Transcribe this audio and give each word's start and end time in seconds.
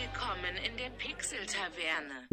Willkommen 0.00 0.56
in 0.64 0.78
der 0.78 0.88
Pixel-Taverne. 0.96 2.26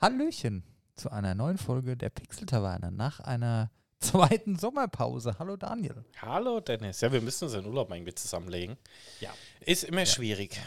Hallöchen 0.00 0.62
zu 0.94 1.10
einer 1.10 1.34
neuen 1.34 1.58
Folge 1.58 1.98
der 1.98 2.08
Pixel-Taverne 2.08 2.90
nach 2.92 3.20
einer 3.20 3.70
zweiten 3.98 4.58
Sommerpause. 4.58 5.38
Hallo 5.38 5.58
Daniel. 5.58 6.06
Hallo 6.22 6.60
Dennis. 6.60 7.02
Ja, 7.02 7.12
wir 7.12 7.20
müssen 7.20 7.44
uns 7.44 7.52
den 7.52 7.66
Urlaub 7.66 7.90
irgendwie 7.90 8.14
zusammenlegen. 8.14 8.78
Ja. 9.20 9.34
Ist 9.60 9.84
immer 9.84 10.06
schwierig. 10.06 10.58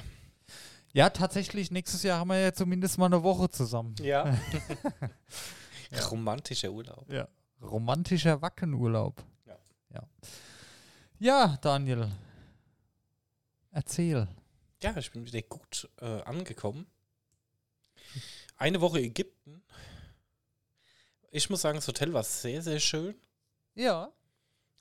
Ja, 0.94 1.10
tatsächlich, 1.10 1.71
nächstes 1.71 2.04
Jahr 2.04 2.20
haben 2.20 2.28
wir 2.28 2.40
ja 2.40 2.54
zumindest 2.54 3.00
mal 3.00 3.08
eine 3.08 3.24
Woche 3.24 3.50
zusammen. 3.50 3.96
Ja. 4.00 4.38
Romantischer 6.12 6.70
Urlaub. 6.70 7.12
Ja. 7.12 7.28
Romantischer 7.64 8.40
Wackenurlaub. 8.44 9.24
Ja. 9.48 9.58
Ja, 9.90 10.04
ja 11.18 11.58
Daniel. 11.60 12.12
Erzähl. 13.71 14.28
Ja, 14.82 14.96
ich 14.98 15.11
bin 15.11 15.25
wieder 15.25 15.41
gut 15.41 15.89
äh, 16.02 16.22
angekommen. 16.23 16.88
Eine 18.58 18.81
Woche 18.81 18.99
Ägypten. 18.99 19.62
Ich 21.31 21.49
muss 21.49 21.62
sagen, 21.62 21.77
das 21.77 21.88
Hotel 21.88 22.13
war 22.13 22.23
sehr, 22.23 22.62
sehr 22.62 22.80
schön. 22.80 23.16
Ja. 23.76 24.12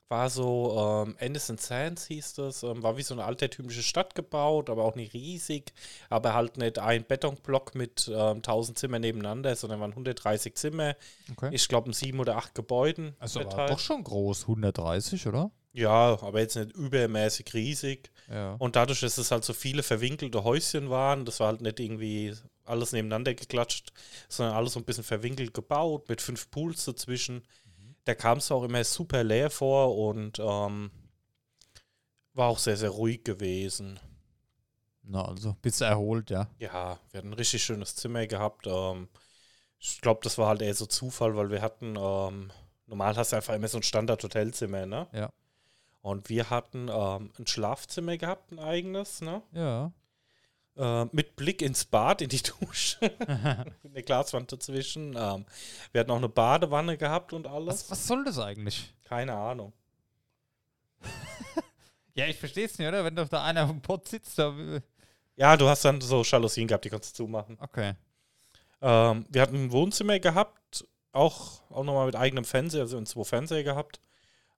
War 0.07 0.29
so, 0.29 1.05
ähm, 1.05 1.15
Anderson 1.19 1.59
Sands 1.59 2.07
hieß 2.07 2.33
das, 2.33 2.63
ähm, 2.63 2.81
war 2.81 2.97
wie 2.97 3.03
so 3.03 3.13
eine 3.13 3.25
altertümliche 3.25 3.83
Stadt 3.83 4.15
gebaut, 4.15 4.69
aber 4.69 4.83
auch 4.83 4.95
nicht 4.95 5.13
riesig, 5.13 5.71
aber 6.09 6.33
halt 6.33 6.57
nicht 6.57 6.79
ein 6.79 7.05
Betonblock 7.05 7.75
mit 7.75 8.07
ähm, 8.11 8.37
1000 8.37 8.79
Zimmern 8.79 9.01
nebeneinander, 9.01 9.55
sondern 9.55 9.79
waren 9.81 9.91
130 9.91 10.55
Zimmer. 10.55 10.95
Okay. 11.31 11.49
Ich 11.53 11.67
glaube, 11.67 11.87
in 11.87 11.93
sieben 11.93 12.19
oder 12.19 12.37
acht 12.37 12.55
Gebäuden. 12.55 13.15
also 13.19 13.41
war 13.41 13.47
verteilt. 13.51 13.69
doch 13.69 13.79
schon 13.79 14.03
groß, 14.03 14.43
130, 14.43 15.27
oder? 15.27 15.51
Ja, 15.79 16.21
aber 16.21 16.39
jetzt 16.41 16.55
nicht 16.55 16.75
übermäßig 16.75 17.53
riesig. 17.53 18.11
Ja. 18.29 18.55
Und 18.59 18.75
dadurch, 18.75 18.99
dass 18.99 19.17
es 19.17 19.31
halt 19.31 19.45
so 19.45 19.53
viele 19.53 19.81
verwinkelte 19.81 20.43
Häuschen 20.43 20.89
waren, 20.89 21.25
das 21.25 21.39
war 21.39 21.47
halt 21.47 21.61
nicht 21.61 21.79
irgendwie 21.79 22.33
alles 22.65 22.91
nebeneinander 22.91 23.33
geklatscht, 23.33 23.91
sondern 24.27 24.55
alles 24.55 24.73
so 24.73 24.79
ein 24.79 24.85
bisschen 24.85 25.03
verwinkelt 25.03 25.53
gebaut, 25.53 26.09
mit 26.09 26.21
fünf 26.21 26.51
Pools 26.51 26.85
dazwischen. 26.85 27.43
Da 28.03 28.13
kam 28.13 28.39
es 28.39 28.51
auch 28.51 28.63
immer 28.63 28.83
super 28.83 29.23
leer 29.23 29.49
vor 29.49 29.97
und 29.97 30.39
ähm, 30.39 30.91
war 32.33 32.47
auch 32.47 32.59
sehr, 32.59 32.77
sehr 32.77 32.89
ruhig 32.89 33.23
gewesen. 33.23 33.99
Na, 35.03 35.25
also, 35.25 35.55
bist 35.61 35.81
erholt, 35.81 36.29
ja. 36.29 36.47
Ja, 36.59 36.99
wir 37.11 37.17
hatten 37.17 37.29
ein 37.29 37.33
richtig 37.33 37.63
schönes 37.63 37.95
Zimmer 37.95 38.27
gehabt. 38.27 38.67
Ähm, 38.67 39.07
ich 39.79 40.01
glaube, 40.01 40.19
das 40.23 40.37
war 40.37 40.47
halt 40.47 40.61
eher 40.61 40.75
so 40.75 40.85
Zufall, 40.85 41.35
weil 41.35 41.49
wir 41.49 41.61
hatten, 41.61 41.95
ähm, 41.97 42.51
normal 42.85 43.15
hast 43.15 43.31
du 43.31 43.37
einfach 43.37 43.55
immer 43.55 43.67
so 43.67 43.77
ein 43.77 43.83
Standard-Hotelzimmer, 43.83 44.85
ne? 44.85 45.07
Ja. 45.13 45.31
Und 46.01 46.29
wir 46.29 46.49
hatten 46.49 46.89
ähm, 46.89 47.31
ein 47.37 47.47
Schlafzimmer 47.47 48.17
gehabt, 48.17 48.51
ein 48.51 48.59
eigenes, 48.59 49.21
ne? 49.21 49.41
Ja. 49.51 49.91
Äh, 50.77 51.05
mit 51.11 51.35
Blick 51.35 51.61
ins 51.61 51.85
Bad, 51.85 52.21
in 52.21 52.29
die 52.29 52.41
Dusche. 52.61 52.97
mit 53.83 53.91
einer 53.93 54.01
Glaswand 54.03 54.51
dazwischen. 54.51 55.15
Ähm, 55.17 55.45
wir 55.91 56.01
hatten 56.01 56.11
auch 56.11 56.17
eine 56.17 56.29
Badewanne 56.29 56.97
gehabt 56.97 57.33
und 57.33 57.47
alles. 57.47 57.83
Was, 57.83 57.91
was 57.91 58.07
soll 58.07 58.23
das 58.23 58.39
eigentlich? 58.39 58.93
Keine 59.03 59.33
Ahnung. 59.33 59.73
Ja, 62.15 62.25
ich 62.25 62.37
verstehe 62.37 62.65
es 62.65 62.77
nicht, 62.77 62.85
oder? 62.85 63.05
Wenn 63.05 63.15
doch 63.15 63.29
da 63.29 63.45
einer 63.45 63.63
auf 63.63 63.69
dem 63.69 63.81
Pott 63.81 64.09
sitzt, 64.09 64.37
da. 64.37 64.53
Ja, 65.37 65.55
du 65.55 65.69
hast 65.69 65.85
dann 65.85 66.01
so 66.01 66.21
Jalousien 66.23 66.67
gehabt, 66.67 66.83
die 66.83 66.89
kannst 66.89 67.11
du 67.17 67.23
zumachen. 67.23 67.57
Okay. 67.61 67.93
Ähm, 68.81 69.25
wir 69.29 69.41
hatten 69.41 69.55
ein 69.55 69.71
Wohnzimmer 69.71 70.19
gehabt, 70.19 70.85
auch, 71.13 71.61
auch 71.69 71.83
nochmal 71.85 72.07
mit 72.07 72.17
eigenem 72.17 72.43
Fernseher, 72.43 72.81
also 72.81 73.01
zwei 73.03 73.23
Fernseher 73.23 73.63
gehabt. 73.63 74.01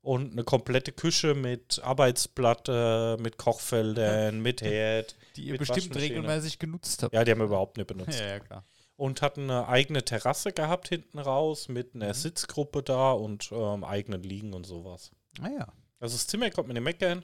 Und 0.02 0.31
eine 0.31 0.44
komplette 0.44 0.91
Küche 0.91 1.35
mit 1.35 1.80
Arbeitsplatte, 1.83 3.17
mit 3.19 3.38
Kochfeldern, 3.38 4.41
mit 4.41 4.61
Herd. 4.61 5.16
Die 5.35 5.45
ihr 5.45 5.52
Mit 5.53 5.59
bestimmt 5.59 5.95
regelmäßig 5.95 6.58
genutzt 6.58 7.03
habt. 7.03 7.13
Ja, 7.13 7.23
die 7.23 7.31
haben 7.31 7.39
wir 7.39 7.45
überhaupt 7.45 7.77
nicht 7.77 7.88
benutzt. 7.88 8.19
ja, 8.19 8.27
ja, 8.27 8.39
klar. 8.39 8.66
Und 8.95 9.21
hatten 9.21 9.49
eine 9.49 9.67
eigene 9.67 10.03
Terrasse 10.03 10.52
gehabt 10.53 10.89
hinten 10.89 11.19
raus 11.19 11.69
mit 11.69 11.95
einer 11.95 12.13
Sitzgruppe 12.13 12.83
da 12.83 13.11
und 13.11 13.52
ähm, 13.52 13.83
eigenen 13.83 14.23
Liegen 14.23 14.53
und 14.53 14.65
sowas. 14.65 15.11
Ah 15.39 15.49
ja. 15.49 15.67
Also 15.99 16.15
das 16.15 16.27
Zimmer 16.27 16.49
kommt 16.49 16.67
mir 16.67 16.73
nicht 16.73 16.83
meckern. 16.83 17.23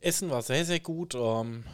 Essen 0.00 0.30
war 0.30 0.42
sehr, 0.42 0.64
sehr 0.66 0.80
gut. 0.80 1.14
Ähm, 1.14 1.64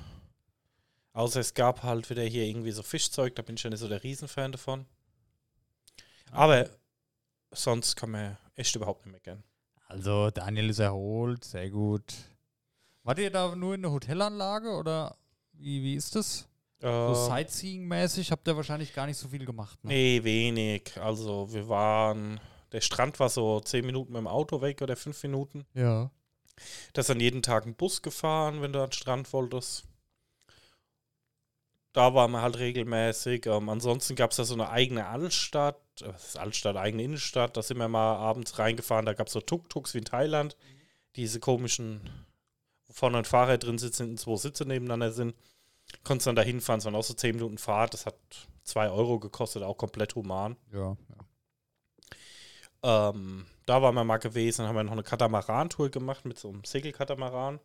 außer 1.13 1.41
es 1.41 1.55
gab 1.55 1.83
halt 1.83 2.09
wieder 2.09 2.23
hier 2.23 2.45
irgendwie 2.45 2.71
so 2.71 2.83
Fischzeug, 2.83 3.35
da 3.35 3.43
bin 3.43 3.57
ich 3.57 3.63
ja 3.63 3.71
nicht 3.71 3.81
so 3.81 3.89
der 3.89 4.03
Riesenfan 4.03 4.53
davon. 4.53 4.87
Aber 6.31 6.71
sonst 7.51 7.97
kann 7.97 8.13
man 8.13 8.39
echt 8.61 8.77
überhaupt 8.77 9.05
nicht 9.07 9.13
meckern. 9.13 9.43
Also, 9.89 10.31
Daniel 10.31 10.71
ist 10.71 10.79
erholt, 10.79 11.45
sehr 11.45 11.69
gut. 11.71 12.15
Wart 13.03 13.19
ihr 13.19 13.31
da 13.31 13.55
nur 13.57 13.75
in 13.75 13.83
der 13.83 13.91
Hotelanlage 13.91 14.71
oder 14.71 15.17
wie, 15.53 15.83
wie 15.83 15.95
ist 15.95 16.15
das? 16.15 16.47
So 16.81 16.87
Ähm, 16.89 17.15
Sightseeing-mäßig 17.15 18.31
habt 18.31 18.47
ihr 18.49 18.57
wahrscheinlich 18.57 18.95
gar 18.95 19.07
nicht 19.07 19.19
so 19.19 19.29
viel 19.29 19.45
gemacht. 19.45 19.83
Ne? 19.85 19.93
nee, 19.93 20.25
wenig. 20.25 20.99
Also 20.99 21.53
wir 21.53 21.69
waren, 21.69 22.41
der 22.73 22.81
Strand 22.81 23.19
war 23.21 23.29
so 23.29 23.61
10 23.61 23.85
Minuten 23.85 24.13
mit 24.13 24.21
dem 24.21 24.27
Auto 24.27 24.63
weg 24.63 24.81
oder 24.81 24.97
5 24.97 25.23
Minuten. 25.25 25.67
Ja. 25.75 26.11
Da 26.93 27.01
ist 27.01 27.11
dann 27.11 27.21
jeden 27.21 27.43
Tag 27.43 27.67
ein 27.67 27.75
Bus 27.75 28.01
gefahren, 28.03 28.63
wenn 28.63 28.73
du 28.73 28.81
an 28.81 28.89
den 28.89 28.93
Strand 28.93 29.31
wolltest. 29.33 29.85
Da 31.93 32.15
waren 32.15 32.31
wir 32.31 32.43
halt 32.43 32.59
regelmäßig. 32.59 33.47
Ähm, 33.47 33.69
ansonsten 33.69 34.15
gab 34.15 34.31
es 34.31 34.37
da 34.37 34.45
so 34.45 34.55
eine 34.55 34.71
eigene 34.71 35.07
Altstadt, 35.07 35.81
äh, 36.03 36.09
was 36.09 36.29
ist 36.29 36.39
Altstadt, 36.39 36.77
eigene 36.77 37.03
Innenstadt. 37.03 37.57
Da 37.57 37.63
sind 37.63 37.79
wir 37.79 37.89
mal 37.89 38.17
abends 38.17 38.59
reingefahren. 38.59 39.07
Da 39.07 39.15
gab 39.15 39.27
es 39.27 39.33
so 39.33 39.41
Tuk-Tuks 39.41 39.95
wie 39.95 39.99
in 39.99 40.05
Thailand. 40.05 40.57
Diese 41.17 41.41
komischen, 41.41 42.01
wo 42.87 42.93
vorne 42.93 43.19
ein 43.19 43.25
Fahrer 43.25 43.59
drin 43.59 43.79
sitzt, 43.79 43.99
hinten 43.99 44.19
zwei 44.19 44.37
Sitze 44.37 44.65
nebeneinander 44.65 45.11
sind. 45.13 45.35
Konntest 46.05 46.29
dann 46.29 46.37
da 46.37 46.43
hinfahren. 46.43 46.79
Es 46.79 46.85
waren 46.85 46.95
auch 46.95 47.03
so 47.03 47.15
10 47.15 47.35
Minuten 47.35 47.59
Fahrt. 47.59 47.95
Das 47.95 48.07
hat 48.07 48.15
2 48.65 48.91
Euro 48.91 49.19
gekostet, 49.19 49.65
auch 49.65 49.77
komplett 49.77 50.15
human. 50.15 50.57
Ja. 50.73 50.97
Ähm, 52.83 53.47
da 53.67 53.83
waren 53.83 53.95
wir 53.95 54.05
mal 54.05 54.19
gewesen, 54.19 54.63
dann 54.63 54.69
haben 54.69 54.77
wir 54.77 54.85
noch 54.85 54.93
eine 54.93 55.03
Katamaran-Tour 55.03 55.91
gemacht 55.91 56.25
mit 56.25 56.39
so 56.39 56.49
einem 56.49 56.65
Segelkatamaran. 56.65 57.61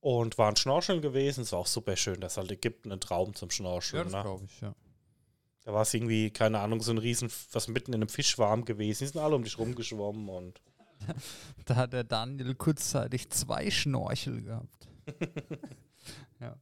Und 0.00 0.38
waren 0.38 0.54
schnorcheln 0.56 1.02
gewesen. 1.02 1.42
Es 1.42 1.52
war 1.52 1.58
auch 1.60 1.66
super 1.66 1.96
schön. 1.96 2.20
Das 2.20 2.34
ist 2.34 2.36
halt 2.38 2.50
Ägypten 2.52 2.92
ein 2.92 3.00
Traum 3.00 3.34
zum 3.34 3.48
Ja, 3.48 3.54
Schnorcheln. 3.54 4.04
das 4.04 4.12
ne? 4.12 4.22
glaube 4.22 4.44
ich, 4.44 4.60
ja. 4.60 4.74
Da 5.64 5.72
war 5.72 5.82
es 5.82 5.92
irgendwie, 5.92 6.30
keine 6.30 6.60
Ahnung, 6.60 6.80
so 6.80 6.92
ein 6.92 6.98
Riesen, 6.98 7.30
was 7.52 7.68
mitten 7.68 7.92
in 7.92 7.96
einem 8.00 8.08
Fischwarm 8.08 8.64
gewesen. 8.64 9.00
Die 9.04 9.08
sind 9.08 9.20
alle 9.20 9.36
um 9.36 9.44
dich 9.44 9.58
rumgeschwommen 9.58 10.28
und 10.28 10.62
Da 11.66 11.76
hat 11.76 11.92
der 11.92 12.04
Daniel 12.04 12.54
kurzzeitig 12.54 13.30
zwei 13.30 13.70
Schnorchel 13.70 14.42
gehabt. 14.42 14.88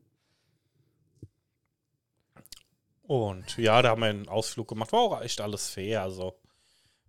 Und 3.02 3.56
ja, 3.56 3.82
da 3.82 3.90
haben 3.90 4.00
wir 4.00 4.08
einen 4.08 4.28
Ausflug 4.28 4.66
gemacht. 4.68 4.92
War 4.92 5.00
auch 5.00 5.20
echt 5.20 5.40
alles 5.40 5.68
fair. 5.68 6.02
Also 6.02 6.34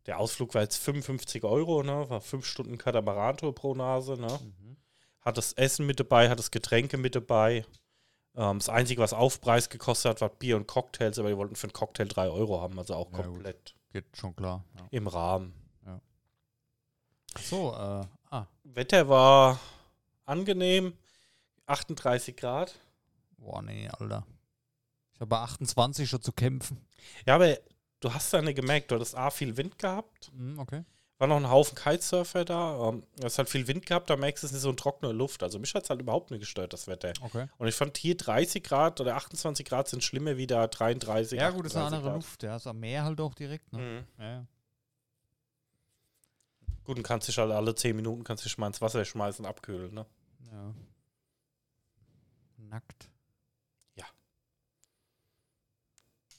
der 0.05 0.19
Ausflug 0.19 0.53
war 0.53 0.61
jetzt 0.61 0.77
55 0.77 1.43
Euro, 1.43 1.81
ne? 1.81 2.07
War 2.09 2.21
fünf 2.21 2.45
Stunden 2.45 2.77
Katamarantour 2.77 3.55
pro 3.55 3.73
Nase, 3.73 4.13
ne? 4.13 4.27
Hat 5.27 5.37
das 5.37 5.51
Essen 5.53 5.85
mit 5.85 5.99
dabei, 5.99 6.29
hat 6.29 6.39
das 6.39 6.51
Getränke 6.51 6.97
mit 6.97 7.13
dabei. 7.13 7.65
Ähm, 8.35 8.59
das 8.59 8.69
Einzige, 8.69 9.01
was 9.01 9.11
Aufpreis 9.11 9.69
gekostet 9.69 10.09
hat, 10.11 10.21
war 10.21 10.29
Bier 10.29 10.55
und 10.55 10.67
Cocktails, 10.67 11.19
aber 11.19 11.27
die 11.29 11.35
wollten 11.35 11.55
für 11.57 11.65
einen 11.67 11.73
Cocktail 11.73 12.05
3 12.05 12.29
Euro 12.29 12.61
haben, 12.61 12.79
also 12.79 12.95
auch 12.95 13.11
Ja, 13.11 13.17
gut. 13.17 13.25
komplett 13.25 13.75
Geht 13.91 14.05
schon 14.15 14.33
klar. 14.37 14.63
Ja. 14.77 14.87
im 14.91 15.07
Rahmen. 15.07 15.53
So, 17.41 17.73
äh, 17.73 18.05
ah, 18.31 18.47
Wetter 18.63 19.09
war 19.09 19.59
angenehm, 20.25 20.93
38 21.65 22.35
Grad. 22.37 22.73
boah, 23.37 23.61
nee, 23.61 23.87
Alter. 23.89 24.25
Ich 25.13 25.19
habe 25.19 25.27
bei 25.29 25.39
28 25.39 26.09
schon 26.09 26.21
zu 26.21 26.31
kämpfen. 26.31 26.79
Ja, 27.25 27.35
aber 27.35 27.57
du 27.99 28.13
hast 28.13 28.31
ja 28.33 28.41
nicht 28.41 28.55
gemerkt, 28.55 28.91
du 28.91 28.95
hattest 28.95 29.15
A, 29.15 29.29
viel 29.29 29.55
Wind 29.57 29.77
gehabt. 29.77 30.31
Hm, 30.35 30.57
okay. 30.57 30.83
War 31.19 31.27
noch 31.27 31.37
ein 31.37 31.49
Haufen 31.49 31.75
Kitesurfer 31.75 32.45
da. 32.45 32.89
Ähm, 32.89 33.03
hast 33.23 33.39
halt 33.39 33.49
viel 33.49 33.67
Wind 33.67 33.87
gehabt, 33.87 34.09
da 34.09 34.15
merkst 34.15 34.43
du, 34.43 34.47
es 34.47 34.53
ist 34.53 34.61
so 34.61 34.69
eine 34.69 34.75
trockene 34.75 35.11
Luft. 35.11 35.41
Also 35.41 35.57
mich 35.57 35.73
hat 35.73 35.83
es 35.83 35.89
halt 35.89 35.99
überhaupt 35.99 36.29
nicht 36.29 36.41
gestört, 36.41 36.73
das 36.73 36.87
Wetter. 36.87 37.13
Okay. 37.21 37.47
Und 37.57 37.67
ich 37.67 37.73
fand 37.73 37.97
hier 37.97 38.15
30 38.15 38.63
Grad 38.63 39.01
oder 39.01 39.15
28 39.15 39.65
Grad 39.65 39.87
sind 39.87 40.03
schlimmer 40.03 40.37
wie 40.37 40.45
da 40.45 40.67
33 40.67 41.39
Ja, 41.39 41.49
gut, 41.49 41.65
ist 41.65 41.75
eine 41.75 41.85
38 41.85 41.97
andere 41.97 42.11
Grad. 42.11 42.15
Luft. 42.15 42.43
Ja, 42.43 42.55
ist 42.55 42.67
am 42.67 42.79
Meer 42.79 43.03
halt 43.03 43.19
auch 43.19 43.33
direkt, 43.33 43.73
ne? 43.73 43.79
Mhm. 43.79 44.23
Ja, 44.23 44.29
ja. 44.29 44.45
Gut, 46.83 46.97
und 46.97 47.03
kannst 47.03 47.27
dich 47.27 47.37
halt 47.37 47.51
alle 47.51 47.73
10 47.75 47.95
Minuten 47.95 48.23
kannst 48.23 48.45
dich 48.45 48.57
mal 48.57 48.67
ins 48.67 48.79
Wasser 48.81 49.03
schmeißen 49.03 49.43
und 49.43 49.49
abkühlen, 49.49 49.93
ne? 49.93 50.05
ja. 50.51 50.73
Nackt. 52.57 53.09
Ja. 53.95 54.05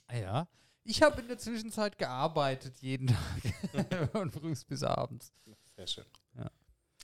Ah 0.07 0.17
ja. 0.17 0.49
Ich 0.91 1.03
habe 1.03 1.21
in 1.21 1.29
der 1.29 1.37
Zwischenzeit 1.37 1.99
gearbeitet, 1.99 2.79
jeden 2.81 3.09
Tag. 3.09 4.09
Von 4.13 4.31
früh 4.31 4.55
bis 4.67 4.83
abends. 4.83 5.35
Sehr 5.77 5.87
schön. 5.87 6.05
Ja. 6.35 6.51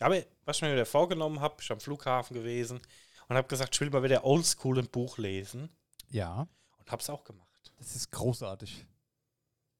Aber 0.00 0.22
was 0.46 0.56
ich 0.56 0.62
mir 0.62 0.72
wieder 0.72 0.86
vorgenommen 0.86 1.40
habe, 1.40 1.56
ich 1.60 1.69
bin 1.69 1.75
am 1.76 1.81
Flughafen 1.81 2.32
gewesen 2.34 2.81
und 3.28 3.36
habe 3.36 3.46
gesagt, 3.46 3.75
ich 3.75 3.81
will 3.82 3.90
mal 3.90 4.02
wieder 4.02 4.25
oldschool 4.25 4.78
ein 4.78 4.88
Buch 4.88 5.19
lesen 5.19 5.69
Ja. 6.08 6.48
und 6.78 6.90
habe 6.90 7.02
es 7.02 7.10
auch 7.10 7.25
gemacht. 7.25 7.72
Das 7.76 7.94
ist 7.94 8.10
großartig. 8.10 8.86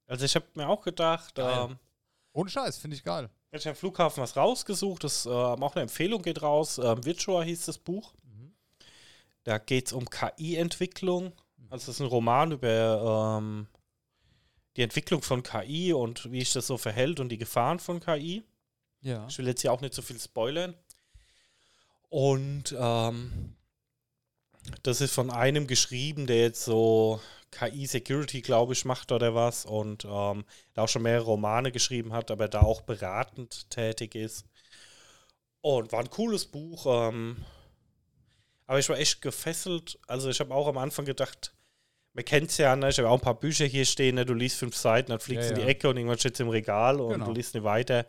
Also 0.05 0.23
ich 0.23 0.35
habe 0.35 0.45
mir 0.53 0.69
auch 0.69 0.81
gedacht, 0.81 1.33
ähm, 1.39 1.79
Ohne 2.31 2.49
Scheiß, 2.51 2.77
finde 2.77 2.95
ich 2.97 3.03
geil. 3.03 3.27
ich 3.51 3.65
habe 3.65 3.71
am 3.71 3.75
Flughafen 3.75 4.21
was 4.21 4.37
rausgesucht, 4.37 5.03
das 5.03 5.25
ähm, 5.25 5.31
auch 5.33 5.73
eine 5.73 5.81
Empfehlung 5.81 6.21
geht 6.21 6.43
raus. 6.43 6.77
Ähm, 6.77 7.03
Virtua 7.03 7.41
hieß 7.41 7.65
das 7.65 7.79
Buch. 7.79 8.13
Mhm. 8.21 8.53
Da 9.45 9.57
geht 9.57 9.87
es 9.87 9.93
um 9.93 10.07
KI-Entwicklung. 10.07 11.33
Also 11.71 11.89
es 11.89 11.95
ist 11.97 12.01
ein 12.01 12.07
Roman 12.07 12.51
über 12.51 13.39
ähm, 13.41 13.67
die 14.75 14.81
Entwicklung 14.81 15.21
von 15.21 15.43
KI 15.43 15.93
und 15.93 16.31
wie 16.31 16.39
sich 16.39 16.53
das 16.53 16.67
so 16.67 16.77
verhält 16.77 17.19
und 17.19 17.29
die 17.29 17.37
Gefahren 17.37 17.79
von 17.79 17.99
KI. 17.99 18.43
Ja. 19.01 19.25
Ich 19.27 19.37
will 19.37 19.47
jetzt 19.47 19.61
hier 19.61 19.71
auch 19.71 19.81
nicht 19.81 19.93
so 19.93 20.01
viel 20.01 20.19
spoilern. 20.19 20.75
Und 22.09 22.75
ähm, 22.77 23.55
das 24.83 25.01
ist 25.01 25.13
von 25.13 25.29
einem 25.29 25.67
geschrieben, 25.67 26.27
der 26.27 26.41
jetzt 26.41 26.63
so 26.63 27.21
KI-Security, 27.51 28.41
glaube 28.41 28.73
ich, 28.73 28.85
macht 28.85 29.11
oder 29.11 29.33
was 29.33 29.65
und 29.65 30.05
ähm, 30.05 30.43
da 30.73 30.83
auch 30.83 30.89
schon 30.89 31.03
mehrere 31.03 31.25
Romane 31.25 31.71
geschrieben 31.71 32.13
hat, 32.13 32.31
aber 32.31 32.47
da 32.47 32.61
auch 32.61 32.81
beratend 32.81 33.69
tätig 33.69 34.15
ist. 34.15 34.45
Und 35.61 35.91
war 35.91 36.01
ein 36.01 36.09
cooles 36.09 36.45
Buch. 36.45 36.85
Ähm, 36.87 37.43
aber 38.67 38.79
ich 38.79 38.89
war 38.89 38.97
echt 38.97 39.21
gefesselt. 39.21 39.99
Also 40.07 40.29
ich 40.29 40.39
habe 40.39 40.53
auch 40.53 40.67
am 40.67 40.77
Anfang 40.77 41.05
gedacht, 41.05 41.53
man 42.15 42.23
kennt 42.25 42.49
es 42.49 42.57
ja, 42.57 42.75
ne? 42.75 42.89
ich 42.89 42.97
habe 42.97 43.09
auch 43.09 43.15
ein 43.19 43.21
paar 43.21 43.39
Bücher 43.39 43.65
hier 43.65 43.85
stehen, 43.85 44.15
ne? 44.15 44.25
du 44.25 44.33
liest 44.33 44.57
fünf 44.57 44.75
Seiten, 44.75 45.11
dann 45.11 45.19
fliegst 45.19 45.49
du 45.49 45.53
Ja, 45.53 45.55
in 45.55 45.55
die 45.57 45.61
ja. 45.63 45.67
Ecke 45.67 45.89
und 45.89 45.97
irgendwann 45.97 46.17
steht 46.17 46.33
es 46.35 46.39
im 46.39 46.49
Regal 46.49 46.99
und 47.01 47.11
Genau. 47.13 47.25
du 47.25 47.33
liest 47.33 47.53
nicht 47.53 47.63
weiter. 47.63 48.05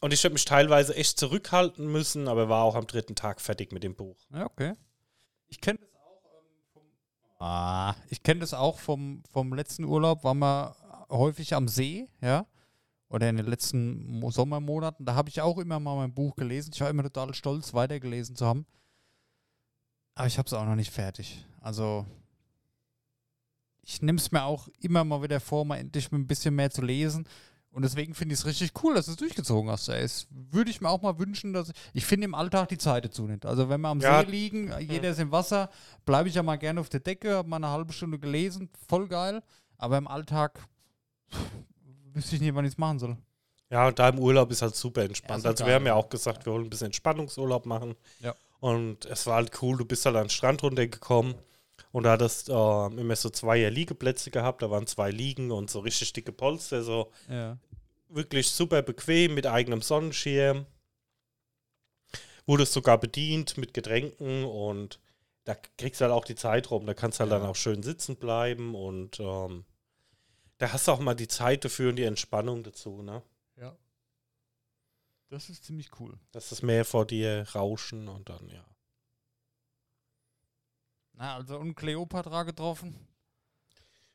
Und 0.00 0.14
ich 0.14 0.24
habe 0.24 0.32
mich 0.32 0.46
teilweise 0.46 0.96
echt 0.96 1.18
zurückhalten 1.18 1.86
müssen, 1.92 2.26
aber 2.28 2.48
war 2.48 2.64
auch 2.64 2.74
am 2.74 2.86
dritten 2.86 3.14
Tag 3.14 3.42
fertig 3.42 3.72
mit 3.72 3.82
dem 3.82 3.94
Buch. 3.94 4.16
Ja, 4.32 4.46
okay. 4.46 4.72
Ich 5.48 5.60
kenne 5.60 5.78
das 5.80 5.90
auch 5.94 6.22
ähm, 6.24 6.46
vom. 6.72 6.82
Ah, 7.46 7.94
ich 8.08 8.22
kenne 8.22 8.40
das 8.40 8.54
auch 8.54 8.78
vom, 8.78 9.22
vom 9.30 9.52
letzten 9.52 9.84
Urlaub, 9.84 10.24
waren 10.24 10.38
wir 10.38 10.74
häufig 11.10 11.52
am 11.54 11.68
See, 11.68 12.08
ja. 12.22 12.46
Oder 13.10 13.28
in 13.28 13.36
den 13.36 13.46
letzten 13.46 14.06
Mo 14.20 14.30
Sommermonaten. 14.30 15.04
Da 15.04 15.14
habe 15.14 15.28
ich 15.28 15.40
auch 15.42 15.58
immer 15.58 15.78
mal 15.80 15.96
mein 15.96 16.14
Buch 16.14 16.36
gelesen. 16.36 16.70
Ich 16.72 16.80
war 16.80 16.88
immer 16.88 17.02
total 17.02 17.34
stolz, 17.34 17.74
weitergelesen 17.74 18.36
zu 18.36 18.46
haben. 18.46 18.64
Aber 20.14 20.28
ich 20.28 20.38
habe 20.38 20.46
es 20.46 20.52
auch 20.52 20.64
noch 20.64 20.76
nicht 20.76 20.92
fertig. 20.92 21.44
Also, 21.60 22.06
ich 23.90 24.02
nehme 24.02 24.18
es 24.18 24.30
mir 24.30 24.44
auch 24.44 24.68
immer 24.80 25.02
mal 25.04 25.20
wieder 25.22 25.40
vor, 25.40 25.64
mal 25.64 25.76
endlich 25.76 26.12
ein 26.12 26.26
bisschen 26.26 26.54
mehr 26.54 26.70
zu 26.70 26.80
lesen. 26.80 27.26
Und 27.72 27.82
deswegen 27.82 28.14
finde 28.14 28.34
ich 28.34 28.40
es 28.40 28.46
richtig 28.46 28.72
cool, 28.82 28.94
dass 28.94 29.06
du 29.06 29.12
es 29.12 29.16
durchgezogen 29.16 29.70
hast. 29.70 29.88
Es 29.88 30.26
würde 30.30 30.70
ich 30.70 30.80
mir 30.80 30.88
auch 30.88 31.02
mal 31.02 31.18
wünschen, 31.18 31.52
dass 31.52 31.70
ich, 31.70 31.74
ich 31.92 32.06
finde 32.06 32.26
im 32.26 32.34
Alltag 32.34 32.68
die 32.68 32.78
Zeit 32.78 33.04
dazu 33.04 33.26
nicht. 33.26 33.46
Also 33.46 33.68
wenn 33.68 33.80
wir 33.80 33.88
am 33.88 34.00
Ja. 34.00 34.20
See 34.20 34.30
liegen, 34.30 34.72
jeder 34.80 35.10
ist 35.10 35.18
im 35.18 35.32
Wasser, 35.32 35.70
bleibe 36.04 36.28
ich 36.28 36.36
ja 36.36 36.42
mal 36.42 36.56
gerne 36.56 36.80
auf 36.80 36.88
der 36.88 37.00
Decke, 37.00 37.36
habe 37.36 37.48
mal 37.48 37.56
eine 37.56 37.68
halbe 37.68 37.92
Stunde 37.92 38.18
gelesen, 38.18 38.70
voll 38.88 39.08
geil. 39.08 39.42
Aber 39.76 39.98
im 39.98 40.06
Alltag 40.06 40.60
wüsste 42.12 42.36
ich 42.36 42.42
nicht, 42.42 42.54
wann 42.54 42.64
ich 42.64 42.72
es 42.72 42.78
machen 42.78 42.98
soll. 43.00 43.16
Ja, 43.70 43.88
und 43.88 43.98
da 43.98 44.08
im 44.08 44.18
Urlaub 44.18 44.50
ist 44.50 44.62
halt 44.62 44.74
super 44.74 45.02
entspannt. 45.02 45.44
Ja, 45.44 45.50
also 45.50 45.66
wir 45.66 45.74
haben 45.74 45.86
ja 45.86 45.92
ja. 45.92 45.94
auch 45.94 46.08
gesagt, 46.08 46.46
wir 46.46 46.52
wollen 46.52 46.64
ein 46.64 46.70
bisschen 46.70 46.86
Entspannungsurlaub 46.86 47.66
machen. 47.66 47.94
Ja. 48.20 48.34
Und 48.58 49.04
es 49.06 49.26
war 49.26 49.36
halt 49.36 49.62
cool, 49.62 49.76
du 49.76 49.84
bist 49.84 50.06
halt 50.06 50.16
an 50.16 50.24
den 50.24 50.30
Strand 50.30 50.62
runtergekommen 50.62 51.34
und 51.92 52.04
da 52.04 52.12
hattest 52.12 52.48
äh, 52.48 52.52
immer 52.52 53.16
so 53.16 53.30
zwei 53.30 53.68
Liegeplätze 53.68 54.30
gehabt, 54.30 54.62
da 54.62 54.70
waren 54.70 54.86
zwei 54.86 55.10
Liegen 55.10 55.50
und 55.50 55.70
so 55.70 55.80
richtig 55.80 56.12
dicke 56.12 56.32
Polster, 56.32 56.82
so 56.82 57.10
Ja. 57.28 57.58
wirklich 58.08 58.48
super 58.50 58.82
bequem 58.82 59.34
mit 59.34 59.46
eigenem 59.46 59.82
Sonnenschirm. 59.82 60.66
Wurdest 62.46 62.72
sogar 62.72 62.98
bedient 62.98 63.56
mit 63.58 63.74
Getränken 63.74 64.44
und 64.44 64.98
da 65.44 65.54
kriegst 65.78 66.00
du 66.00 66.04
halt 66.04 66.12
auch 66.14 66.24
die 66.24 66.34
Zeit 66.34 66.70
rum. 66.70 66.86
Da 66.86 66.94
kannst 66.94 67.18
du 67.18 67.22
halt 67.22 67.30
Ja. 67.32 67.38
dann 67.38 67.48
auch 67.48 67.56
schön 67.56 67.82
sitzen 67.82 68.16
bleiben 68.16 68.74
und 68.74 69.20
ähm, 69.20 69.64
da 70.58 70.72
hast 70.72 70.88
du 70.88 70.92
auch 70.92 71.00
mal 71.00 71.14
die 71.14 71.28
Zeit 71.28 71.64
dafür 71.64 71.90
und 71.90 71.96
die 71.96 72.04
Entspannung 72.04 72.62
dazu, 72.62 73.02
ne? 73.02 73.22
ja. 73.56 73.76
Das 75.28 75.48
ist 75.48 75.64
ziemlich 75.64 75.88
cool. 76.00 76.18
Dass 76.32 76.48
das 76.48 76.60
Meer 76.62 76.84
vor 76.84 77.06
dir 77.06 77.46
rauschen 77.54 78.08
und 78.08 78.28
dann, 78.28 78.48
ja. 78.48 78.64
Na, 81.20 81.34
also 81.36 81.58
und 81.58 81.74
Cleopatra 81.74 82.44
getroffen? 82.44 82.94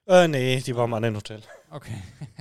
Äh, 0.07 0.27
nee, 0.27 0.59
die 0.59 0.75
war 0.75 0.85
im 0.85 0.93
anderen 0.95 1.15
Hotel. 1.17 1.41
Okay. 1.69 2.01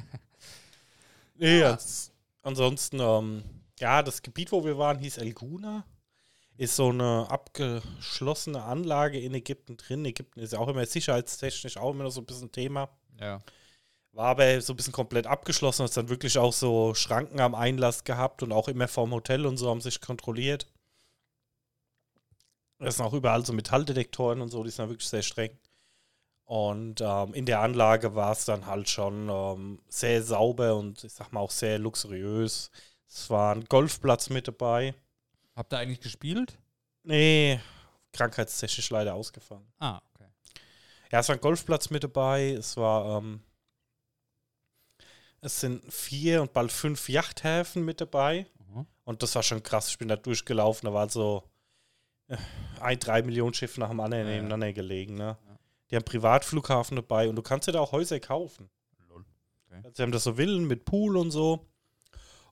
Nee, 1.36 1.64
Ah. 1.64 1.70
ans- 1.70 2.12
ansonsten, 2.42 3.00
ähm, 3.00 3.42
ja, 3.80 4.02
das 4.04 4.22
Gebiet, 4.22 4.52
wo 4.52 4.64
wir 4.64 4.78
waren, 4.78 4.98
hieß 5.00 5.18
Elguna. 5.18 5.84
Ist 6.56 6.76
so 6.76 6.90
eine 6.90 7.26
abgeschlossene 7.28 8.62
Anlage 8.62 9.18
in 9.18 9.34
Ägypten 9.34 9.76
drin. 9.76 10.04
Ägypten 10.04 10.38
ist 10.38 10.52
ja 10.52 10.60
auch 10.60 10.68
immer 10.68 10.86
sicherheitstechnisch 10.86 11.76
auch 11.76 11.90
immer 11.90 12.04
noch 12.04 12.12
so 12.12 12.20
ein 12.20 12.26
bisschen 12.26 12.52
Thema. 12.52 12.88
Ja. 13.20 13.40
War 14.12 14.26
aber 14.28 14.60
so 14.60 14.72
ein 14.74 14.76
bisschen 14.76 14.92
komplett 14.92 15.26
abgeschlossen, 15.26 15.82
hat 15.84 15.96
dann 15.96 16.08
wirklich 16.08 16.38
auch 16.38 16.52
so 16.52 16.94
Schranken 16.94 17.40
am 17.40 17.56
Einlass 17.56 18.04
gehabt 18.04 18.44
und 18.44 18.52
auch 18.52 18.68
immer 18.68 18.86
vorm 18.86 19.10
Hotel 19.10 19.44
und 19.44 19.56
so 19.56 19.68
haben 19.68 19.80
sich 19.80 20.00
kontrolliert. 20.00 20.68
Das 22.84 22.96
sind 22.96 23.04
auch 23.06 23.12
überall 23.12 23.44
so 23.44 23.52
Metalldetektoren 23.52 24.40
und 24.40 24.48
so, 24.48 24.62
die 24.62 24.70
sind 24.70 24.80
dann 24.80 24.90
wirklich 24.90 25.08
sehr 25.08 25.22
streng. 25.22 25.58
Und 26.44 27.00
ähm, 27.00 27.32
in 27.32 27.46
der 27.46 27.60
Anlage 27.60 28.14
war 28.14 28.32
es 28.32 28.44
dann 28.44 28.66
halt 28.66 28.88
schon 28.88 29.28
ähm, 29.30 29.80
sehr 29.88 30.22
sauber 30.22 30.76
und 30.76 31.02
ich 31.02 31.12
sag 31.12 31.32
mal 31.32 31.40
auch 31.40 31.50
sehr 31.50 31.78
luxuriös. 31.78 32.70
Es 33.08 33.30
war 33.30 33.54
ein 33.54 33.64
Golfplatz 33.64 34.28
mit 34.28 34.46
dabei. 34.46 34.94
Habt 35.56 35.72
ihr 35.72 35.78
eigentlich 35.78 36.00
gespielt? 36.00 36.58
Nee, 37.02 37.60
krankheitstechnisch 38.12 38.90
leider 38.90 39.14
ausgefallen. 39.14 39.66
Ah, 39.78 40.00
okay. 40.12 40.28
Ja, 41.10 41.20
es 41.20 41.28
war 41.28 41.36
ein 41.36 41.40
Golfplatz 41.40 41.90
mit 41.90 42.04
dabei. 42.04 42.50
Es 42.52 42.76
war, 42.76 43.18
ähm, 43.18 43.42
es 45.40 45.60
sind 45.60 45.92
vier 45.92 46.42
und 46.42 46.52
bald 46.52 46.72
fünf 46.72 47.08
Yachthäfen 47.08 47.84
mit 47.84 48.00
dabei. 48.00 48.46
Mhm. 48.68 48.86
Und 49.04 49.22
das 49.22 49.34
war 49.34 49.42
schon 49.42 49.62
krass. 49.62 49.88
Ich 49.88 49.98
bin 49.98 50.08
da 50.08 50.16
durchgelaufen. 50.16 50.86
Da 50.86 50.92
war 50.92 51.08
so 51.08 51.44
äh, 51.46 51.53
ein, 52.80 52.98
drei 52.98 53.22
Millionen 53.22 53.54
Schiffe 53.54 53.80
nach 53.80 53.90
dem 53.90 54.00
anderen 54.00 54.24
Ja, 54.24 54.30
ja. 54.30 54.36
nebeneinander 54.36 54.72
gelegen. 54.72 55.14
Ne? 55.14 55.36
Ja. 55.48 55.58
Die 55.90 55.96
haben 55.96 56.04
Privatflughafen 56.04 56.96
dabei 56.96 57.28
und 57.28 57.36
du 57.36 57.42
kannst 57.42 57.68
dir 57.68 57.72
da 57.72 57.80
auch 57.80 57.92
Häuser 57.92 58.20
kaufen. 58.20 58.70
Lol. 59.08 59.24
Also, 59.70 59.90
sie 59.94 60.02
haben 60.02 60.12
da 60.12 60.18
so 60.18 60.34
Villen 60.34 60.66
mit 60.66 60.84
Pool 60.84 61.16
und 61.16 61.30
so. 61.30 61.66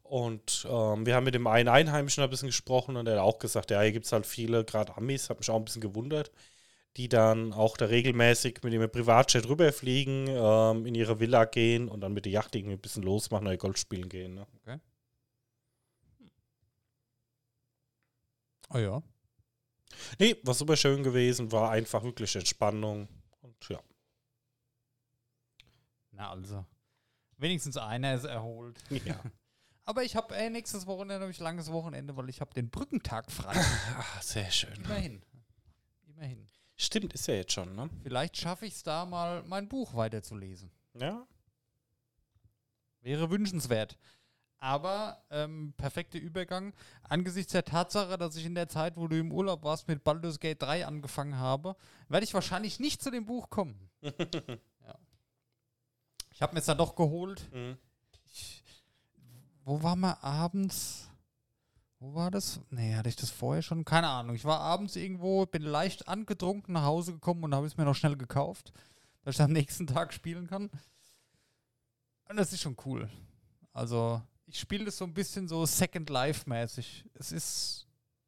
Und 0.03 0.67
ähm, 0.69 1.07
wir 1.07 1.15
haben 1.15 1.25
mit 1.25 1.35
dem 1.35 1.47
einen 1.47 1.71
Einheimischen 1.71 2.23
ein 2.23 2.29
bisschen 2.29 2.49
gesprochen 2.49 2.97
und 2.97 3.07
der 3.07 3.15
hat 3.15 3.23
auch 3.23 3.39
gesagt, 3.39 3.71
ja, 3.71 3.81
hier 3.81 3.93
gibt 3.93 4.05
es 4.05 4.13
halt 4.13 4.27
viele, 4.27 4.63
gerade 4.63 4.95
Amis, 4.97 5.31
hat 5.31 5.39
mich 5.39 5.49
auch 5.49 5.57
ein 5.57 5.65
bisschen 5.65 5.81
gewundert, 5.81 6.31
die 6.99 7.09
dann 7.09 7.55
auch 7.55 7.79
da 7.79 7.87
regelmäßig 7.87 8.61
mit 8.63 8.75
ihrem 8.75 8.91
Privatjet 8.91 9.49
rüberfliegen, 9.49 10.27
ähm, 10.29 10.85
in 10.85 10.95
ihre 10.95 11.19
Villa 11.19 11.47
gehen 11.47 11.89
und 11.89 12.03
dann 12.03 12.13
mit 12.13 12.27
der 12.27 12.33
Yacht 12.33 12.55
irgendwie 12.55 12.75
ein 12.77 12.81
bisschen 12.81 13.03
losmachen 13.03 13.47
oder 13.47 13.57
Golf 13.57 13.79
spielen 13.79 14.11
gehen. 14.11 14.35
Ne? 14.35 14.47
Oh 18.75 18.79
ja. 18.79 19.03
Nee, 20.19 20.37
war 20.43 20.55
super 20.55 20.77
schön 20.77 21.03
gewesen, 21.03 21.53
war 21.53 21.71
einfach 21.71 22.03
wirklich 22.03 22.35
Entspannung. 22.37 23.09
Und 23.41 23.69
ja. 23.69 23.81
Na 26.13 26.31
also. 26.31 26.65
Wenigstens 27.39 27.77
einer 27.77 28.15
ist 28.15 28.25
erholt. 28.25 28.79
ja. 29.05 29.21
Aber 29.85 30.05
ich 30.05 30.15
habe 30.15 30.35
äh, 30.37 30.49
nächstes 30.49 30.87
Wochenende 30.87 31.29
ich 31.29 31.41
langes 31.41 31.73
Wochenende, 31.73 32.17
weil 32.17 32.29
ich 32.29 32.41
habe 32.41 32.55
den 32.55 32.71
Brückentag 32.71 33.31
frei. 33.31 33.55
Ah, 33.97 34.23
sehr 34.23 34.51
schön. 34.51 34.75
Immerhin. 34.85 35.23
Immerhin. 36.07 36.49
Stimmt, 36.77 37.13
ist 37.13 37.27
ja 37.27 37.35
jetzt 37.35 37.53
schon, 37.53 37.75
ne? 37.75 37.91
Vielleicht 38.03 38.37
schaffe 38.37 38.67
ich 38.67 38.75
es 38.75 38.83
da 38.83 39.05
mal, 39.05 39.43
mein 39.45 39.69
Buch 39.69 39.95
weiterzulesen. 39.95 40.71
Ja. 40.95 41.27
Wäre 43.01 43.31
wünschenswert. 43.31 43.99
Aber 44.63 45.21
ähm, 45.31 45.75
perfekter 45.77 46.21
Übergang. 46.21 46.73
Angesichts 47.03 47.51
der 47.51 47.65
Tatsache, 47.65 48.17
dass 48.17 48.37
ich 48.37 48.47
in 48.47 48.55
der 48.55 48.69
Zeit, 48.69 48.97
wo 48.97 49.09
du 49.09 49.19
im 49.19 49.33
Urlaub 49.33 49.65
warst, 49.65 49.89
mit 49.89 50.05
Baldur's 50.05 50.39
Gate 50.39 50.63
3 50.63 50.87
angefangen 50.87 51.37
habe, 51.37 51.75
werde 52.09 52.23
ich 52.23 52.33
wahrscheinlich 52.33 52.79
nicht 52.79 53.03
zu 53.03 53.11
dem 53.11 53.25
Buch 53.25 53.51
kommen. 53.51 53.91
ja. 54.03 54.95
Ich 56.31 56.43
habe 56.43 56.55
mir 56.55 56.61
es 56.61 56.67
dann 56.67 56.79
doch 56.79 56.95
geholt. 56.95 57.53
Mhm. 57.53 57.77
Ich, 58.27 58.63
wo 59.65 59.83
waren 59.83 59.99
wir 59.99 60.23
abends? 60.23 61.11
Wo 61.99 62.15
war 62.15 62.31
das? 62.31 62.61
Nee, 62.71 62.95
hatte 62.95 63.09
ich 63.09 63.17
das 63.17 63.31
vorher 63.31 63.63
schon? 63.63 63.85
Keine 63.85 64.07
Ahnung. 64.07 64.37
Ich 64.37 64.45
war 64.45 64.61
abends 64.61 64.95
irgendwo, 64.95 65.45
bin 65.45 65.63
leicht 65.63 66.07
angetrunken 66.07 66.75
nach 66.75 66.85
Hause 66.85 67.15
gekommen 67.15 67.43
und 67.43 67.53
habe 67.53 67.67
es 67.67 67.77
mir 67.77 67.85
noch 67.85 67.97
schnell 67.97 68.17
gekauft, 68.17 68.73
dass 69.25 69.35
ich 69.35 69.43
am 69.43 69.51
nächsten 69.51 69.89
Tag 69.89 70.15
spielen 70.15 70.47
kann. 70.47 70.71
Und 72.29 72.37
das 72.37 72.53
ist 72.53 72.61
schon 72.61 72.77
cool. 72.87 73.11
Also, 73.73 74.23
ich 74.53 74.61
spiele 74.61 74.85
das 74.85 74.99
so 74.99 75.07
ein 75.07 75.15
bisschen 75.15 75.49
so 75.49 75.65
Second 75.65 76.11
Life-mäßig. 76.11 77.07
Es 77.15 77.33
ist, 77.33 77.87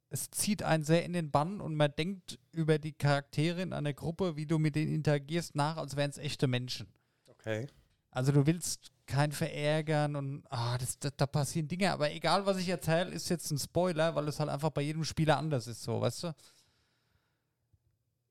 es 0.08 0.30
zieht 0.30 0.62
einen 0.62 0.82
sehr 0.82 1.04
in 1.04 1.12
den 1.12 1.30
Bann 1.30 1.60
und 1.60 1.74
man 1.74 1.94
denkt 1.94 2.38
über 2.50 2.78
die 2.78 2.94
Charaktere 2.94 3.60
in 3.60 3.74
einer 3.74 3.92
Gruppe, 3.92 4.34
wie 4.34 4.46
du 4.46 4.58
mit 4.58 4.74
denen 4.74 4.94
interagierst, 4.94 5.54
nach, 5.54 5.76
als 5.76 5.96
wären 5.96 6.10
es 6.10 6.16
echte 6.16 6.46
Menschen. 6.46 6.86
Okay. 7.28 7.66
Also 8.10 8.32
du 8.32 8.46
willst 8.46 8.90
keinen 9.04 9.32
verärgern 9.32 10.16
und 10.16 10.44
ah, 10.48 10.78
das, 10.78 10.98
das, 10.98 11.12
da 11.14 11.26
passieren 11.26 11.68
Dinge, 11.68 11.92
aber 11.92 12.10
egal 12.10 12.46
was 12.46 12.56
ich 12.56 12.70
erzähle, 12.70 13.10
ist 13.10 13.28
jetzt 13.28 13.50
ein 13.50 13.58
Spoiler, 13.58 14.14
weil 14.14 14.26
es 14.26 14.40
halt 14.40 14.48
einfach 14.48 14.70
bei 14.70 14.80
jedem 14.80 15.04
Spieler 15.04 15.36
anders 15.36 15.66
ist, 15.66 15.82
so, 15.82 16.00
weißt 16.00 16.22
du? 16.22 16.34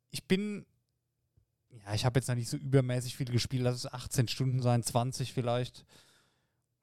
Ich 0.09 0.23
bin, 0.25 0.65
ja, 1.85 1.93
ich 1.93 2.05
habe 2.05 2.17
jetzt 2.17 2.27
noch 2.27 2.35
nicht 2.35 2.49
so 2.49 2.57
übermäßig 2.57 3.15
viel 3.15 3.27
gespielt, 3.27 3.61
lass 3.61 3.75
es 3.75 3.93
18 3.93 4.27
Stunden 4.29 4.63
sein, 4.63 4.81
20 4.81 5.31
vielleicht. 5.31 5.85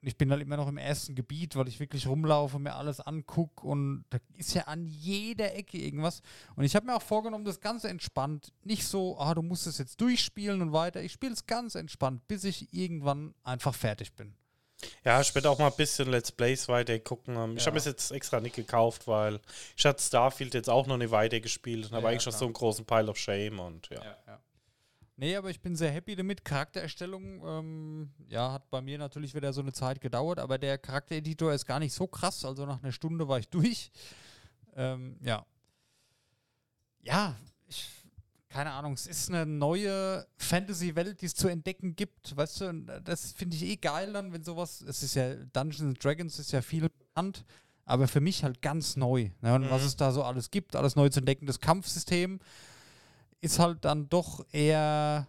Ich 0.03 0.17
bin 0.17 0.31
halt 0.31 0.41
immer 0.41 0.57
noch 0.57 0.69
im 0.69 0.79
ersten 0.79 1.15
Gebiet, 1.15 1.57
weil 1.57 1.69
ich 1.69 1.79
wirklich 1.81 2.07
rumlaufe, 2.07 2.59
mir 2.59 2.75
alles 2.75 3.01
angucke 3.01 3.67
und 3.67 4.05
da 4.11 4.19
ist 4.37 4.55
ja 4.55 4.63
an 4.65 4.87
jeder 4.87 5.55
Ecke 5.55 5.77
irgendwas. 5.79 6.23
Und 6.57 6.65
ich 6.65 6.75
habe 6.75 6.87
mir 6.87 6.97
auch 6.97 7.03
vorgenommen, 7.03 7.45
das 7.45 7.61
Ganze 7.61 7.89
entspannt. 7.89 8.53
Nicht 8.65 8.87
so, 8.87 9.19
ah, 9.19 9.35
du 9.35 9.43
musst 9.43 9.67
es 9.67 9.79
jetzt 9.79 10.01
durchspielen 10.01 10.63
und 10.63 10.73
weiter. 10.73 11.03
Ich 11.03 11.13
spiele 11.13 11.33
es 11.35 11.47
ganz 11.47 11.75
entspannt, 11.75 12.27
bis 12.29 12.45
ich 12.45 12.73
irgendwann 12.73 13.35
einfach 13.45 13.75
fertig 13.75 14.15
bin. 14.15 14.35
Ja, 15.05 15.21
ich 15.21 15.35
werde 15.35 15.51
auch 15.51 15.59
mal 15.59 15.67
ein 15.67 15.77
bisschen 15.77 16.09
Let's 16.09 16.33
Plays 16.33 16.67
weiter 16.67 16.99
gucken. 17.01 17.37
Ähm, 17.37 17.57
Ich 17.59 17.65
Ja. 17.65 17.67
habe 17.67 17.77
es 17.77 17.85
jetzt 17.85 18.11
extra 18.13 18.41
nicht 18.41 18.57
gekauft, 18.57 19.07
weil 19.07 19.39
ich 19.77 19.85
hatte 19.85 20.03
Starfield 20.03 20.55
jetzt 20.55 20.71
auch 20.71 20.87
noch 20.87 20.97
nicht 20.97 21.11
weiter 21.11 21.39
gespielt 21.41 21.85
und 21.87 21.93
habe 21.93 22.05
Ja, 22.05 22.09
eigentlich 22.13 22.23
schon 22.23 22.31
klar. 22.31 22.39
so 22.39 22.45
einen 22.47 22.55
großen 22.55 22.87
Pile 22.87 23.11
of 23.11 23.19
Shame 23.19 23.61
und 23.61 23.91
ja. 23.91 24.03
ja. 24.27 24.41
Nee, 25.21 25.37
aber 25.37 25.51
ich 25.51 25.61
bin 25.61 25.77
sehr 25.77 25.91
happy 25.91 26.17
damit. 26.17 26.47
Charaktererstellung, 26.47 27.43
ähm, 27.47 28.11
ja, 28.27 28.53
hat 28.53 28.71
bei 28.71 28.81
mir 28.81 28.97
natürlich 28.97 29.35
wieder 29.35 29.53
so 29.53 29.61
eine 29.61 29.75
Zeit 29.75 30.01
gedauert, 30.01 30.39
aber 30.39 30.57
der 30.57 30.79
Charaktereditor 30.79 31.53
ist 31.53 31.67
gar 31.67 31.79
nicht 31.79 31.93
so 31.93 32.07
krass. 32.07 32.43
Also 32.43 32.65
nach 32.65 32.83
einer 32.83 32.91
Stunde 32.91 33.29
war 33.29 33.39
ich 33.39 33.47
durch. 33.51 33.91
Ähm, 34.75 35.19
ja. 35.21 35.45
Ja, 37.03 37.37
ich, 37.67 37.87
keine 38.49 38.71
Ahnung, 38.71 38.95
es 38.95 39.07
ist 39.07 39.29
eine 39.29 39.45
neue 39.45 40.27
Fantasy-Welt, 40.39 41.21
die 41.21 41.27
es 41.27 41.35
zu 41.35 41.49
entdecken 41.49 41.97
gibt. 41.97 42.35
Weißt 42.35 42.63
du, 42.63 42.73
das 43.05 43.33
finde 43.33 43.57
ich 43.57 43.63
eh 43.65 43.77
geil 43.77 44.15
dann, 44.15 44.33
wenn 44.33 44.43
sowas, 44.43 44.81
es 44.81 45.03
ist 45.03 45.17
ja, 45.17 45.35
Dungeons 45.35 45.83
and 45.83 46.03
Dragons 46.03 46.39
ist 46.39 46.53
ja 46.53 46.63
viel 46.63 46.89
bekannt, 46.89 47.45
aber 47.85 48.09
für 48.09 48.21
mich 48.23 48.43
halt 48.43 48.63
ganz 48.63 48.97
neu. 48.97 49.29
Ne? 49.43 49.55
Und 49.55 49.69
was 49.69 49.83
Mhm. 49.83 49.89
es 49.89 49.97
da 49.97 50.13
so 50.13 50.23
alles 50.23 50.51
gibt, 50.51 50.77
alles 50.77 50.97
neu 50.97 51.11
zu 51.11 51.19
entdecken. 51.21 51.45
Das 51.45 51.61
Kampfsystem 51.61 52.41
ist 53.41 53.59
halt 53.59 53.85
dann 53.85 54.09
doch 54.09 54.45
eher 54.53 55.27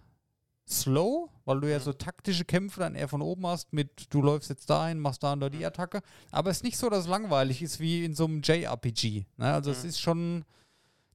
slow, 0.68 1.30
weil 1.46 1.60
du 1.62 1.70
ja 1.70 1.80
Mhm. 1.80 1.84
so 1.84 1.94
taktische 1.94 2.46
Kämpfe 2.46 2.80
dann 2.80 2.96
eher 2.96 3.08
von 3.08 3.22
oben 3.22 3.46
hast 3.48 3.74
mit, 3.74 4.08
du 4.14 4.22
läufst 4.22 4.50
jetzt 4.50 4.70
dahin, 4.70 5.00
machst 5.00 5.24
da 5.24 5.34
und 5.34 5.42
da 5.42 5.50
die 5.50 5.66
Attacke. 5.66 6.02
Aber 6.32 6.50
es 6.50 6.58
ist 6.58 6.64
nicht 6.64 6.78
so, 6.78 6.90
dass 6.90 7.02
es 7.06 7.10
langweilig 7.10 7.62
ist 7.62 7.80
wie 7.80 8.06
in 8.06 8.14
so 8.16 8.26
einem 8.26 8.42
JRPG. 8.42 9.26
Ne? 9.38 9.52
Also 9.54 9.72
es 9.72 9.84
Mhm. 9.84 9.90
ist 9.90 10.00
schon 10.00 10.46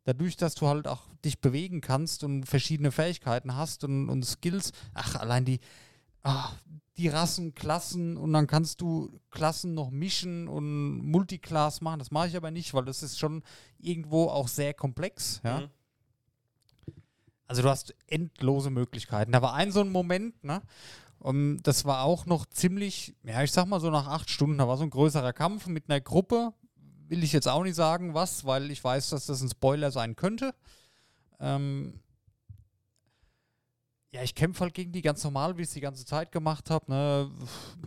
dadurch, 0.05 0.37
dass 0.37 0.55
du 0.55 0.67
halt 0.69 0.87
auch 0.87 1.03
dich 1.25 1.41
bewegen 1.41 1.81
kannst 1.81 2.23
und 2.23 2.45
verschiedene 2.45 2.93
Fähigkeiten 2.93 3.57
hast 3.57 3.83
und, 3.85 4.09
und 4.09 4.25
Skills. 4.25 4.73
Ach, 4.95 5.17
allein 5.17 5.45
die, 5.45 5.61
ah, 6.23 6.51
die 6.99 7.09
Rassen, 7.09 7.55
Klassen 7.55 8.17
und 8.17 8.33
dann 8.33 8.47
kannst 8.47 8.81
du 8.81 9.21
Klassen 9.31 9.75
noch 9.75 9.91
mischen 9.91 10.49
und 10.49 10.99
Multiclass 10.99 11.81
machen. 11.81 11.99
Das 11.99 12.11
mache 12.11 12.29
ich 12.29 12.37
aber 12.37 12.51
nicht, 12.51 12.73
weil 12.75 12.85
das 12.85 13.03
ist 13.03 13.19
schon 13.19 13.43
irgendwo 13.79 14.25
auch 14.29 14.49
sehr 14.49 14.75
komplex. 14.75 15.41
Ja? 15.45 15.61
Mhm. 15.61 15.69
Also 17.47 17.63
du 17.63 17.69
hast 17.69 17.95
endlose 18.07 18.71
Möglichkeiten. 18.71 19.33
Da 19.33 19.43
war 19.43 19.55
ein 19.55 19.73
so 19.73 19.81
ein 19.81 19.91
Moment, 19.91 20.43
ne? 20.43 20.63
Und 21.19 21.63
das 21.63 21.85
war 21.85 22.03
auch 22.03 22.27
noch 22.27 22.47
ziemlich, 22.47 23.15
ja, 23.23 23.43
ich 23.43 23.51
sag 23.51 23.67
mal 23.67 23.81
so 23.81 23.91
nach 23.91 24.07
acht 24.07 24.29
Stunden, 24.31 24.59
da 24.59 24.69
war 24.69 24.77
so 24.77 24.85
ein 24.85 24.91
größerer 24.91 25.33
Kampf 25.33 25.67
mit 25.67 25.89
einer 25.89 26.01
Gruppe. 26.01 26.53
Will 27.09 27.25
ich 27.25 27.33
jetzt 27.33 27.49
auch 27.49 27.63
nicht 27.63 27.75
sagen, 27.75 28.15
was, 28.15 28.45
weil 28.45 28.71
ich 28.71 28.83
weiß, 28.83 29.11
dass 29.11 29.27
das 29.27 29.41
ein 29.41 29.49
Spoiler 29.49 29.91
sein 29.91 30.17
könnte. 30.17 30.55
Ähm 31.41 32.01
ja, 34.13 34.23
ich 34.23 34.35
kämpfe 34.35 34.61
halt 34.61 34.75
gegen 34.75 34.93
die 34.93 35.03
ganz 35.03 35.23
normal, 35.25 35.57
wie 35.57 35.63
ich 35.63 35.69
es 35.69 35.75
die 35.75 35.81
ganze 35.81 36.05
Zeit 36.07 36.33
gemacht 36.33 36.71
habe. 36.71 36.91
Ne? 36.91 37.31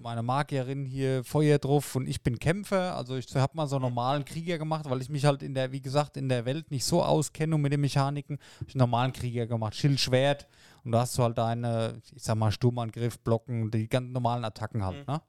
Meine 0.02 0.22
Magierin 0.22 0.86
hier 0.86 1.24
Feuer 1.24 1.58
drauf 1.58 1.96
und 1.96 2.08
ich 2.08 2.22
bin 2.22 2.38
Kämpfer. 2.38 2.96
Also 2.96 3.16
ich 3.16 3.34
habe 3.36 3.56
mal 3.56 3.68
so 3.68 3.78
einen 3.78 3.84
normalen 3.84 4.26
Krieger 4.26 4.58
gemacht, 4.58 4.90
weil 4.90 5.02
ich 5.02 5.10
mich 5.10 5.26
halt 5.26 5.42
in 5.42 5.54
der, 5.54 5.72
wie 5.72 5.82
gesagt, 5.82 6.18
in 6.18 6.30
der 6.30 6.46
Welt 6.46 6.70
nicht 6.72 6.86
so 6.86 7.04
auskenne 7.04 7.56
und 7.56 7.62
mit 7.62 7.72
den 7.72 7.82
Mechaniken. 7.82 8.38
Hab 8.60 8.68
ich 8.68 8.76
einen 8.76 8.80
normalen 8.80 9.14
Krieger 9.14 9.48
gemacht, 9.48 9.76
Schild, 9.76 10.00
Schwert 10.00 10.48
und 10.84 10.92
da 10.92 11.02
hast 11.02 11.18
du 11.18 11.24
halt 11.24 11.38
deine, 11.38 12.02
ich 12.16 12.24
sag 12.24 12.36
mal, 12.36 12.52
Sturmangriff, 12.52 13.20
Blocken, 13.20 13.72
die 13.72 13.88
ganz 13.88 14.12
normalen 14.12 14.44
Attacken 14.44 14.84
halt. 14.84 15.08
Ne? 15.08 15.22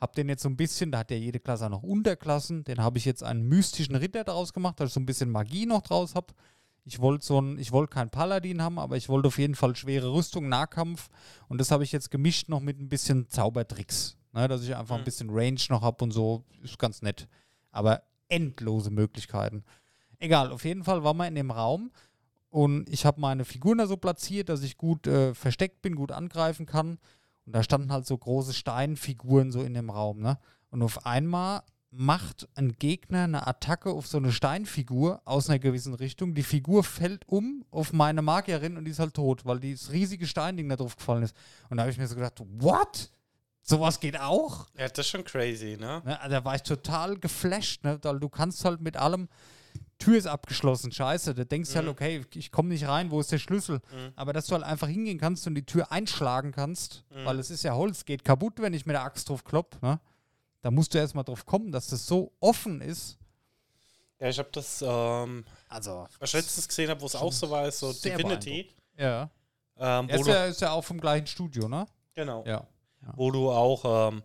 Hab 0.00 0.14
den 0.14 0.28
jetzt 0.28 0.42
so 0.42 0.48
ein 0.48 0.56
bisschen, 0.56 0.92
da 0.92 0.98
hat 0.98 1.10
ja 1.10 1.16
jede 1.16 1.40
Klasse 1.40 1.66
auch 1.66 1.70
noch 1.70 1.82
Unterklassen. 1.82 2.64
Den 2.64 2.80
habe 2.82 2.98
ich 2.98 3.04
jetzt 3.04 3.24
einen 3.24 3.48
mystischen 3.48 3.96
Ritter 3.96 4.22
daraus 4.24 4.52
gemacht, 4.52 4.78
dass 4.78 4.90
ich 4.90 4.94
so 4.94 5.00
ein 5.00 5.06
bisschen 5.06 5.30
Magie 5.30 5.66
noch 5.66 5.82
draus 5.82 6.14
habe. 6.14 6.32
Ich 6.88 7.00
wollte 7.00 7.24
so 7.26 7.38
ein, 7.38 7.58
ich 7.58 7.70
wollte 7.70 7.92
keinen 7.92 8.08
Paladin 8.08 8.62
haben, 8.62 8.78
aber 8.78 8.96
ich 8.96 9.10
wollte 9.10 9.28
auf 9.28 9.36
jeden 9.38 9.54
Fall 9.54 9.76
schwere 9.76 10.10
Rüstung, 10.10 10.48
Nahkampf. 10.48 11.10
Und 11.48 11.60
das 11.60 11.70
habe 11.70 11.84
ich 11.84 11.92
jetzt 11.92 12.10
gemischt 12.10 12.48
noch 12.48 12.60
mit 12.60 12.80
ein 12.80 12.88
bisschen 12.88 13.28
Zaubertricks. 13.28 14.16
Ne, 14.32 14.48
dass 14.48 14.62
ich 14.62 14.74
einfach 14.74 14.94
ein 14.96 15.02
Mhm. 15.02 15.04
bisschen 15.04 15.30
Range 15.30 15.60
noch 15.68 15.82
habe 15.82 16.02
und 16.04 16.12
so. 16.12 16.44
Ist 16.62 16.78
ganz 16.78 17.02
nett. 17.02 17.28
Aber 17.72 18.02
endlose 18.28 18.90
Möglichkeiten. 18.90 19.64
Egal, 20.18 20.50
auf 20.50 20.64
jeden 20.64 20.82
Fall 20.82 21.04
waren 21.04 21.16
wir 21.18 21.28
in 21.28 21.34
dem 21.34 21.50
Raum 21.50 21.90
und 22.50 22.88
ich 22.88 23.04
habe 23.04 23.20
meine 23.20 23.44
Figuren 23.44 23.78
da 23.78 23.86
so 23.86 23.96
platziert, 23.98 24.48
dass 24.48 24.62
ich 24.62 24.76
gut 24.78 25.06
äh, 25.06 25.34
versteckt 25.34 25.82
bin, 25.82 25.94
gut 25.94 26.10
angreifen 26.12 26.64
kann. 26.66 26.98
Und 27.46 27.52
da 27.54 27.62
standen 27.62 27.92
halt 27.92 28.06
so 28.06 28.16
große 28.16 28.54
Steinfiguren 28.54 29.52
so 29.52 29.62
in 29.62 29.74
dem 29.74 29.90
Raum. 29.90 30.20
Ne? 30.20 30.38
Und 30.70 30.82
auf 30.82 31.04
einmal 31.06 31.62
macht 31.90 32.46
ein 32.54 32.72
Gegner 32.78 33.24
eine 33.24 33.46
Attacke 33.46 33.90
auf 33.90 34.06
so 34.06 34.18
eine 34.18 34.30
Steinfigur 34.32 35.22
aus 35.24 35.48
einer 35.48 35.58
gewissen 35.58 35.94
Richtung. 35.94 36.34
Die 36.34 36.42
Figur 36.42 36.84
fällt 36.84 37.26
um 37.28 37.64
auf 37.70 37.92
meine 37.92 38.20
Magierin 38.22 38.76
und 38.76 38.84
die 38.84 38.90
ist 38.90 38.98
halt 38.98 39.14
tot, 39.14 39.46
weil 39.46 39.58
dieses 39.58 39.90
riesige 39.90 40.26
Steinding 40.26 40.68
da 40.68 40.76
drauf 40.76 40.96
gefallen 40.96 41.22
ist. 41.22 41.34
Und 41.70 41.78
da 41.78 41.82
habe 41.84 41.90
ich 41.90 41.98
mir 41.98 42.06
so 42.06 42.14
gedacht, 42.14 42.40
what? 42.58 43.10
Sowas 43.62 44.00
geht 44.00 44.18
auch? 44.20 44.66
Ja, 44.78 44.88
das 44.88 44.98
ist 45.06 45.08
schon 45.10 45.24
crazy, 45.24 45.76
ne? 45.78 46.02
Ne? 46.04 46.20
Also 46.20 46.36
da 46.36 46.44
war 46.44 46.54
ich 46.54 46.62
total 46.62 47.16
geflasht, 47.18 47.84
ne? 47.84 47.98
weil 48.02 48.18
du 48.20 48.28
kannst 48.28 48.64
halt 48.64 48.80
mit 48.80 48.96
allem, 48.96 49.28
Tür 49.98 50.16
ist 50.16 50.26
abgeschlossen, 50.26 50.92
scheiße, 50.92 51.34
da 51.34 51.44
denkst 51.44 51.70
du 51.70 51.76
halt, 51.76 51.86
Mhm. 51.86 51.90
okay, 51.92 52.24
ich 52.34 52.52
komme 52.52 52.68
nicht 52.68 52.86
rein, 52.86 53.10
wo 53.10 53.18
ist 53.20 53.32
der 53.32 53.38
Schlüssel? 53.38 53.80
Mhm. 53.92 54.12
Aber 54.14 54.32
dass 54.32 54.46
du 54.46 54.54
halt 54.54 54.62
einfach 54.64 54.86
hingehen 54.88 55.18
kannst 55.18 55.46
und 55.46 55.54
die 55.54 55.66
Tür 55.66 55.90
einschlagen 55.90 56.52
kannst, 56.52 57.04
Mhm. 57.10 57.24
weil 57.24 57.38
es 57.40 57.50
ist 57.50 57.64
ja 57.64 57.74
Holz, 57.74 58.04
geht 58.04 58.24
kaputt, 58.24 58.54
wenn 58.60 58.72
ich 58.74 58.86
mit 58.86 58.94
der 58.94 59.02
Axt 59.02 59.28
drauf 59.28 59.42
klopp, 59.44 59.76
ne? 59.82 59.98
Da 60.60 60.70
musst 60.70 60.92
du 60.94 60.98
erstmal 60.98 61.24
drauf 61.24 61.46
kommen, 61.46 61.70
dass 61.72 61.88
das 61.88 62.06
so 62.06 62.32
offen 62.40 62.80
ist. 62.80 63.16
Ja, 64.20 64.28
ich 64.28 64.38
habe 64.38 64.48
das, 64.52 64.82
ähm, 64.86 65.44
Also, 65.68 66.08
was 66.18 66.30
ich 66.30 66.34
letztens 66.34 66.66
gesehen 66.66 66.90
habe, 66.90 67.00
wo 67.00 67.06
es 67.06 67.14
auch 67.14 67.32
so 67.32 67.48
war, 67.50 67.68
ist 67.68 67.78
so 67.78 67.92
Divinity. 67.92 68.68
ja. 68.96 69.30
Ähm, 69.80 70.08
wo 70.10 70.20
ist 70.22 70.26
ja, 70.26 70.46
ist 70.46 70.60
ja 70.60 70.72
auch 70.72 70.82
vom 70.82 71.00
gleichen 71.00 71.28
Studio, 71.28 71.68
ne? 71.68 71.86
genau. 72.14 72.44
Ja. 72.44 72.66
Wo 73.14 73.30
du 73.30 73.48
auch, 73.48 74.08
ähm, 74.10 74.24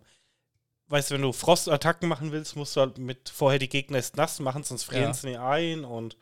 weißt 0.88 1.10
du, 1.10 1.14
wenn 1.14 1.22
du 1.22 1.32
Frostattacken 1.32 2.08
machen 2.08 2.32
willst, 2.32 2.56
musst 2.56 2.74
du 2.74 2.80
halt 2.80 2.98
mit 2.98 3.28
vorher 3.28 3.60
die 3.60 3.68
Gegner 3.68 3.98
erst 3.98 4.16
nass 4.16 4.40
machen, 4.40 4.64
sonst 4.64 4.82
frieren 4.82 5.04
Ja. 5.04 5.14
sie 5.14 5.28
nicht 5.28 5.38
ein. 5.38 5.84
Und 5.84 6.16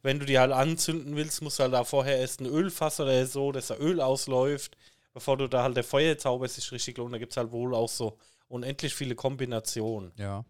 wenn 0.00 0.18
du 0.18 0.24
die 0.24 0.38
halt 0.38 0.50
anzünden 0.52 1.14
willst, 1.14 1.42
musst 1.42 1.58
du 1.58 1.64
halt 1.64 1.74
da 1.74 1.84
vorher 1.84 2.18
erst 2.18 2.40
ein 2.40 2.46
Ölfass 2.46 2.98
oder 3.00 3.26
so, 3.26 3.52
dass 3.52 3.66
da 3.66 3.76
Öl 3.76 4.00
ausläuft, 4.00 4.78
bevor 5.12 5.36
du 5.36 5.46
da 5.46 5.62
halt 5.62 5.76
der 5.76 5.84
Feuerzauber 5.84 6.48
sich 6.48 6.72
richtig 6.72 6.96
lohnt. 6.96 7.12
Da 7.12 7.18
gibt 7.18 7.34
es 7.34 7.36
halt 7.36 7.52
wohl 7.52 7.74
auch 7.74 7.88
so 7.90 8.16
unendlich 8.50 8.94
viele 8.94 9.14
Kombinationen. 9.14 10.12
Ja. 10.16 10.44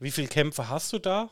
Wie 0.00 0.10
viele 0.10 0.28
Kämpfe 0.28 0.68
hast 0.68 0.92
du 0.92 0.98
da? 0.98 1.28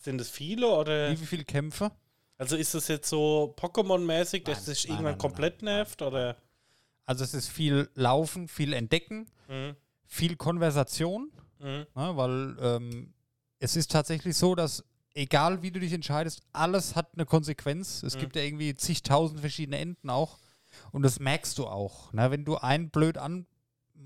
Sind 0.00 0.20
es 0.20 0.30
viele 0.30 0.68
oder? 0.68 1.10
Wie, 1.10 1.16
viele 1.16 1.44
Kämpfe? 1.44 1.92
Also 2.36 2.56
ist 2.56 2.74
das 2.74 2.88
jetzt 2.88 3.08
so 3.08 3.54
Pokémon-mäßig, 3.58 4.44
dass 4.44 4.66
Nein, 4.66 4.74
dich 4.74 4.84
nein, 4.84 4.92
irgendwann 4.92 5.12
nein, 5.12 5.18
komplett 5.18 5.62
nein, 5.62 5.74
nervt? 5.76 6.02
Oder? 6.02 6.36
Also 7.04 7.24
es 7.24 7.34
ist 7.34 7.48
viel 7.48 7.88
Laufen, 7.94 8.48
viel 8.48 8.72
Entdecken, 8.72 9.26
Mhm. 9.48 9.76
viel 10.06 10.36
Konversation, 10.36 11.30
Mhm. 11.58 11.66
ne? 11.66 11.86
weil 11.94 12.56
ähm, 12.60 13.14
es 13.58 13.76
ist 13.76 13.90
tatsächlich 13.90 14.36
so, 14.36 14.54
dass 14.54 14.84
egal 15.14 15.62
wie 15.62 15.72
du 15.72 15.80
dich 15.80 15.92
entscheidest, 15.92 16.42
alles 16.52 16.94
hat 16.94 17.10
eine 17.14 17.26
Konsequenz. 17.26 18.02
Es 18.02 18.14
Mhm. 18.14 18.20
gibt 18.20 18.36
ja 18.36 18.42
irgendwie 18.42 18.74
zigtausend 18.76 19.40
verschiedene 19.40 19.78
Enden 19.78 20.08
auch. 20.10 20.38
Und 20.92 21.02
das 21.02 21.18
merkst 21.18 21.58
du 21.58 21.66
auch. 21.66 22.12
Ne? 22.12 22.30
Wenn 22.30 22.44
du 22.44 22.56
einen 22.56 22.90
blöd 22.90 23.18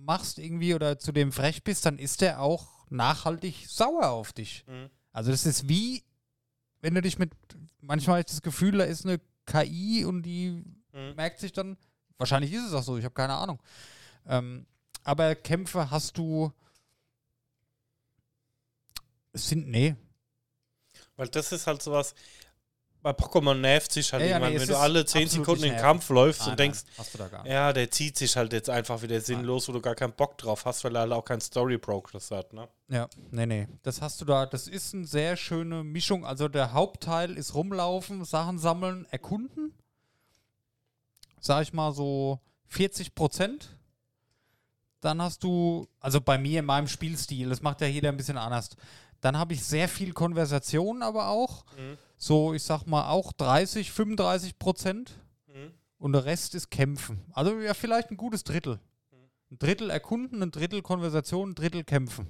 anmachst 0.02 0.38
irgendwie 0.38 0.74
oder 0.74 0.98
zu 0.98 1.12
dem 1.12 1.32
frech 1.32 1.62
bist, 1.62 1.86
dann 1.86 1.98
ist 1.98 2.20
der 2.20 2.40
auch 2.40 2.86
nachhaltig 2.90 3.66
sauer 3.68 4.10
auf 4.10 4.32
dich. 4.32 4.64
Mhm. 4.66 4.90
Also 5.12 5.30
das 5.30 5.46
ist 5.46 5.68
wie, 5.68 6.02
wenn 6.80 6.94
du 6.94 7.02
dich 7.02 7.18
mit, 7.18 7.32
manchmal 7.80 8.14
habe 8.14 8.20
ich 8.20 8.26
das 8.26 8.42
Gefühl, 8.42 8.78
da 8.78 8.84
ist 8.84 9.06
eine 9.06 9.20
KI 9.46 10.04
und 10.04 10.22
die 10.22 10.62
Mhm. 10.94 11.14
merkt 11.16 11.38
sich 11.40 11.52
dann, 11.52 11.78
wahrscheinlich 12.18 12.52
ist 12.52 12.64
es 12.66 12.74
auch 12.74 12.82
so, 12.82 12.98
ich 12.98 13.04
habe 13.04 13.14
keine 13.14 13.32
Ahnung. 13.34 13.62
Ähm, 14.26 14.66
aber 15.04 15.34
Kämpfe 15.34 15.90
hast 15.90 16.18
du, 16.18 16.52
es 19.32 19.48
sind, 19.48 19.68
nee, 19.68 19.96
Weil 21.16 21.28
das 21.28 21.52
ist 21.52 21.66
halt 21.66 21.82
sowas, 21.82 22.14
bei 23.02 23.10
Pokémon 23.10 23.54
nervt 23.54 23.90
sich 23.90 24.12
halt 24.12 24.22
Ja, 24.22 24.28
irgendwann, 24.28 24.52
nee, 24.52 24.60
wenn 24.60 24.68
du 24.68 24.78
alle 24.78 25.04
10 25.04 25.24
absolut 25.24 25.46
Sekunden 25.46 25.64
in 25.64 25.72
den. 25.72 25.80
Kampf 25.80 26.08
läufst 26.08 26.42
nein, 26.42 26.50
und 26.50 26.60
denkst, 26.60 26.80
nein, 27.18 27.46
ja, 27.46 27.72
der 27.72 27.90
zieht 27.90 28.16
sich 28.16 28.36
halt 28.36 28.52
jetzt 28.52 28.70
einfach 28.70 29.02
wieder 29.02 29.20
sinnlos, 29.20 29.68
wo 29.68 29.72
du 29.72 29.80
gar 29.80 29.96
keinen 29.96 30.12
Bock 30.12 30.38
drauf 30.38 30.64
hast, 30.64 30.84
weil 30.84 30.94
er 30.94 31.00
halt 31.02 31.12
auch 31.12 31.24
kein 31.24 31.40
Story-Progress 31.40 32.30
hat, 32.30 32.52
ne? 32.52 32.68
Ja, 32.88 33.08
nee, 33.30 33.46
nee. 33.46 33.68
Das 33.82 34.00
hast 34.00 34.20
du 34.20 34.24
da. 34.24 34.46
Das 34.46 34.68
ist 34.68 34.94
eine 34.94 35.06
sehr 35.06 35.36
schöne 35.36 35.82
Mischung. 35.82 36.24
Also 36.24 36.48
der 36.48 36.72
Hauptteil 36.72 37.36
ist 37.36 37.54
rumlaufen, 37.54 38.24
Sachen 38.24 38.58
sammeln, 38.58 39.06
erkunden. 39.10 39.74
Sag 41.40 41.62
ich 41.62 41.72
mal 41.72 41.92
so 41.92 42.40
40 42.68 43.14
Prozent. 43.14 43.76
Dann 45.00 45.20
hast 45.20 45.42
du, 45.42 45.88
also 45.98 46.20
bei 46.20 46.38
mir 46.38 46.60
in 46.60 46.66
meinem 46.66 46.86
Spielstil, 46.86 47.48
das 47.48 47.60
macht 47.60 47.80
ja 47.80 47.88
jeder 47.88 48.10
ein 48.10 48.16
bisschen 48.16 48.38
anders. 48.38 48.70
Dann 49.22 49.38
habe 49.38 49.54
ich 49.54 49.64
sehr 49.64 49.88
viel 49.88 50.12
Konversation, 50.12 51.02
aber 51.02 51.28
auch. 51.28 51.64
Mhm. 51.78 51.96
So, 52.18 52.52
ich 52.52 52.62
sag 52.62 52.84
mal 52.86 53.08
auch 53.08 53.32
30, 53.32 53.90
35 53.90 54.58
Prozent. 54.58 55.12
Mhm. 55.46 55.72
Und 55.98 56.12
der 56.12 56.24
Rest 56.26 56.54
ist 56.54 56.70
Kämpfen. 56.70 57.24
Also 57.32 57.58
ja, 57.60 57.72
vielleicht 57.72 58.10
ein 58.10 58.16
gutes 58.18 58.44
Drittel. 58.44 58.78
ein 59.50 59.58
Drittel 59.58 59.90
erkunden, 59.90 60.42
ein 60.42 60.50
Drittel 60.50 60.82
Konversation, 60.82 61.50
ein 61.50 61.54
Drittel 61.54 61.84
kämpfen. 61.84 62.26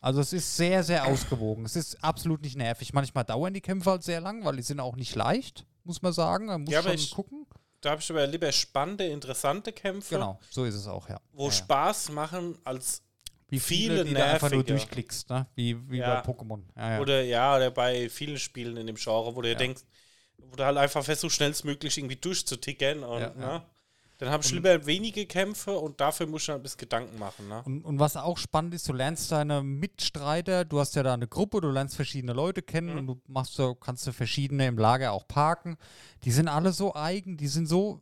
Also 0.00 0.20
es 0.20 0.32
ist 0.32 0.56
sehr, 0.56 0.84
sehr 0.84 1.06
ausgewogen. 1.06 1.64
Es 1.64 1.74
ist 1.74 2.02
absolut 2.04 2.40
nicht 2.42 2.56
nervig. 2.56 2.92
Manchmal 2.92 3.24
dauern 3.24 3.52
die 3.52 3.60
Kämpfe 3.60 3.90
halt 3.90 4.04
sehr 4.04 4.20
lang, 4.20 4.44
weil 4.44 4.54
die 4.56 4.62
sind 4.62 4.78
auch 4.78 4.94
nicht 4.96 5.14
leicht, 5.16 5.66
muss 5.84 6.00
man 6.02 6.12
sagen. 6.12 6.46
Man 6.46 6.62
muss 6.62 6.72
Ja, 6.72 6.82
schon 6.82 6.92
ich- 6.92 7.10
gucken. 7.10 7.46
Da 7.80 7.90
habe 7.90 8.00
ich 8.00 8.10
aber 8.10 8.26
lieber 8.26 8.50
spannende, 8.52 9.04
interessante 9.06 9.72
Kämpfe, 9.72 10.14
Genau, 10.14 10.38
so 10.50 10.64
ist 10.64 10.74
es 10.76 10.86
auch, 10.86 11.08
ja. 11.08 11.20
wo 11.32 11.46
ja. 11.46 11.52
Spaß 11.52 12.10
machen, 12.12 12.56
als 12.64 13.02
Wie 13.48 13.60
viele 13.60 13.94
viele, 13.98 14.04
die 14.04 14.14
du 14.14 14.24
einfach 14.24 14.50
nur 14.50 14.64
durchklickst, 14.64 15.30
ne? 15.30 15.46
Wie, 15.54 15.88
wie 15.90 15.98
Ja. 15.98 16.20
bei 16.20 16.32
Pokémon. 16.32 16.62
Ja, 16.76 16.90
ja. 16.94 17.00
oder 17.00 17.22
ja, 17.22 17.56
oder 17.56 17.70
bei 17.70 18.08
vielen 18.08 18.38
Spielen 18.38 18.76
in 18.76 18.86
dem 18.86 18.96
Genre, 18.96 19.34
wo 19.36 19.42
du 19.42 19.48
Ja. 19.48 19.54
denkst, 19.54 19.82
wo 20.38 20.56
du 20.56 20.64
halt 20.64 20.76
einfach 20.78 21.04
versuchst, 21.04 21.36
schnellstmöglich 21.36 21.96
irgendwie 21.96 22.16
durchzutickern 22.16 23.04
und 23.04 23.36
ne? 23.36 23.62
Dann 24.18 24.30
habe 24.30 24.42
ich 24.42 24.50
lieber 24.50 24.86
wenige 24.86 25.26
Kämpfe 25.26 25.76
und 25.78 26.00
dafür 26.00 26.26
muss 26.26 26.42
ich 26.44 26.48
halt 26.48 26.60
ein 26.60 26.62
bisschen 26.62 26.78
Gedanken 26.78 27.18
machen. 27.18 27.48
Ne? 27.48 27.62
Und, 27.66 27.84
und 27.84 27.98
was 27.98 28.16
auch 28.16 28.38
spannend 28.38 28.72
ist, 28.72 28.88
du 28.88 28.94
lernst 28.94 29.30
deine 29.30 29.62
Mitstreiter, 29.62 30.64
du 30.64 30.80
hast 30.80 30.94
ja 30.96 31.02
da 31.02 31.12
eine 31.12 31.28
Gruppe, 31.28 31.60
du 31.60 31.68
lernst 31.70 31.96
verschiedene 31.96 32.32
Leute 32.32 32.62
kennen 32.62 32.92
Mhm. 32.92 32.98
und 33.00 33.06
du 33.08 33.20
machst 33.26 33.52
so, 33.52 33.74
kannst 33.74 34.06
du 34.06 34.12
verschiedene 34.12 34.66
im 34.68 34.78
Lager 34.78 35.12
auch 35.12 35.28
parken. 35.28 35.76
Die 36.24 36.30
sind 36.30 36.48
alle 36.48 36.72
so 36.72 36.94
eigen, 36.94 37.36
die 37.36 37.46
sind 37.48 37.66
so 37.66 38.00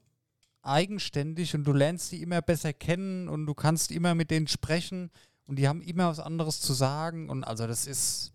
eigenständig 0.63 1.55
und 1.57 1.65
du 1.65 1.73
lernst 1.73 2.13
die 2.13 2.23
immer 2.23 2.41
besser 2.43 2.73
kennen 2.73 3.29
und 3.29 3.47
du 3.47 3.55
kannst 3.55 3.91
immer 3.91 4.15
mit 4.15 4.31
denen 4.31 4.47
sprechen 4.47 5.11
und 5.47 5.57
die 5.59 5.69
haben 5.69 5.83
immer 5.83 6.09
was 6.09 6.21
anderes 6.21 6.61
zu 6.61 6.73
sagen 6.73 7.29
und 7.31 7.45
also 7.45 7.67
das 7.67 7.87
ist, 7.87 8.33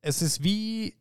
es 0.00 0.22
ist 0.22 0.42
wie 0.42 0.94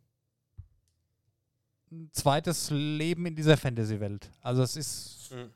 ein 1.92 2.10
zweites 2.12 2.70
Leben 2.72 3.26
in 3.26 3.36
dieser 3.36 3.58
Fantasy-Welt. 3.58 4.30
Also 4.42 4.64
es 4.64 4.76
ist 4.76 5.30
Mhm. 5.32 5.50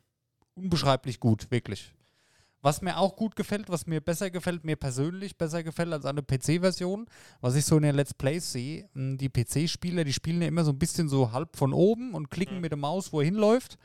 unbeschreiblich 0.56 1.20
gut, 1.20 1.50
wirklich. 1.52 1.94
Was 2.62 2.82
mir 2.82 2.98
auch 2.98 3.16
gut 3.16 3.38
gefällt, 3.38 3.70
was 3.70 3.88
mir 3.88 4.02
besser 4.02 4.30
gefällt, 4.30 4.66
mir 4.66 4.76
persönlich 4.76 5.38
besser 5.38 5.64
gefällt 5.64 5.94
als 5.94 6.06
eine 6.06 6.22
PC-Version, 6.22 7.08
was 7.40 7.56
ich 7.56 7.64
so 7.66 7.78
in 7.78 7.84
den 7.84 7.96
Let's 7.96 8.14
Plays 8.14 8.52
sehe, 8.52 8.90
mh, 8.94 9.16
die 9.18 9.30
PC-Spieler, 9.30 10.04
die 10.04 10.12
spielen 10.12 10.42
ja 10.42 10.48
immer 10.50 10.66
so 10.66 10.72
ein 10.72 10.78
bisschen 10.80 11.08
so 11.08 11.32
halb 11.32 11.56
von 11.56 11.72
oben 11.74 12.14
und 12.14 12.30
klicken 12.30 12.56
Mhm. 12.56 12.62
mit 12.62 12.72
der 12.72 12.78
Maus, 12.78 13.14
wo 13.14 13.22
er 13.22 13.26
hinläuft. 13.26 13.78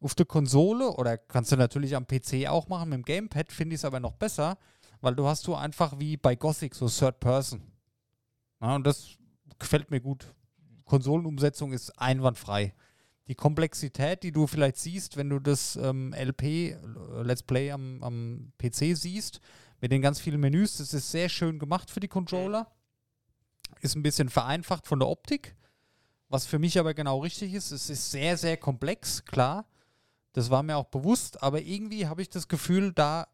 Auf 0.00 0.14
der 0.14 0.26
Konsole, 0.26 0.90
oder 0.96 1.16
kannst 1.16 1.52
du 1.52 1.56
natürlich 1.56 1.96
am 1.96 2.06
PC 2.06 2.46
auch 2.48 2.68
machen, 2.68 2.90
mit 2.90 2.98
dem 2.98 3.04
Gamepad 3.04 3.52
finde 3.52 3.74
ich 3.74 3.80
es 3.80 3.84
aber 3.86 4.00
noch 4.00 4.12
besser, 4.14 4.58
weil 5.04 5.14
du 5.14 5.26
hast 5.26 5.46
du 5.46 5.54
einfach 5.54 5.98
wie 5.98 6.16
bei 6.16 6.34
Gothic 6.34 6.74
so 6.74 6.88
Third 6.88 7.20
Person. 7.20 7.62
Ja, 8.60 8.74
und 8.74 8.86
das 8.86 9.16
gefällt 9.58 9.90
mir 9.90 10.00
gut. 10.00 10.34
Konsolenumsetzung 10.84 11.72
ist 11.72 11.98
einwandfrei 11.98 12.74
die 13.28 13.34
Komplexität, 13.34 14.22
die 14.22 14.32
du 14.32 14.46
vielleicht 14.46 14.76
siehst, 14.76 15.16
wenn 15.16 15.30
du 15.30 15.38
das 15.38 15.76
ähm, 15.76 16.12
LP, 16.12 16.42
äh, 16.42 16.76
Let's 17.22 17.42
Play 17.42 17.70
am, 17.70 18.02
am 18.02 18.52
PC 18.58 18.96
siehst, 18.96 19.40
mit 19.80 19.92
den 19.92 20.02
ganz 20.02 20.20
vielen 20.20 20.40
Menüs, 20.40 20.76
das 20.76 20.94
ist 20.94 21.10
sehr 21.10 21.28
schön 21.28 21.58
gemacht 21.58 21.90
für 21.90 22.00
die 22.00 22.08
Controller. 22.08 22.70
Ist 23.80 23.96
ein 23.96 24.02
bisschen 24.02 24.28
vereinfacht 24.28 24.86
von 24.86 24.98
der 24.98 25.08
Optik, 25.08 25.56
was 26.28 26.46
für 26.46 26.58
mich 26.58 26.78
aber 26.78 26.94
genau 26.94 27.18
richtig 27.18 27.54
ist. 27.54 27.70
Es 27.70 27.90
ist 27.90 28.10
sehr, 28.10 28.36
sehr 28.36 28.56
komplex, 28.56 29.24
klar. 29.24 29.66
Das 30.32 30.50
war 30.50 30.62
mir 30.62 30.76
auch 30.76 30.86
bewusst, 30.86 31.42
aber 31.42 31.60
irgendwie 31.60 32.06
habe 32.06 32.22
ich 32.22 32.28
das 32.28 32.48
Gefühl, 32.48 32.92
da 32.92 33.26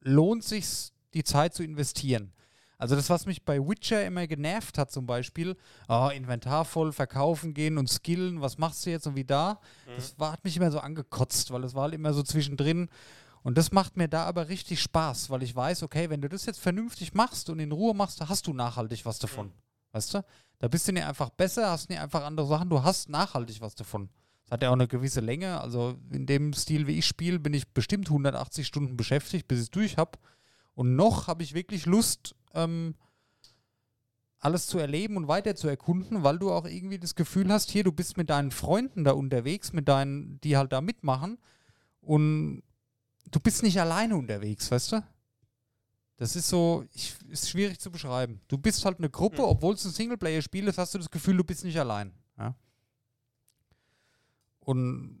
lohnt 0.00 0.44
sich 0.44 0.92
die 1.14 1.24
Zeit 1.24 1.54
zu 1.54 1.62
investieren. 1.62 2.32
Also 2.78 2.96
das, 2.96 3.10
was 3.10 3.26
mich 3.26 3.44
bei 3.44 3.60
Witcher 3.60 4.06
immer 4.06 4.26
genervt 4.26 4.78
hat 4.78 4.90
zum 4.90 5.04
Beispiel, 5.04 5.54
oh, 5.88 6.08
Inventar 6.14 6.64
voll, 6.64 6.92
verkaufen 6.92 7.52
gehen 7.52 7.76
und 7.76 7.90
skillen, 7.90 8.40
was 8.40 8.56
machst 8.56 8.86
du 8.86 8.90
jetzt 8.90 9.06
und 9.06 9.16
wie 9.16 9.24
da, 9.24 9.60
das 9.96 10.18
war, 10.18 10.32
hat 10.32 10.44
mich 10.44 10.56
immer 10.56 10.70
so 10.70 10.80
angekotzt, 10.80 11.50
weil 11.50 11.62
es 11.64 11.74
war 11.74 11.82
halt 11.82 11.94
immer 11.94 12.14
so 12.14 12.22
zwischendrin. 12.22 12.88
Und 13.42 13.58
das 13.58 13.70
macht 13.70 13.98
mir 13.98 14.08
da 14.08 14.24
aber 14.24 14.48
richtig 14.48 14.80
Spaß, 14.80 15.28
weil 15.28 15.42
ich 15.42 15.54
weiß, 15.54 15.82
okay, 15.82 16.08
wenn 16.08 16.22
du 16.22 16.28
das 16.28 16.46
jetzt 16.46 16.60
vernünftig 16.60 17.12
machst 17.12 17.50
und 17.50 17.58
in 17.58 17.72
Ruhe 17.72 17.94
machst, 17.94 18.18
da 18.20 18.30
hast 18.30 18.46
du 18.46 18.54
nachhaltig 18.54 19.04
was 19.04 19.18
davon. 19.18 19.52
Weißt 19.92 20.14
du? 20.14 20.24
Da 20.58 20.68
bist 20.68 20.88
du 20.88 20.92
nicht 20.92 21.04
einfach 21.04 21.30
besser, 21.30 21.70
hast 21.70 21.90
nicht 21.90 22.00
einfach 22.00 22.24
andere 22.24 22.46
Sachen, 22.46 22.70
du 22.70 22.82
hast 22.82 23.10
nachhaltig 23.10 23.60
was 23.60 23.74
davon. 23.74 24.08
Das 24.50 24.56
hat 24.56 24.62
ja 24.64 24.70
auch 24.70 24.74
eine 24.74 24.88
gewisse 24.88 25.20
Länge. 25.20 25.60
Also 25.60 25.96
in 26.10 26.26
dem 26.26 26.52
Stil, 26.54 26.88
wie 26.88 26.98
ich 26.98 27.06
spiele, 27.06 27.38
bin 27.38 27.54
ich 27.54 27.68
bestimmt 27.68 28.08
180 28.08 28.66
Stunden 28.66 28.96
beschäftigt, 28.96 29.46
bis 29.46 29.58
ich 29.58 29.64
es 29.66 29.70
durch 29.70 29.96
habe. 29.96 30.18
Und 30.74 30.96
noch 30.96 31.28
habe 31.28 31.44
ich 31.44 31.54
wirklich 31.54 31.86
Lust, 31.86 32.34
ähm, 32.54 32.96
alles 34.40 34.66
zu 34.66 34.78
erleben 34.78 35.16
und 35.16 35.28
weiter 35.28 35.54
zu 35.54 35.68
erkunden, 35.68 36.24
weil 36.24 36.38
du 36.40 36.50
auch 36.50 36.64
irgendwie 36.64 36.98
das 36.98 37.14
Gefühl 37.14 37.52
hast, 37.52 37.70
hier, 37.70 37.84
du 37.84 37.92
bist 37.92 38.16
mit 38.16 38.28
deinen 38.28 38.50
Freunden 38.50 39.04
da 39.04 39.12
unterwegs, 39.12 39.72
mit 39.72 39.86
deinen, 39.86 40.40
die 40.40 40.56
halt 40.56 40.72
da 40.72 40.80
mitmachen 40.80 41.38
und 42.00 42.62
du 43.30 43.38
bist 43.38 43.62
nicht 43.62 43.78
alleine 43.80 44.16
unterwegs, 44.16 44.68
weißt 44.70 44.92
du? 44.92 45.04
Das 46.16 46.34
ist 46.34 46.48
so, 46.48 46.84
ich, 46.92 47.14
ist 47.28 47.50
schwierig 47.50 47.78
zu 47.78 47.90
beschreiben. 47.92 48.40
Du 48.48 48.58
bist 48.58 48.84
halt 48.84 48.98
eine 48.98 49.10
Gruppe, 49.10 49.42
Mhm. 49.42 49.48
obwohl 49.48 49.74
es 49.74 49.84
ein 49.84 49.92
Singleplayer-Spiel 49.92 50.66
ist, 50.68 50.76
hast 50.78 50.92
du 50.94 50.98
das 50.98 51.10
Gefühl, 51.10 51.36
du 51.36 51.44
bist 51.44 51.62
nicht 51.64 51.78
allein. 51.78 52.12
Ja? 52.36 52.54
Und 54.70 55.20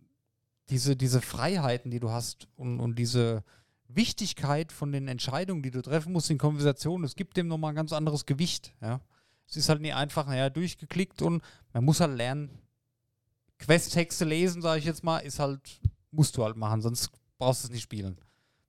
diese, 0.68 0.94
diese 0.94 1.20
Freiheiten, 1.20 1.90
die 1.90 1.98
du 1.98 2.12
hast 2.12 2.46
und, 2.54 2.78
und 2.78 2.96
diese 3.00 3.42
Wichtigkeit 3.88 4.70
von 4.70 4.92
den 4.92 5.08
Entscheidungen, 5.08 5.60
die 5.60 5.72
du 5.72 5.82
treffen 5.82 6.12
musst 6.12 6.30
in 6.30 6.38
Konversationen, 6.38 7.04
es 7.04 7.16
gibt 7.16 7.36
dem 7.36 7.48
nochmal 7.48 7.72
ein 7.72 7.74
ganz 7.74 7.92
anderes 7.92 8.26
Gewicht. 8.26 8.72
Ja? 8.80 9.00
Es 9.48 9.56
ist 9.56 9.68
halt 9.68 9.80
nicht 9.80 9.96
einfach, 9.96 10.28
naja, 10.28 10.50
durchgeklickt 10.50 11.20
und 11.22 11.42
man 11.72 11.84
muss 11.84 11.98
halt 11.98 12.16
lernen. 12.16 12.60
Questtexte 13.58 14.24
lesen, 14.24 14.62
sage 14.62 14.78
ich 14.78 14.84
jetzt 14.84 15.02
mal, 15.02 15.18
ist 15.18 15.40
halt, 15.40 15.80
musst 16.12 16.36
du 16.36 16.44
halt 16.44 16.56
machen, 16.56 16.80
sonst 16.80 17.10
brauchst 17.36 17.64
du 17.64 17.66
es 17.66 17.72
nicht 17.72 17.82
spielen. 17.82 18.20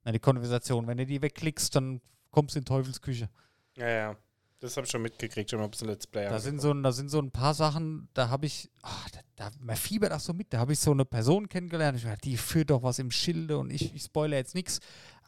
Die 0.04 0.18
Konversation, 0.18 0.88
wenn 0.88 0.98
du 0.98 1.06
die 1.06 1.22
wegklickst, 1.22 1.76
dann 1.76 2.00
kommst 2.32 2.56
du 2.56 2.58
in 2.58 2.64
Teufelsküche. 2.64 3.30
Ja, 3.76 3.88
ja. 3.88 4.16
Das 4.62 4.76
habe 4.76 4.84
ich 4.86 4.90
schon 4.92 5.02
mitgekriegt, 5.02 5.50
schon 5.50 5.58
mal 5.58 5.64
ein 5.64 5.70
bisschen 5.72 5.88
Let's 5.88 6.06
Play. 6.06 6.24
Da 6.28 6.38
sind, 6.38 6.60
so, 6.60 6.70
ein- 6.70 6.84
da 6.84 6.92
sind 6.92 7.08
so 7.10 7.18
ein 7.20 7.32
paar 7.32 7.52
Sachen, 7.52 8.08
da 8.14 8.28
habe 8.28 8.46
ich, 8.46 8.70
ah, 8.82 8.90
da, 9.12 9.20
da, 9.34 9.50
man 9.60 9.74
fiebert 9.74 10.12
das 10.12 10.24
so 10.24 10.32
mit. 10.32 10.52
Da 10.52 10.58
habe 10.60 10.72
ich 10.72 10.78
so 10.78 10.92
eine 10.92 11.04
Person 11.04 11.48
kennengelernt. 11.48 11.98
Ich 11.98 12.04
dachte, 12.04 12.20
die 12.22 12.36
führt 12.36 12.70
doch 12.70 12.80
was 12.82 13.00
im 13.00 13.10
Schilde 13.10 13.58
und 13.58 13.70
ich, 13.72 13.92
ich 13.92 14.04
spoilere 14.04 14.38
jetzt 14.38 14.54
nichts. 14.54 14.78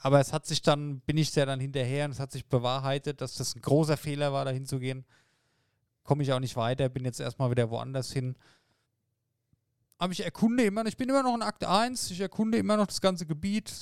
Aber 0.01 0.21
es 0.21 0.33
hat 0.33 0.47
sich 0.47 0.63
dann, 0.63 1.01
bin 1.01 1.17
ich 1.17 1.33
der 1.33 1.47
dann 1.47 1.59
hinterher 1.59 2.05
und 2.05 2.13
es 2.13 2.21
hat 2.21 2.31
sich 2.31 2.47
bewahrheitet, 2.47 3.21
dass 3.21 3.35
das 3.35 3.57
ein 3.57 3.61
großer 3.61 3.97
Fehler 3.97 4.33
war, 4.33 4.45
da 4.45 4.53
hinzugehen. 4.53 5.05
Komme 6.05 6.23
ich 6.23 6.33
auch 6.33 6.39
nicht 6.41 6.55
weiter, 6.55 6.89
bin 6.89 7.05
jetzt 7.05 7.19
erstmal 7.19 7.51
wieder 7.51 7.71
woanders 7.71 8.13
hin. 8.13 8.37
Aber 9.99 10.13
ich 10.13 10.25
erkunde 10.25 10.65
immer, 10.65 10.85
ich 10.87 10.97
bin 10.97 11.09
immer 11.09 11.23
noch 11.25 11.35
in 11.35 11.43
Akt 11.43 11.65
1, 11.65 12.11
ich 12.13 12.21
erkunde 12.21 12.59
immer 12.59 12.77
noch 12.77 12.87
das 12.87 13.01
ganze 13.01 13.27
Gebiet, 13.27 13.73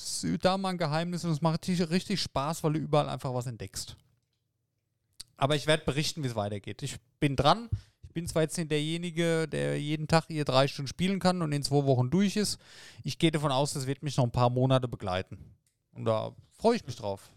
da 0.41 0.57
mal 0.57 0.69
ein 0.69 0.77
Geheimnis 0.77 1.25
und 1.25 1.31
es 1.31 1.41
macht 1.41 1.67
richtig 1.67 2.21
Spaß, 2.21 2.63
weil 2.63 2.73
du 2.73 2.79
überall 2.79 3.09
einfach 3.09 3.33
was 3.33 3.45
entdeckst. 3.45 3.97
Aber 5.43 5.57
ich 5.57 5.67
werde 5.67 5.83
berichten, 5.83 6.23
wie 6.23 6.27
es 6.27 6.37
weitergeht. 6.37 6.83
Ich 6.83 6.95
bin 7.19 7.35
dran. 7.35 7.69
Ich 8.03 8.13
bin 8.13 8.25
zwar 8.29 8.43
jetzt 8.43 8.57
nicht 8.57 8.71
derjenige, 8.71 9.45
der 9.45 9.77
jeden 9.77 10.07
Tag 10.07 10.27
hier 10.29 10.45
drei 10.45 10.69
Stunden 10.69 10.87
spielen 10.87 11.19
kann 11.19 11.41
und 11.41 11.51
in 11.51 11.63
zwei 11.63 11.83
Wochen 11.83 12.09
durch 12.09 12.37
ist. 12.37 12.61
Ich 13.03 13.19
gehe 13.19 13.29
davon 13.29 13.51
aus, 13.51 13.73
das 13.73 13.85
wird 13.85 14.03
mich 14.03 14.15
noch 14.15 14.23
ein 14.23 14.31
paar 14.31 14.49
Monate 14.49 14.87
begleiten. 14.87 15.37
Und 15.91 16.05
da 16.05 16.33
freue 16.53 16.77
ich 16.77 16.85
mich 16.85 16.95
drauf. 16.95 17.29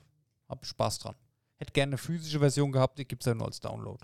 Hab 0.48 0.64
Spaß 0.64 1.00
dran. 1.00 1.16
Hätte 1.56 1.72
gerne 1.72 1.90
eine 1.90 1.98
physische 1.98 2.38
Version 2.38 2.70
gehabt, 2.70 2.96
die 3.00 3.08
gibt 3.08 3.22
es 3.22 3.26
ja 3.26 3.34
nur 3.34 3.48
als 3.48 3.58
Download. 3.58 3.98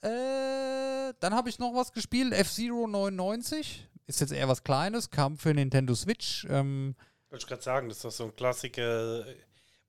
Äh, 0.00 1.12
dann 1.20 1.34
habe 1.34 1.50
ich 1.50 1.58
noch 1.58 1.74
was 1.74 1.92
gespielt. 1.92 2.32
F-Zero 2.32 2.86
99. 2.86 3.86
Ist 4.06 4.22
jetzt 4.22 4.32
eher 4.32 4.48
was 4.48 4.64
Kleines, 4.64 5.10
kam 5.10 5.36
für 5.36 5.52
Nintendo 5.52 5.94
Switch. 5.94 6.46
Ähm, 6.48 6.96
Wollte 7.28 7.42
ich 7.42 7.46
gerade 7.46 7.62
sagen, 7.62 7.88
das 7.90 7.98
ist 7.98 8.04
doch 8.06 8.10
so 8.10 8.24
ein 8.24 8.34
Klassiker. 8.34 9.26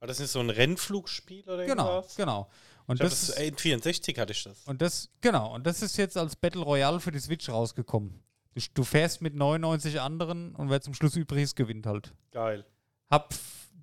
War 0.05 0.07
das 0.09 0.19
nicht 0.19 0.29
so 0.29 0.39
ein 0.39 0.51
Rennflugspiel 0.51 1.43
oder 1.49 1.65
genau, 1.65 1.87
irgendwas? 1.95 2.15
genau. 2.15 2.47
Und 2.85 2.97
Ich 2.97 3.01
hab 3.01 3.09
das, 3.09 3.27
das, 3.27 3.37
in 3.39 3.57
64 3.57 4.19
hatte 4.19 4.33
ich 4.33 4.43
das. 4.43 4.63
Und 4.67 4.79
das, 4.81 5.09
genau, 5.19 5.55
und 5.55 5.65
das 5.65 5.81
ist 5.81 5.97
jetzt 5.97 6.15
als 6.15 6.35
Battle 6.35 6.61
Royale 6.61 6.99
für 6.99 7.11
die 7.11 7.19
Switch 7.19 7.49
rausgekommen. 7.49 8.21
Du, 8.53 8.61
du 8.75 8.83
fährst 8.83 9.21
mit 9.23 9.33
99 9.33 9.99
anderen 9.99 10.53
und 10.55 10.69
wer 10.69 10.79
zum 10.81 10.93
Schluss 10.93 11.15
übrig 11.15 11.41
ist, 11.43 11.55
gewinnt 11.55 11.87
halt. 11.87 12.13
Geil. 12.29 12.63
Hab 13.09 13.33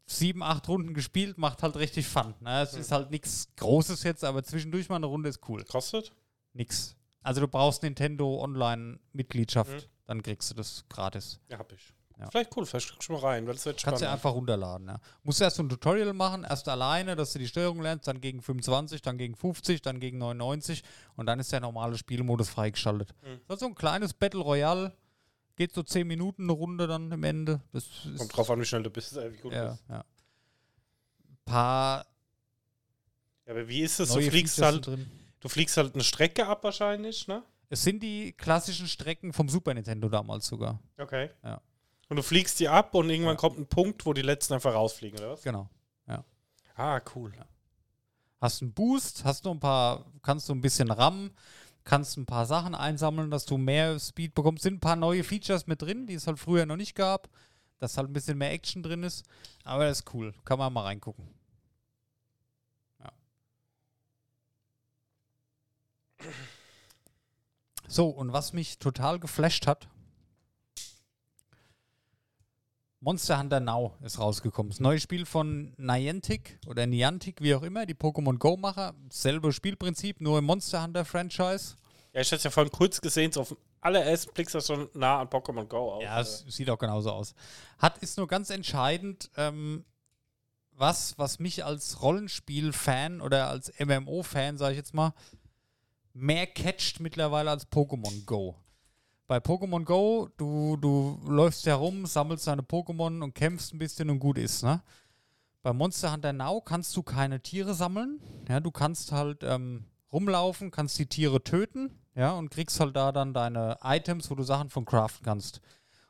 sieben, 0.07 0.43
acht 0.45 0.69
Runden 0.69 0.95
gespielt, 0.95 1.39
macht 1.39 1.65
halt 1.65 1.75
richtig 1.77 2.07
Fun. 2.07 2.35
Ne? 2.41 2.63
Es 2.63 2.75
Hm. 2.75 2.81
ist 2.81 2.93
halt 2.93 3.11
nichts 3.11 3.49
Großes 3.57 4.05
jetzt, 4.05 4.23
aber 4.25 4.45
zwischendurch 4.45 4.89
mal 4.89 4.97
eine 4.97 5.07
Runde 5.07 5.29
ist 5.29 5.41
cool. 5.49 5.65
Kostet? 5.65 6.13
Nix. 6.53 6.95
Also 7.23 7.41
du 7.41 7.49
brauchst 7.49 7.83
Nintendo 7.83 8.41
Online-Mitgliedschaft, 8.43 9.73
Mhm. 9.73 9.83
dann 10.07 10.23
kriegst 10.23 10.51
du 10.51 10.55
das 10.55 10.85
gratis. 10.89 11.41
Ja, 11.49 11.59
hab 11.59 11.73
ich. 11.73 11.93
Ja. 12.23 12.31
Vielleicht 12.31 12.57
cool, 12.57 12.65
vielleicht 12.67 12.91
guck 12.93 13.03
schon 13.03 13.17
mal 13.17 13.23
rein, 13.23 13.47
weil 13.47 13.55
das 13.55 13.67
wird 13.67 13.81
spannend. 13.81 14.01
Kannst 14.01 14.09
du 14.09 14.11
einfach 14.13 14.33
runterladen. 14.33 14.89
Ja. 14.89 14.99
Musst 15.23 15.41
erst 15.41 15.57
so 15.57 15.63
ein 15.63 15.69
Tutorial 15.69 16.13
machen, 16.13 16.45
erst 16.45 16.69
alleine, 16.69 17.17
dass 17.17 17.33
du 17.33 17.39
die 17.39 17.49
Steuerung 17.49 17.81
lernst, 17.83 18.07
dann 18.07 18.21
gegen 18.21 18.41
25, 18.43 19.03
dann 19.03 19.19
gegen 19.19 19.35
50, 19.35 19.83
dann 19.83 19.99
gegen 20.01 20.19
99 20.19 20.83
und 21.17 21.27
dann 21.27 21.41
ist 21.41 21.53
der 21.53 21.61
normale 21.61 21.99
Spielmodus 21.99 22.49
freigeschaltet. 22.51 23.13
Mhm. 23.23 23.41
Das 23.49 23.57
ist 23.57 23.61
so 23.61 23.67
ein 23.67 23.75
kleines 23.75 24.15
Battle 24.15 24.41
Royale. 24.41 24.97
Geht 25.57 25.75
so 25.75 25.83
10 25.83 26.07
Minuten 26.07 26.45
eine 26.45 26.53
Runde 26.53 26.87
dann 26.87 27.13
am 27.13 27.23
Ende. 27.25 27.61
Das 27.73 27.85
ist, 27.85 28.17
Kommt 28.19 28.37
drauf 28.37 28.51
an, 28.51 28.61
wie 28.61 28.65
schnell 28.65 28.83
du 28.83 28.91
bist, 28.91 29.15
wie 29.15 29.37
gut 29.37 29.53
du 29.53 29.57
Ja, 29.57 29.71
bist. 29.73 29.85
ja. 29.89 30.05
Paar 31.45 32.07
Ja, 33.47 33.53
aber 33.53 33.69
wie 33.69 33.83
ist 33.83 33.99
es? 34.01 34.13
Du 34.13 34.21
fliegst, 34.21 34.63
halt, 34.63 34.87
drin. 34.87 35.11
du 35.41 35.49
fliegst 35.49 35.77
halt 35.77 35.95
eine 35.95 36.05
Strecke 36.05 36.47
ab 36.47 36.63
wahrscheinlich, 36.65 37.27
ne? 37.29 37.43
Es 37.69 37.83
sind 37.83 38.03
die 38.03 38.33
klassischen 38.33 38.87
Strecken 38.87 39.33
vom 39.33 39.49
Super 39.49 39.73
Nintendo 39.75 40.09
damals 40.09 40.47
sogar. 40.47 40.79
Okay. 40.99 41.31
Ja. 41.43 41.61
Und 42.13 42.17
du 42.17 42.23
fliegst 42.23 42.61
die 42.61 42.69
ab 42.69 42.95
und 42.95 43.09
irgendwann 43.09 43.37
Ja. 43.37 43.41
kommt 43.41 43.59
ein 43.59 43.67
Punkt, 43.67 44.05
wo 44.05 44.13
die 44.13 44.21
letzten 44.21 44.53
einfach 44.53 44.75
rausfliegen, 44.75 45.19
oder 45.19 45.31
was? 45.31 45.41
Genau. 45.43 45.71
Ah, 46.75 47.01
cool. 47.15 47.33
Hast 48.39 48.61
einen 48.61 48.75
Boost, 48.75 49.25
hast 49.25 49.47
noch 49.47 49.53
ein 49.53 49.61
paar, 49.61 50.05
kannst 50.21 50.47
du 50.51 50.55
ein 50.55 50.61
bisschen 50.61 50.91
rammen, 50.91 51.35
kannst 51.85 52.19
ein 52.19 52.27
paar 52.27 52.45
Sachen 52.45 52.75
einsammeln, 52.75 53.31
dass 53.31 53.47
du 53.47 53.57
mehr 53.57 53.99
Speed 53.99 54.35
bekommst. 54.35 54.63
Sind 54.63 54.75
ein 54.75 54.81
paar 54.81 54.97
neue 54.97 55.25
Features 55.25 55.67
mit 55.67 55.81
drin, 55.81 56.07
die 56.07 56.13
es 56.13 56.27
halt 56.27 56.39
früher 56.39 56.67
noch 56.67 56.77
nicht 56.77 56.95
gab, 56.95 57.31
dass 57.79 57.97
halt 57.97 58.11
ein 58.11 58.13
bisschen 58.13 58.37
mehr 58.37 58.53
Action 58.53 58.83
drin 58.83 59.05
ist. 59.05 59.25
Aber 59.65 59.87
das 59.87 60.01
ist 60.01 60.13
cool. 60.15 60.35
Kann 60.45 60.59
man 60.59 60.71
mal 60.71 60.83
reingucken. 60.83 61.27
Ja. 63.01 63.13
So, 67.89 68.09
und 68.11 68.35
was 68.35 68.53
mich 68.53 68.79
total 68.79 69.19
geflasht 69.19 69.67
hat, 69.67 69.89
Monster 73.03 73.37
Hunter 73.37 73.59
Now 73.59 73.97
ist 74.05 74.21
rausgekommen. 74.21 74.71
Das 74.71 74.79
neue 74.79 75.01
Spiel 75.01 75.27
von 75.27 75.75
Niantic 75.77 76.61
oder 76.69 76.87
Niantic, 76.87 77.43
wie 77.43 77.53
auch 77.53 77.65
immer, 77.65 77.85
die 77.85 77.95
Pokémon 77.95 78.39
Go-Macher. 78.39 78.95
Selbe 79.11 79.53
Spielprinzip, 79.53 80.21
nur 80.21 80.39
im 80.39 80.45
Monster 80.45 80.85
Hunter 80.85 81.05
Franchise. 81.05 81.75
Ja, 82.13 82.21
ich 82.21 82.29
hatte 82.29 82.37
es 82.37 82.45
ja 82.45 82.51
vorhin 82.51 82.71
kurz 82.71 83.01
gesehen, 83.01 83.33
so 83.33 83.41
auf 83.41 83.49
den 83.49 83.57
allerersten 83.81 84.33
Blick 84.33 84.49
sah 84.49 84.59
es 84.59 84.69
schon 84.69 84.89
nah 84.95 85.19
an 85.19 85.27
Pokémon 85.27 85.65
Go 85.65 85.95
aus. 85.95 86.03
Ja, 86.05 86.21
es 86.21 86.45
sieht 86.47 86.71
auch 86.71 86.79
genauso 86.79 87.11
aus. 87.11 87.35
Hat 87.79 87.99
ist 87.99 88.19
nur 88.19 88.29
ganz 88.29 88.51
entscheidend, 88.51 89.33
ähm, 89.37 89.85
was, 90.71 91.19
was 91.19 91.41
mich 91.41 91.65
als 91.65 92.03
Rollenspiel-Fan 92.03 93.21
oder 93.21 93.49
als 93.49 93.73
MMO-Fan, 93.81 94.59
sage 94.59 94.75
ich 94.75 94.79
jetzt 94.79 94.95
mal, 94.95 95.13
mehr 96.13 96.47
catcht 96.47 97.01
mittlerweile 97.01 97.51
als 97.51 97.67
Pokémon 97.67 98.25
Go. 98.27 98.55
Bei 99.27 99.39
Pokémon 99.39 99.85
Go, 99.85 100.29
du, 100.37 100.77
du 100.77 101.21
läufst 101.27 101.67
herum, 101.67 102.07
sammelst 102.07 102.47
deine 102.47 102.63
Pokémon 102.63 103.23
und 103.23 103.35
kämpfst 103.35 103.73
ein 103.73 103.79
bisschen 103.79 104.11
und 104.11 104.19
gut 104.19 104.39
ist, 104.39 104.63
ne? 104.63 104.83
Bei 105.63 105.73
Monster 105.73 106.13
Hunter 106.13 106.33
Now 106.33 106.61
kannst 106.61 106.97
du 106.97 107.03
keine 107.03 107.41
Tiere 107.41 107.75
sammeln. 107.75 108.21
Ja, 108.49 108.59
du 108.59 108.73
kannst 108.73 109.13
halt 109.13 109.45
ähm, 109.45 109.85
rumlaufen, 110.13 110.73
kannst 110.73 110.99
die 110.99 111.07
Tiere 111.07 111.43
töten, 111.43 111.91
ja, 112.15 112.33
und 112.33 112.51
kriegst 112.51 112.81
halt 112.81 112.97
da 112.97 113.13
dann 113.13 113.33
deine 113.33 113.79
Items, 113.83 114.31
wo 114.31 114.35
du 114.35 114.43
Sachen 114.43 114.71
von 114.71 114.85
craften 114.85 115.25
kannst. 115.25 115.61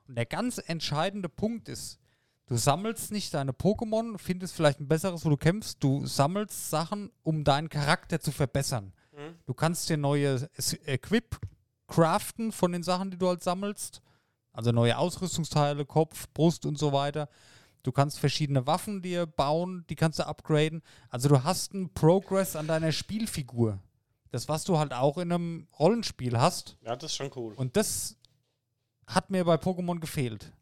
Und 0.09 0.17
der 0.17 0.27
ganz 0.27 0.59
entscheidende 0.59 1.29
Punkt 1.29 1.69
ist, 1.69 1.99
du 2.47 2.57
sammelst 2.57 3.13
nicht 3.13 3.35
deine 3.35 3.53
Pokémon, 3.53 4.19
findest 4.19 4.55
vielleicht 4.55 4.81
ein 4.81 4.89
besseres, 4.89 5.25
wo 5.25 5.31
du 5.31 5.37
kämpfst, 5.37 5.85
du 5.85 6.07
sammelst 6.07 6.71
Sachen, 6.71 7.13
um 7.23 7.45
deinen 7.45 7.69
Charakter 7.69 8.21
zu 8.21 8.33
verbessern. 8.33 8.93
Mhm. 9.13 9.37
Du 9.47 9.55
kannst 9.55 9.89
dir 9.91 9.99
neue 9.99 10.49
Equip 10.87 11.39
craften 11.95 12.53
von 12.53 12.73
den 12.73 12.83
Sachen, 12.83 13.11
die 13.11 13.19
du 13.19 13.29
halt 13.29 13.43
sammelst. 13.43 14.01
Also 14.53 14.71
neue 14.73 14.97
Ausrüstungsteile, 14.99 15.85
Kopf, 15.87 16.29
Brust 16.35 16.67
und 16.67 16.79
so 16.79 16.93
weiter. 16.93 17.29
Du 17.83 17.91
kannst 17.93 18.19
verschiedene 18.19 18.67
Waffen 18.67 19.03
dir 19.03 19.27
bauen, 19.27 19.85
die 19.89 19.97
kannst 19.97 20.19
du 20.19 20.27
upgraden. 20.27 20.83
Also 21.09 21.29
du 21.29 21.43
hast 21.43 21.75
einen 21.75 21.93
Progress 21.93 22.55
an 22.55 22.67
deiner 22.69 22.93
Spielfigur. 22.93 23.79
Das, 24.31 24.49
was 24.49 24.65
du 24.65 24.79
halt 24.79 24.93
auch 24.95 25.19
in 25.19 25.33
einem 25.33 25.67
Rollenspiel 25.79 26.39
hast. 26.39 26.77
Ja, 26.85 26.97
das 26.97 27.11
ist 27.13 27.17
schon 27.17 27.31
cool. 27.37 27.55
Und 27.55 27.77
das 27.77 28.17
hat 29.07 29.31
mir 29.31 29.45
bei 29.45 29.57
Pokémon 29.57 29.99
gefehlt. 30.01 30.53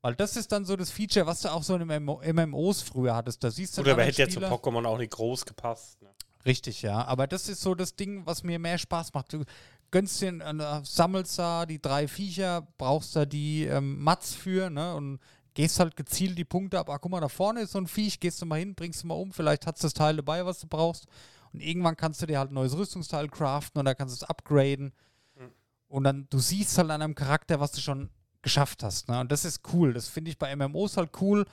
Weil 0.00 0.14
das 0.14 0.36
ist 0.36 0.52
dann 0.52 0.64
so 0.64 0.76
das 0.76 0.90
Feature, 0.90 1.26
was 1.26 1.40
du 1.40 1.48
auch 1.52 1.62
so 1.64 1.74
in 1.74 1.86
MMO 1.86 2.22
MMOs 2.24 2.82
früher 2.82 3.16
hattest. 3.16 3.42
Da 3.42 3.50
siehst 3.50 3.76
du 3.76 3.80
Oder 3.82 3.92
einen 3.94 4.02
hätte 4.04 4.22
jetzt 4.22 4.34
zu 4.34 4.40
Spieler- 4.40 4.54
Pokémon 4.54 4.86
auch 4.86 4.96
nicht 4.98 5.10
groß 5.12 5.44
gepasst. 5.44 6.00
Ne? 6.00 6.08
Richtig, 6.46 6.82
ja. 6.82 7.04
Aber 7.04 7.26
das 7.26 7.48
ist 7.48 7.60
so 7.60 7.74
das 7.74 7.96
Ding, 7.96 8.24
was 8.24 8.44
mir 8.44 8.58
mehr 8.60 8.78
Spaß 8.78 9.12
macht. 9.12 9.32
Du 9.32 9.42
gönnst 9.90 10.20
dir, 10.20 10.40
äh, 10.40 10.80
sammelst 10.84 11.38
da 11.38 11.66
die 11.66 11.80
drei 11.80 12.08
Viecher, 12.08 12.66
brauchst 12.78 13.16
da 13.16 13.24
die 13.24 13.64
ähm, 13.64 14.02
Mats 14.02 14.34
für, 14.34 14.70
ne? 14.70 14.94
Und 14.94 15.20
gehst 15.54 15.80
halt 15.80 15.96
gezielt 15.96 16.38
die 16.38 16.44
Punkte 16.44 16.78
ab. 16.78 16.88
Ah, 16.88 16.98
guck 16.98 17.10
mal, 17.10 17.20
da 17.20 17.28
vorne 17.28 17.62
ist 17.62 17.72
so 17.72 17.78
ein 17.78 17.88
Viech, 17.88 18.20
gehst 18.20 18.40
du 18.40 18.46
mal 18.46 18.58
hin, 18.60 18.74
bringst 18.74 19.02
du 19.02 19.08
mal 19.08 19.14
um, 19.14 19.32
vielleicht 19.32 19.66
hast 19.66 19.82
du 19.82 19.86
das 19.86 19.94
Teil 19.94 20.16
dabei, 20.16 20.46
was 20.46 20.60
du 20.60 20.66
brauchst. 20.68 21.06
Und 21.52 21.60
irgendwann 21.60 21.96
kannst 21.96 22.22
du 22.22 22.26
dir 22.26 22.38
halt 22.38 22.50
ein 22.50 22.54
neues 22.54 22.76
Rüstungsteil 22.76 23.28
craften 23.28 23.80
oder 23.80 23.94
kannst 23.94 24.14
es 24.14 24.22
upgraden. 24.22 24.92
Mhm. 25.34 25.50
Und 25.88 26.04
dann, 26.04 26.26
du 26.30 26.38
siehst 26.38 26.76
halt 26.78 26.90
an 26.90 27.02
einem 27.02 27.14
Charakter, 27.14 27.58
was 27.58 27.72
du 27.72 27.80
schon 27.80 28.10
geschafft 28.42 28.84
hast. 28.84 29.08
Ne? 29.08 29.18
Und 29.18 29.32
das 29.32 29.44
ist 29.44 29.62
cool. 29.72 29.94
Das 29.94 30.06
finde 30.08 30.30
ich 30.30 30.38
bei 30.38 30.54
MMOs 30.54 30.96
halt 30.96 31.10
cool. 31.20 31.44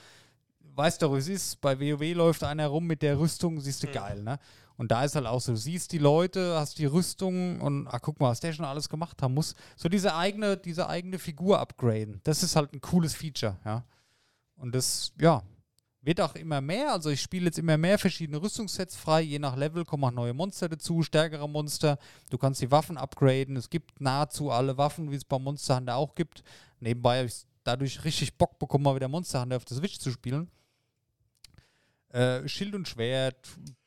Weißt 0.60 1.00
du, 1.02 1.12
wie 1.12 1.18
es 1.18 1.28
ist, 1.28 1.60
bei 1.60 1.80
WoW 1.80 2.14
läuft 2.14 2.44
einer 2.44 2.68
rum 2.68 2.86
mit 2.86 3.02
der 3.02 3.18
Rüstung, 3.18 3.60
siehst 3.60 3.82
du 3.82 3.88
Mhm. 3.88 3.92
geil, 3.92 4.22
ne? 4.22 4.38
Und 4.76 4.90
da 4.90 5.04
ist 5.04 5.14
halt 5.14 5.26
auch 5.26 5.40
so, 5.40 5.52
du 5.52 5.58
siehst 5.58 5.92
die 5.92 5.98
Leute, 5.98 6.56
hast 6.58 6.78
die 6.78 6.86
Rüstung 6.86 7.60
und 7.60 7.88
ach, 7.88 8.00
guck 8.02 8.20
mal, 8.20 8.30
was 8.30 8.40
der 8.40 8.52
schon 8.52 8.64
alles 8.64 8.88
gemacht 8.88 9.22
haben 9.22 9.34
muss. 9.34 9.54
So 9.74 9.88
diese 9.88 10.14
eigene, 10.14 10.56
diese 10.56 10.88
eigene 10.88 11.18
Figur 11.18 11.58
upgraden. 11.58 12.20
Das 12.24 12.42
ist 12.42 12.56
halt 12.56 12.72
ein 12.72 12.80
cooles 12.80 13.14
Feature, 13.14 13.56
ja. 13.64 13.84
Und 14.56 14.74
das, 14.74 15.12
ja, 15.20 15.42
wird 16.06 16.20
auch 16.20 16.36
immer 16.36 16.60
mehr. 16.60 16.92
Also 16.92 17.10
ich 17.10 17.20
spiele 17.20 17.46
jetzt 17.46 17.58
immer 17.58 17.76
mehr 17.76 17.98
verschiedene 17.98 18.40
Rüstungssets 18.40 18.96
frei. 18.96 19.22
Je 19.22 19.38
nach 19.38 19.56
Level 19.56 19.84
kommen 19.84 20.04
auch 20.04 20.12
neue 20.12 20.34
Monster 20.34 20.68
dazu, 20.68 21.02
stärkere 21.02 21.48
Monster. 21.48 21.98
Du 22.30 22.38
kannst 22.38 22.62
die 22.62 22.70
Waffen 22.70 22.96
upgraden. 22.96 23.56
Es 23.56 23.68
gibt 23.68 24.00
nahezu 24.00 24.50
alle 24.50 24.78
Waffen, 24.78 25.10
wie 25.10 25.16
es 25.16 25.24
bei 25.24 25.38
Monster 25.38 25.76
Hunter 25.76 25.96
auch 25.96 26.14
gibt. 26.14 26.44
Nebenbei 26.78 27.18
habe 27.18 27.26
ich 27.26 27.44
dadurch 27.64 28.04
richtig 28.04 28.38
Bock 28.38 28.58
bekommen, 28.58 28.84
mal 28.84 28.94
wieder 28.94 29.08
Monster 29.08 29.40
Hunter 29.40 29.56
auf 29.56 29.64
der 29.64 29.76
Switch 29.76 29.98
zu 29.98 30.12
spielen. 30.12 30.48
Äh, 32.16 32.48
Schild 32.48 32.74
und 32.74 32.88
Schwert, 32.88 33.36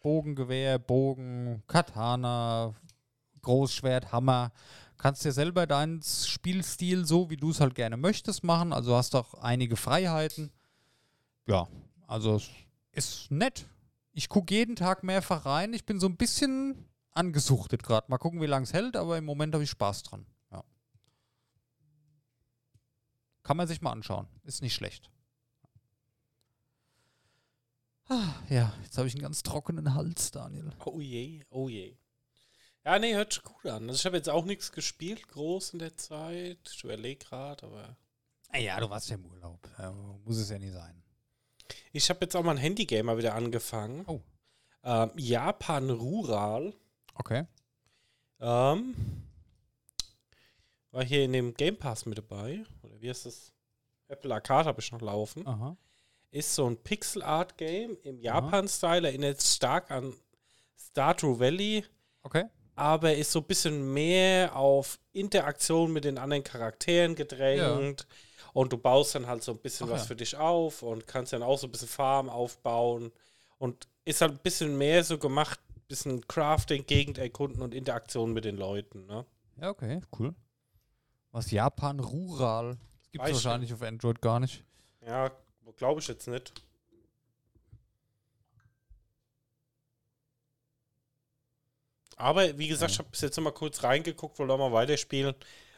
Bogengewehr, 0.01 0.77
Bogen, 0.77 1.63
Katana, 1.65 2.75
Großschwert, 3.41 4.11
Hammer. 4.11 4.51
Kannst 4.99 5.25
dir 5.25 5.31
selber 5.31 5.65
deinen 5.65 6.03
Spielstil 6.03 7.05
so, 7.07 7.31
wie 7.31 7.37
du 7.37 7.49
es 7.49 7.59
halt 7.59 7.73
gerne 7.73 7.97
möchtest, 7.97 8.43
machen. 8.43 8.71
Also 8.71 8.95
hast 8.95 9.15
auch 9.15 9.33
einige 9.33 9.75
Freiheiten. 9.75 10.51
Ja, 11.47 11.67
also 12.05 12.39
ist 12.91 13.31
nett. 13.31 13.65
Ich 14.13 14.29
gucke 14.29 14.53
jeden 14.53 14.75
Tag 14.75 15.03
mehrfach 15.03 15.47
rein. 15.47 15.73
Ich 15.73 15.87
bin 15.87 15.99
so 15.99 16.05
ein 16.05 16.15
bisschen 16.15 16.85
angesuchtet 17.09 17.81
gerade. 17.81 18.11
Mal 18.11 18.19
gucken, 18.19 18.41
wie 18.41 18.45
lange 18.45 18.65
es 18.65 18.73
hält, 18.73 18.95
aber 18.95 19.17
im 19.17 19.25
Moment 19.25 19.55
habe 19.55 19.63
ich 19.63 19.71
Spaß 19.71 20.03
dran. 20.03 20.27
Ja. 20.51 20.63
Kann 23.41 23.57
man 23.57 23.67
sich 23.67 23.81
mal 23.81 23.91
anschauen. 23.91 24.27
Ist 24.43 24.61
nicht 24.61 24.75
schlecht. 24.75 25.09
Ah, 28.09 28.33
ja, 28.49 28.73
jetzt 28.83 28.97
habe 28.97 29.07
ich 29.07 29.13
einen 29.13 29.21
ganz 29.21 29.43
trockenen 29.43 29.93
Hals, 29.93 30.31
Daniel. 30.31 30.71
Oh 30.83 30.99
je, 30.99 31.43
oh 31.51 31.69
je. 31.69 31.95
Ja, 32.83 32.97
nee, 32.97 33.13
hört 33.13 33.33
sich 33.33 33.43
gut 33.43 33.67
an. 33.67 33.87
Also 33.87 33.99
ich 33.99 34.05
habe 34.05 34.17
jetzt 34.17 34.29
auch 34.29 34.45
nichts 34.45 34.71
gespielt, 34.71 35.27
groß 35.27 35.73
in 35.73 35.79
der 35.79 35.95
Zeit. 35.95 36.57
Ich 36.73 36.83
überlege 36.83 37.23
gerade, 37.23 37.67
aber. 37.67 37.97
Ah 38.51 38.57
Ja, 38.57 38.79
du 38.79 38.89
warst 38.89 39.09
ja 39.09 39.15
im 39.15 39.25
Urlaub. 39.27 39.69
Ja, 39.77 39.91
muss 39.91 40.37
es 40.37 40.49
ja 40.49 40.57
nicht 40.57 40.73
sein. 40.73 41.03
Ich 41.93 42.09
habe 42.09 42.21
jetzt 42.21 42.35
auch 42.35 42.41
mal 42.43 42.51
ein 42.51 42.57
Handygame 42.57 43.03
mal 43.03 43.17
wieder 43.19 43.35
angefangen. 43.35 44.03
Oh. 44.07 44.21
Ähm, 44.83 45.11
Japan 45.15 45.91
Rural. 45.91 46.73
Okay. 47.13 47.45
Ähm, 48.39 48.95
war 50.89 51.03
hier 51.03 51.25
in 51.25 51.33
dem 51.33 51.53
Game 51.53 51.77
Pass 51.77 52.07
mit 52.07 52.17
dabei. 52.17 52.63
Oder 52.81 52.99
wie 53.01 53.09
heißt 53.09 53.27
das? 53.27 53.53
Apple 54.07 54.33
Arcade 54.33 54.67
habe 54.67 54.81
ich 54.81 54.91
noch 54.91 55.01
laufen. 55.01 55.45
Aha. 55.45 55.77
Ist 56.31 56.53
so 56.53 56.69
ein 56.69 56.77
Pixel 56.77 57.23
Art 57.23 57.57
Game 57.57 57.97
im 58.03 58.19
Japan-Style. 58.19 59.07
Erinnert 59.07 59.41
stark 59.41 59.89
an 59.91 60.13
Stardew 60.77 61.39
Valley. 61.39 61.85
Okay. 62.23 62.45
aber 62.75 63.13
ist 63.13 63.31
so 63.31 63.39
ein 63.39 63.45
bisschen 63.45 63.93
mehr 63.93 64.55
auf 64.55 64.99
Interaktion 65.11 65.91
mit 65.91 66.05
den 66.05 66.17
anderen 66.17 66.43
Charakteren 66.43 67.15
gedrängt. 67.15 68.07
Und 68.53 68.73
du 68.73 68.77
baust 68.77 69.15
dann 69.15 69.27
halt 69.27 69.43
so 69.43 69.51
ein 69.51 69.59
bisschen 69.59 69.87
Ach 69.87 69.93
was 69.93 70.01
ja. 70.03 70.07
für 70.07 70.15
dich 70.15 70.35
auf 70.35 70.81
und 70.81 71.05
kannst 71.05 71.33
dann 71.33 71.43
auch 71.43 71.57
so 71.57 71.67
ein 71.67 71.71
bisschen 71.71 71.87
Farm 71.87 72.29
aufbauen. 72.29 73.11
Und 73.57 73.87
ist 74.05 74.21
halt 74.21 74.31
ein 74.31 74.39
bisschen 74.39 74.77
mehr 74.77 75.03
so 75.03 75.17
gemacht, 75.17 75.59
ein 75.75 75.81
bisschen 75.87 76.27
Crafting, 76.27 76.85
Gegend 76.85 77.17
erkunden 77.17 77.61
und 77.61 77.73
Interaktion 77.73 78.31
mit 78.33 78.45
den 78.45 78.57
Leuten. 78.57 79.05
Ne? 79.05 79.25
Ja, 79.59 79.69
okay, 79.69 80.01
cool. 80.17 80.33
Was 81.31 81.51
Japan 81.51 81.99
Rural? 81.99 82.77
Das 83.01 83.11
gibt 83.11 83.25
es 83.25 83.33
wahrscheinlich 83.33 83.73
auf 83.73 83.81
Android 83.81 84.21
gar 84.21 84.39
nicht. 84.39 84.63
Ja, 85.05 85.31
glaube 85.77 86.01
ich 86.01 86.07
jetzt 86.07 86.27
nicht. 86.27 86.53
Aber 92.19 92.57
wie 92.57 92.67
gesagt, 92.67 92.91
ich 92.91 92.99
habe 92.99 93.09
bis 93.09 93.21
jetzt 93.21 93.37
noch 93.37 93.45
mal 93.45 93.51
kurz 93.51 93.81
reingeguckt, 93.81 94.37
wollte 94.39 94.57
mal 94.57 94.73
weiterspielen. 94.73 95.33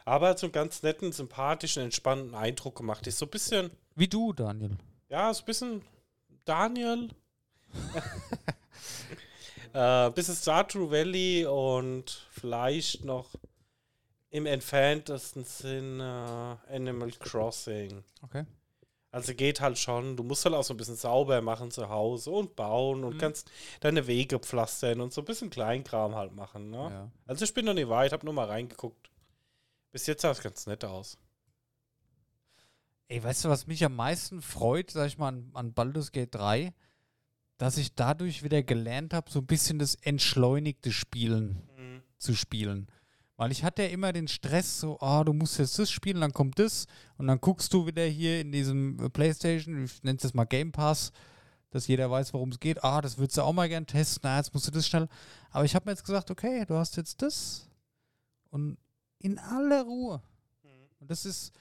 Aber 0.05 0.29
hat 0.29 0.39
so 0.39 0.47
einen 0.47 0.53
ganz 0.53 0.81
netten, 0.81 1.11
sympathischen, 1.11 1.83
entspannten 1.83 2.33
Eindruck 2.33 2.77
gemacht. 2.77 3.05
Ist 3.05 3.19
so 3.19 3.27
ein 3.27 3.29
bisschen, 3.29 3.69
Wie 3.95 4.07
du, 4.07 4.33
Daniel. 4.33 4.75
ja, 5.09 5.31
so 5.33 5.43
ein 5.43 5.45
bisschen 5.45 5.81
Daniel. 6.43 7.09
äh, 9.73 10.09
bisschen 10.09 10.35
Stardew 10.35 10.89
Valley 10.89 11.45
und 11.45 12.25
vielleicht 12.31 13.05
noch 13.05 13.29
im 14.31 14.47
entferntesten 14.47 15.43
Sinn 15.43 15.99
äh, 15.99 16.55
Animal 16.73 17.11
Crossing. 17.19 18.03
Okay. 18.23 18.45
Also 19.13 19.33
geht 19.35 19.59
halt 19.59 19.77
schon, 19.77 20.15
du 20.15 20.23
musst 20.23 20.45
halt 20.45 20.55
auch 20.55 20.63
so 20.63 20.73
ein 20.73 20.77
bisschen 20.77 20.95
sauber 20.95 21.41
machen 21.41 21.69
zu 21.69 21.89
Hause 21.89 22.31
und 22.31 22.55
bauen 22.55 23.03
und 23.03 23.15
Mhm. 23.15 23.19
kannst 23.19 23.51
deine 23.81 24.07
Wege 24.07 24.39
pflastern 24.39 25.01
und 25.01 25.11
so 25.13 25.21
ein 25.21 25.25
bisschen 25.25 25.49
Kleinkram 25.49 26.15
halt 26.15 26.33
machen. 26.33 26.69
Ne? 26.69 26.77
Ja. 26.89 27.11
Also 27.27 27.43
ich 27.43 27.53
bin 27.53 27.65
noch 27.65 27.73
nicht 27.73 27.89
weit, 27.89 28.13
hab 28.13 28.23
nur 28.23 28.33
mal 28.33 28.45
reingeguckt. 28.47 29.09
Bis 29.91 30.07
jetzt 30.07 30.21
sah 30.21 30.31
es 30.31 30.41
ganz 30.41 30.65
nett 30.65 30.85
aus. 30.85 31.17
Ey, 33.09 33.21
weißt 33.21 33.43
du, 33.45 33.49
was 33.49 33.67
mich 33.67 33.83
am 33.83 33.95
meisten 33.97 34.41
freut, 34.41 34.91
sag 34.91 35.07
ich 35.07 35.17
mal, 35.17 35.27
an, 35.29 35.51
an 35.53 35.73
Baldur's 35.73 36.13
Gate 36.13 36.33
3? 36.33 36.73
Dass 37.57 37.77
ich 37.77 37.93
dadurch 37.93 38.41
wieder 38.43 38.63
gelernt 38.63 39.13
habe, 39.13 39.29
so 39.29 39.39
ein 39.39 39.45
bisschen 39.45 39.77
das 39.77 39.95
entschleunigte 39.95 40.91
Spielen 40.93 41.67
Mhm. 41.77 42.01
zu 42.17 42.33
spielen. 42.33 42.87
Weil 43.41 43.51
ich 43.51 43.63
hatte 43.63 43.81
ja 43.81 43.89
immer 43.89 44.13
den 44.13 44.27
Stress, 44.27 44.81
so, 44.81 44.99
ah, 44.99 45.23
du 45.23 45.33
musst 45.33 45.57
jetzt 45.57 45.79
das 45.79 45.89
spielen, 45.89 46.21
dann 46.21 46.31
kommt 46.31 46.59
das 46.59 46.85
und 47.17 47.25
dann 47.25 47.41
guckst 47.41 47.73
du 47.73 47.87
wieder 47.87 48.03
hier 48.03 48.39
in 48.39 48.51
diesem 48.51 48.99
äh, 48.99 49.09
Playstation, 49.09 49.85
ich 49.85 50.03
nenne 50.03 50.17
es 50.17 50.23
jetzt 50.25 50.35
mal 50.35 50.45
Game 50.45 50.71
Pass, 50.71 51.11
dass 51.71 51.87
jeder 51.87 52.11
weiß, 52.11 52.35
worum 52.35 52.49
es 52.49 52.59
geht. 52.59 52.83
Ah, 52.83 53.01
das 53.01 53.17
würdest 53.17 53.39
du 53.39 53.41
auch 53.41 53.51
mal 53.51 53.67
gern 53.67 53.87
testen, 53.87 54.21
na, 54.25 54.37
jetzt 54.37 54.53
musst 54.53 54.67
du 54.67 54.71
das 54.71 54.87
schnell. 54.87 55.07
Aber 55.49 55.65
ich 55.65 55.73
habe 55.73 55.85
mir 55.85 55.93
jetzt 55.93 56.05
gesagt, 56.05 56.29
okay, 56.29 56.65
du 56.67 56.75
hast 56.75 56.97
jetzt 56.97 57.19
das 57.23 57.67
und 58.51 58.77
in 59.17 59.39
aller 59.39 59.85
Ruhe. 59.85 60.21
Und 60.99 61.09
das 61.09 61.25
ist, 61.25 61.51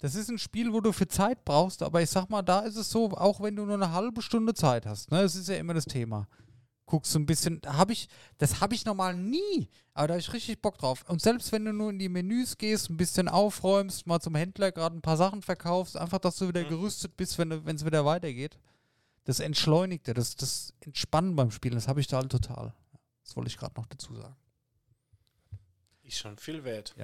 das 0.00 0.16
ist 0.16 0.28
ein 0.28 0.36
Spiel, 0.36 0.74
wo 0.74 0.82
du 0.82 0.92
für 0.92 1.08
Zeit 1.08 1.42
brauchst, 1.46 1.82
aber 1.82 2.02
ich 2.02 2.10
sag 2.10 2.28
mal, 2.28 2.42
da 2.42 2.60
ist 2.60 2.76
es 2.76 2.90
so, 2.90 3.12
auch 3.12 3.40
wenn 3.40 3.56
du 3.56 3.64
nur 3.64 3.76
eine 3.76 3.92
halbe 3.92 4.20
Stunde 4.20 4.52
Zeit 4.52 4.84
hast, 4.84 5.10
ne, 5.10 5.22
das 5.22 5.36
ist 5.36 5.48
ja 5.48 5.56
immer 5.56 5.72
das 5.72 5.86
Thema. 5.86 6.28
Guckst 6.86 7.14
du 7.14 7.18
ein 7.18 7.24
bisschen, 7.26 7.62
habe 7.66 7.92
ich, 7.94 8.08
das 8.36 8.60
habe 8.60 8.74
ich 8.74 8.84
normal 8.84 9.16
nie, 9.16 9.70
aber 9.94 10.08
da 10.08 10.14
habe 10.14 10.20
ich 10.20 10.32
richtig 10.34 10.60
Bock 10.60 10.76
drauf. 10.76 11.02
Und 11.08 11.22
selbst 11.22 11.50
wenn 11.50 11.64
du 11.64 11.72
nur 11.72 11.88
in 11.90 11.98
die 11.98 12.10
Menüs 12.10 12.58
gehst, 12.58 12.90
ein 12.90 12.98
bisschen 12.98 13.26
aufräumst, 13.28 14.06
mal 14.06 14.20
zum 14.20 14.34
Händler 14.34 14.70
gerade 14.70 14.94
ein 14.96 15.00
paar 15.02 15.16
Sachen 15.16 15.40
verkaufst, 15.40 15.96
einfach, 15.96 16.18
dass 16.18 16.36
du 16.36 16.48
wieder 16.48 16.62
Mhm. 16.64 16.68
gerüstet 16.68 17.16
bist, 17.16 17.38
wenn 17.38 17.50
es 17.52 17.84
wieder 17.86 18.04
weitergeht. 18.04 18.58
Das 19.24 19.40
Entschleunigte, 19.40 20.12
das, 20.12 20.36
das 20.36 20.74
Entspannen 20.80 21.34
beim 21.34 21.50
Spielen, 21.50 21.74
das 21.74 21.88
habe 21.88 22.00
ich 22.00 22.06
da 22.06 22.18
halt 22.18 22.30
total. 22.30 22.74
Das 23.22 23.34
wollte 23.34 23.48
ich 23.48 23.56
gerade 23.56 23.80
noch 23.80 23.86
dazu 23.86 24.14
sagen. 24.14 24.36
Ist 26.02 26.18
schon 26.18 26.36
viel 26.36 26.64
wert. 26.64 26.94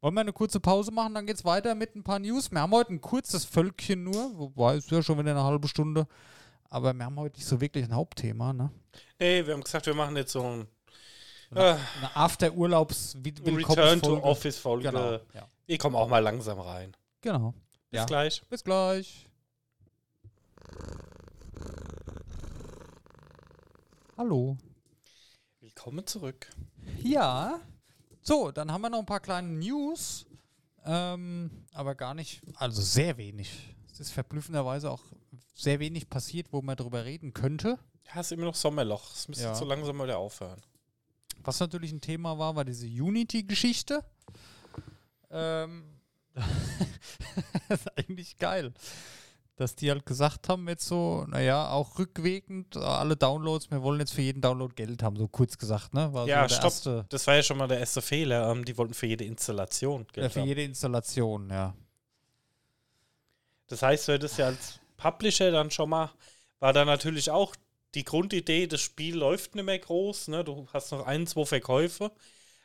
Wollen 0.00 0.14
wir 0.14 0.20
eine 0.22 0.32
kurze 0.32 0.58
Pause 0.58 0.90
machen, 0.90 1.14
dann 1.14 1.26
geht's 1.26 1.44
weiter 1.44 1.76
mit 1.76 1.94
ein 1.94 2.02
paar 2.02 2.18
News. 2.18 2.50
Wir 2.50 2.60
haben 2.60 2.72
heute 2.72 2.92
ein 2.92 3.00
kurzes 3.00 3.44
Völkchen 3.44 4.02
nur, 4.02 4.36
wobei 4.36 4.74
es 4.74 4.90
ja 4.90 5.00
schon 5.00 5.16
wieder 5.20 5.30
eine 5.30 5.44
halbe 5.44 5.68
Stunde. 5.68 6.08
Aber 6.72 6.94
wir 6.94 7.04
haben 7.04 7.16
heute 7.20 7.36
nicht 7.36 7.46
so 7.46 7.60
wirklich 7.60 7.84
ein 7.84 7.94
Hauptthema, 7.94 8.54
ne? 8.54 8.70
Nee, 9.18 9.44
wir 9.46 9.52
haben 9.52 9.62
gesagt, 9.62 9.84
wir 9.84 9.92
machen 9.92 10.16
jetzt 10.16 10.32
so 10.32 10.42
ein 10.42 10.66
Eine, 11.50 11.60
äh, 11.60 11.76
eine 11.98 12.16
After-Urlaubs 12.16 13.14
Return 13.22 14.00
to 14.00 14.16
Office 14.22 14.56
Folge. 14.56 14.88
Genau. 14.88 15.12
Ja. 15.34 15.46
Ich 15.66 15.78
komme 15.78 15.98
auch 15.98 16.08
mal 16.08 16.20
langsam 16.20 16.58
rein. 16.58 16.96
genau. 17.20 17.52
Bis 17.90 17.98
Ja. 18.00 18.06
gleich. 18.06 18.42
Bis 18.48 18.64
gleich. 18.64 19.28
Hallo. 24.16 24.56
Willkommen 25.60 26.06
zurück. 26.06 26.48
Ja. 27.02 27.60
So, 28.22 28.50
dann 28.50 28.72
haben 28.72 28.80
wir 28.80 28.88
noch 28.88 29.00
ein 29.00 29.06
paar 29.06 29.20
kleine 29.20 29.48
News. 29.48 30.24
Ähm, 30.86 31.50
aber 31.74 31.94
gar 31.94 32.14
nicht, 32.14 32.40
also 32.56 32.80
sehr 32.80 33.18
wenig. 33.18 33.74
Es 33.92 34.00
ist 34.00 34.10
verblüffenderweise 34.12 34.90
auch 34.90 35.02
sehr 35.54 35.78
wenig 35.80 36.08
passiert, 36.08 36.48
wo 36.52 36.62
man 36.62 36.76
drüber 36.76 37.04
reden 37.04 37.32
könnte. 37.32 37.78
Ja, 38.14 38.20
ist 38.20 38.32
immer 38.32 38.46
noch 38.46 38.54
Sommerloch. 38.54 39.12
Es 39.14 39.28
müsste 39.28 39.44
Ja. 39.44 39.54
so 39.54 39.64
langsam 39.64 39.96
mal 39.96 40.04
wieder 40.04 40.18
aufhören. 40.18 40.60
Was 41.44 41.60
natürlich 41.60 41.92
ein 41.92 42.00
Thema 42.00 42.38
war, 42.38 42.54
war 42.56 42.64
diese 42.64 42.86
Unity-Geschichte. 42.86 44.04
Ähm, 45.30 45.84
das 47.68 47.80
ist 47.80 47.98
eigentlich 47.98 48.38
geil. 48.38 48.72
Dass 49.56 49.74
die 49.76 49.90
halt 49.90 50.06
gesagt 50.06 50.48
haben, 50.48 50.66
jetzt 50.68 50.86
so, 50.86 51.24
naja, 51.28 51.68
auch 51.70 51.98
rückwirkend, 51.98 52.74
äh, 52.76 52.80
alle 52.80 53.16
Downloads, 53.16 53.70
wir 53.70 53.82
wollen 53.82 54.00
jetzt 54.00 54.14
für 54.14 54.22
jeden 54.22 54.40
Download 54.40 54.74
Geld 54.74 55.02
haben, 55.02 55.16
so 55.16 55.28
kurz 55.28 55.58
gesagt, 55.58 55.92
ne? 55.94 56.12
War 56.12 56.26
Ja, 56.26 56.48
so 56.48 56.54
stopp. 56.54 56.64
erste, 56.64 57.06
Das 57.10 57.26
war 57.26 57.34
ja 57.36 57.42
schon 57.42 57.58
mal 57.58 57.68
der 57.68 57.78
erste 57.78 58.00
Fehler. 58.02 58.50
Ähm, 58.50 58.64
die 58.64 58.76
wollten 58.78 58.94
für 58.94 59.06
jede 59.06 59.24
Installation 59.24 60.02
ja, 60.02 60.12
Geld 60.12 60.32
für 60.32 60.40
haben. 60.40 60.48
jede 60.48 60.62
Installation, 60.64 61.50
ja. 61.50 61.74
Das 63.68 63.82
heißt, 63.82 64.08
du 64.08 64.12
hättest 64.12 64.38
ja 64.38 64.46
als 64.46 64.80
Publisher 65.02 65.50
dann 65.50 65.70
schon 65.70 65.90
mal, 65.90 66.12
war 66.60 66.72
da 66.72 66.84
natürlich 66.84 67.30
auch 67.30 67.56
die 67.94 68.04
Grundidee, 68.04 68.66
das 68.66 68.80
Spiel 68.80 69.16
läuft 69.16 69.54
nicht 69.54 69.64
mehr 69.64 69.78
groß, 69.78 70.28
ne? 70.28 70.44
Du 70.44 70.66
hast 70.72 70.92
noch 70.92 71.06
ein, 71.06 71.26
zwei 71.26 71.44
Verkäufe. 71.44 72.10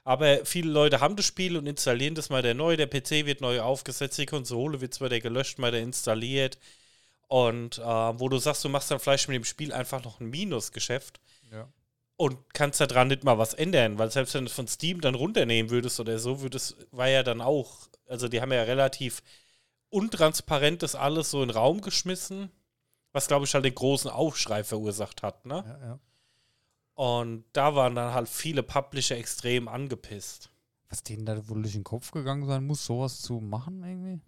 Aber 0.03 0.45
viele 0.45 0.71
Leute 0.71 1.01
haben 1.01 1.17
das 1.17 1.25
Spiel 1.25 1.57
und 1.57 1.67
installieren 1.67 2.15
das 2.15 2.29
mal 2.29 2.41
der 2.41 2.53
neu. 2.53 2.77
Der 2.77 2.87
PC 2.87 3.25
wird 3.25 3.41
neu 3.41 3.59
aufgesetzt, 3.59 4.17
die 4.17 4.25
Konsole 4.25 4.79
wird 4.79 4.93
zwar 4.93 5.09
der 5.09 5.19
gelöscht, 5.19 5.59
mal 5.59 5.71
der 5.71 5.81
installiert. 5.81 6.57
Und 7.27 7.79
äh, 7.79 7.81
wo 7.83 8.29
du 8.29 8.37
sagst, 8.37 8.63
du 8.63 8.69
machst 8.69 8.89
dann 8.89 9.01
vielleicht 9.01 9.27
mit 9.27 9.35
dem 9.35 9.43
Spiel 9.43 9.73
einfach 9.73 10.01
noch 10.05 10.21
ein 10.21 10.29
Minusgeschäft 10.29 11.19
ja. 11.51 11.67
und 12.15 12.37
kannst 12.53 12.79
daran 12.79 13.09
nicht 13.09 13.25
mal 13.25 13.37
was 13.37 13.53
ändern, 13.53 13.99
weil 13.99 14.09
selbst 14.09 14.33
wenn 14.33 14.45
du 14.45 14.49
es 14.49 14.55
von 14.55 14.69
Steam 14.69 15.01
dann 15.01 15.13
runternehmen 15.13 15.69
würdest 15.69 15.99
oder 15.99 16.19
so, 16.19 16.39
würdest, 16.39 16.77
war 16.91 17.09
ja 17.09 17.21
dann 17.23 17.41
auch, 17.41 17.89
also 18.07 18.29
die 18.29 18.39
haben 18.39 18.53
ja 18.53 18.63
relativ 18.63 19.21
untransparent 19.89 20.83
das 20.83 20.95
alles 20.95 21.31
so 21.31 21.41
in 21.41 21.49
den 21.49 21.57
Raum 21.57 21.81
geschmissen, 21.81 22.51
was 23.11 23.27
glaube 23.27 23.45
ich 23.45 23.53
halt 23.53 23.65
den 23.65 23.75
großen 23.75 24.11
Aufschrei 24.11 24.63
verursacht 24.63 25.23
hat, 25.23 25.45
ne? 25.45 25.63
ja, 25.65 25.87
ja. 25.87 25.99
Und 26.97 27.45
da 27.53 27.75
waren 27.75 27.93
dann 27.93 28.15
halt 28.15 28.27
viele 28.27 28.63
Publisher 28.63 29.17
extrem 29.17 29.67
angepisst. 29.67 30.49
Was 30.89 31.03
denen 31.03 31.27
da 31.27 31.47
wohl 31.47 31.61
durch 31.61 31.73
den 31.73 31.83
Kopf 31.83 32.09
gegangen 32.09 32.47
sein 32.47 32.65
muss, 32.65 32.85
sowas 32.85 33.21
zu 33.21 33.39
machen 33.39 33.83
irgendwie? 33.83 34.19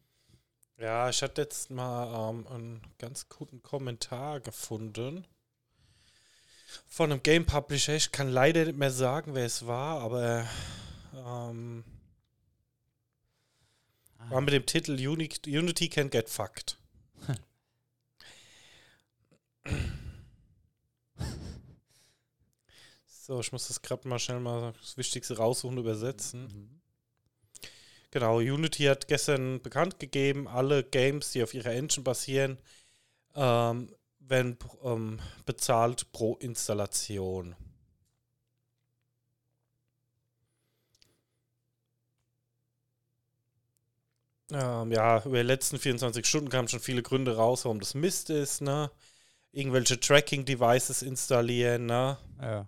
Ja, 0.78 1.10
ich 1.10 1.24
hatte 1.24 1.42
jetzt 1.42 1.72
mal 1.72 2.30
ähm, 2.30 2.46
einen 2.46 2.82
ganz 3.00 3.28
guten 3.28 3.64
Kommentar 3.64 4.40
gefunden 4.40 5.26
von 6.86 7.12
einem 7.12 7.24
Game 7.24 7.48
Publisher. 7.48 7.96
Ich 7.96 8.12
kann 8.12 8.30
leider 8.30 8.66
nicht 8.66 8.78
mehr 8.78 8.92
sagen, 8.92 9.34
wer 9.34 9.48
es 9.48 9.66
war, 9.66 10.02
aber 10.02 10.46
ähm, 11.26 11.84
war 14.28 14.42
mit 14.42 14.54
dem 14.54 14.66
Titel 14.66 14.92
Uni 15.08 15.30
Unity 15.48 15.90
Can 15.90 16.10
Get 16.10 16.30
Fucked. 16.30 16.78
so, 23.08 23.40
ich 23.40 23.52
muss 23.52 23.68
das 23.68 23.82
gerade 23.82 24.08
mal 24.08 24.20
schnell 24.20 24.40
mal 24.40 24.74
das 24.80 24.98
Wichtigste 24.98 25.38
raussuchen 25.38 25.78
und 25.78 25.84
übersetzen. 25.84 26.44
Mhm. 26.44 26.80
Genau, 28.12 28.38
Unity 28.38 28.84
hat 28.86 29.08
gestern 29.08 29.62
bekannt 29.62 30.00
gegeben, 30.00 30.48
alle 30.48 30.84
Games, 30.84 31.32
die 31.32 31.44
auf 31.44 31.54
ihrer 31.54 31.72
Engine 31.72 32.04
basieren, 32.04 32.58
ähm, 33.36 33.94
werden 34.20 34.58
ähm, 34.84 35.20
bezahlt 35.46 36.12
pro 36.12 36.36
Installation. 36.38 37.56
Ähm, 44.52 44.92
ja, 44.92 45.24
über 45.26 45.38
die 45.38 45.44
letzten 45.44 45.78
24 45.78 46.26
Stunden 46.26 46.50
kamen 46.50 46.68
schon 46.68 46.80
viele 46.80 47.04
Gründe 47.04 47.36
raus, 47.36 47.66
warum 47.66 47.80
das 47.80 47.94
Mist 47.94 48.30
ist, 48.30 48.62
ne? 48.62 48.90
Irgendwelche 49.52 50.00
Tracking-Devices 50.00 51.02
installieren, 51.02 51.86
ne? 51.86 52.18
Ja, 52.42 52.68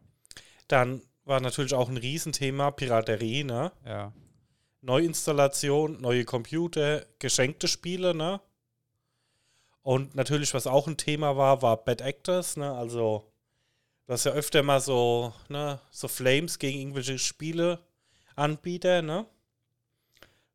Dann 0.68 1.02
war 1.26 1.40
natürlich 1.40 1.74
auch 1.74 1.90
ein 1.90 1.98
Riesenthema 1.98 2.72
Piraterie, 2.72 3.44
ne? 3.44 3.72
ja. 3.86 4.14
Neuinstallation, 4.82 6.02
neue 6.02 6.26
Computer, 6.26 7.06
geschenkte 7.20 7.68
Spiele, 7.68 8.16
ne? 8.16 8.42
Und 9.84 10.16
natürlich, 10.16 10.54
was 10.54 10.68
auch 10.68 10.88
ein 10.88 10.98
Thema 10.98 11.38
war, 11.38 11.62
war 11.62 11.84
Bad 11.84 12.02
Actors, 12.02 12.58
ne? 12.58 12.72
Also, 12.72 13.32
du 14.06 14.14
hast 14.14 14.26
ja 14.26 14.32
öfter 14.32 14.64
mal 14.64 14.82
so, 14.82 15.34
ne, 15.50 15.80
so 15.92 16.08
Flames 16.08 16.60
gegen 16.60 16.80
irgendwelche 16.80 17.18
Spieleanbieter, 17.18 19.02
ne? 19.02 19.26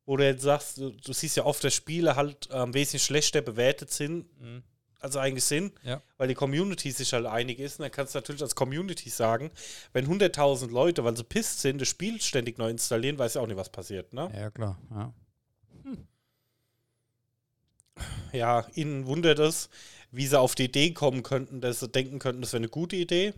Wo 0.07 0.17
du 0.17 0.25
jetzt 0.25 0.41
sagst, 0.41 0.77
du, 0.79 0.89
du 0.89 1.13
siehst 1.13 1.35
ja 1.37 1.43
oft, 1.45 1.63
dass 1.63 1.75
Spiele 1.75 2.15
halt 2.15 2.47
ähm, 2.51 2.73
wesentlich 2.73 3.03
schlechter 3.03 3.41
bewertet 3.41 3.91
sind, 3.91 4.25
Mhm. 4.41 4.63
also 5.01 5.19
eigentlich 5.19 5.43
sind, 5.43 5.73
Ja. 5.83 6.01
weil 6.17 6.29
die 6.29 6.33
Community 6.33 6.89
sich 6.91 7.11
halt 7.13 7.25
einig 7.27 7.59
ist. 7.59 7.77
Und 7.77 7.83
dann 7.83 7.91
kannst 7.91 8.15
du 8.15 8.17
natürlich 8.17 8.41
als 8.41 8.55
Community 8.55 9.09
sagen, 9.09 9.51
wenn 9.93 10.07
100.000 10.07 10.71
Leute, 10.71 11.03
weil 11.03 11.15
sie 11.15 11.23
pisst 11.25 11.59
sind, 11.59 11.79
das 11.81 11.89
Spiel 11.89 12.19
ständig 12.21 12.57
neu 12.57 12.69
installieren, 12.69 13.19
weiß 13.19 13.35
ja 13.35 13.41
auch 13.41 13.47
nicht, 13.47 13.57
was 13.57 13.69
passiert, 13.69 14.13
ne? 14.13 14.31
Ja, 14.33 14.49
klar. 14.49 14.79
Ja. 14.91 15.13
ja, 18.31 18.65
ihnen 18.75 19.05
wundert 19.07 19.39
es, 19.39 19.69
wie 20.11 20.25
sie 20.27 20.39
auf 20.39 20.55
die 20.55 20.65
Idee 20.65 20.91
kommen 20.93 21.23
könnten, 21.23 21.61
dass 21.61 21.79
sie 21.81 21.87
denken 21.89 22.19
könnten, 22.19 22.41
das 22.41 22.53
wäre 22.53 22.61
eine 22.61 22.69
gute 22.69 22.95
Idee. 22.95 23.33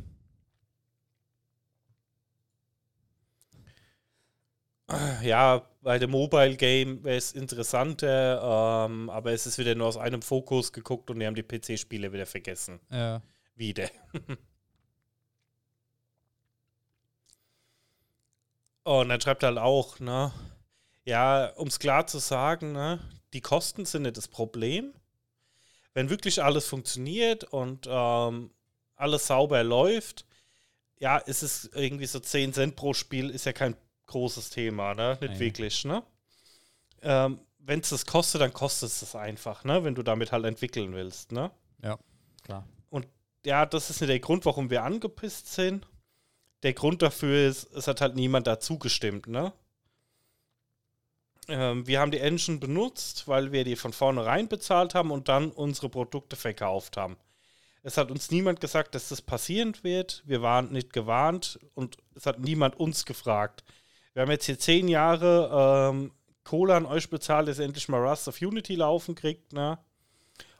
Ja, 5.22 5.68
bei 5.82 6.00
dem 6.00 6.12
Mobile 6.12 6.56
Game 6.56 7.04
wäre 7.04 7.18
es 7.18 7.32
interessanter, 7.34 8.86
ähm, 8.88 9.10
aber 9.10 9.32
es 9.32 9.46
ist 9.46 9.58
wieder 9.58 9.76
nur 9.76 9.88
aus 9.88 9.98
einem 9.98 10.22
Fokus 10.22 10.74
geguckt 10.74 11.10
und 11.10 11.20
die 11.20 11.28
haben 11.28 11.36
die 11.36 11.44
PC-Spiele 11.44 12.12
wieder 12.12 12.26
vergessen. 12.26 12.80
ja. 12.90 13.22
Wieder. 13.56 13.90
und 18.84 19.10
dann 19.10 19.20
schreibt 19.20 19.44
er 19.44 19.50
halt 19.50 19.58
auch, 19.58 20.00
ne? 20.00 20.32
Ja, 21.04 21.48
um 21.56 21.68
es 21.68 21.78
klar 21.78 22.08
zu 22.08 22.20
sagen, 22.20 22.72
ne? 22.72 23.00
Die 23.34 23.42
Kosten 23.42 23.84
sind 23.84 24.04
nicht 24.04 24.16
das 24.16 24.30
Problem. 24.30 24.94
Wenn 25.94 26.10
wirklich 26.10 26.42
alles 26.42 26.68
funktioniert 26.68 27.44
und 27.44 27.86
ähm, 27.90 28.52
alles 28.96 29.28
sauber 29.28 29.62
läuft, 29.64 30.26
ja, 31.00 31.18
ist 31.18 31.44
es 31.44 31.70
irgendwie 31.74 32.06
so 32.06 32.20
10 32.22 32.54
Cent 32.54 32.76
pro 32.78 32.94
Spiel, 32.94 33.30
ist 33.30 33.46
ja 33.46 33.52
kein 33.54 33.76
großes 34.10 34.50
Thema, 34.50 34.94
ne? 34.94 35.18
Nicht 35.22 35.34
Nee. 35.34 35.40
wirklich, 35.40 35.86
ne? 35.86 36.04
Ähm, 37.02 37.40
wenn 37.60 37.80
es 37.80 37.90
das 37.90 38.06
kostet, 38.06 38.42
dann 38.42 38.52
kostet 38.54 38.90
es 38.90 39.00
das 39.00 39.16
einfach, 39.16 39.64
ne? 39.64 39.84
Wenn 39.84 39.96
du 39.96 40.04
damit 40.04 40.32
halt 40.32 40.46
entwickeln 40.46 40.94
willst, 40.94 41.32
ne? 41.32 41.52
Ja, 41.82 41.98
klar. 42.44 42.68
Und 42.90 43.08
ja, 43.46 43.66
das 43.66 43.90
ist 43.90 44.02
nicht 44.02 44.10
der 44.10 44.20
Grund, 44.20 44.46
warum 44.46 44.70
wir 44.70 44.84
angepisst 44.84 45.54
sind. 45.54 45.88
Der 46.64 46.74
Grund 46.74 47.02
dafür 47.02 47.48
ist, 47.48 47.74
es 47.74 47.88
hat 47.88 48.02
halt 48.02 48.16
niemand 48.16 48.48
dazu 48.48 48.78
gestimmt, 48.78 49.28
ne? 49.28 49.54
Ähm, 51.48 51.88
wir 51.88 52.00
haben 52.00 52.12
die 52.12 52.20
Engine 52.20 52.58
benutzt, 52.60 53.28
weil 53.28 53.52
wir 53.52 53.64
die 53.64 53.76
von 53.76 53.94
vornherein 53.94 54.48
bezahlt 54.48 54.94
haben 54.94 55.12
und 55.12 55.30
dann 55.30 55.52
unsere 55.52 55.90
Produkte 55.90 56.36
verkauft 56.36 56.98
haben. 56.98 57.18
Es 57.82 57.98
hat 57.98 58.12
uns 58.12 58.30
niemand 58.30 58.60
gesagt, 58.60 58.94
dass 58.94 59.10
das 59.10 59.22
passieren 59.22 59.76
wird. 59.84 60.22
Wir 60.26 60.42
waren 60.42 60.72
nicht 60.72 60.92
gewarnt 60.94 61.60
und 61.76 61.98
es 62.14 62.26
hat 62.26 62.40
niemand 62.40 62.78
uns 62.80 63.06
gefragt. 63.06 63.64
Wir 64.14 64.24
haben 64.24 64.32
jetzt 64.32 64.46
hier 64.46 64.60
zehn 64.60 64.88
Jahre 64.88 65.92
ähm, 65.92 66.12
Kohle 66.44 66.76
an 66.76 66.86
euch 66.86 67.10
bezahlt, 67.10 67.48
dass 67.48 67.60
ihr 67.60 67.66
endlich 67.66 67.90
mal 67.90 68.06
Rust 68.06 68.28
of 68.28 68.42
Unity 68.42 68.76
laufen 68.76 69.16
kriegt, 69.16 69.54
ne? 69.54 69.78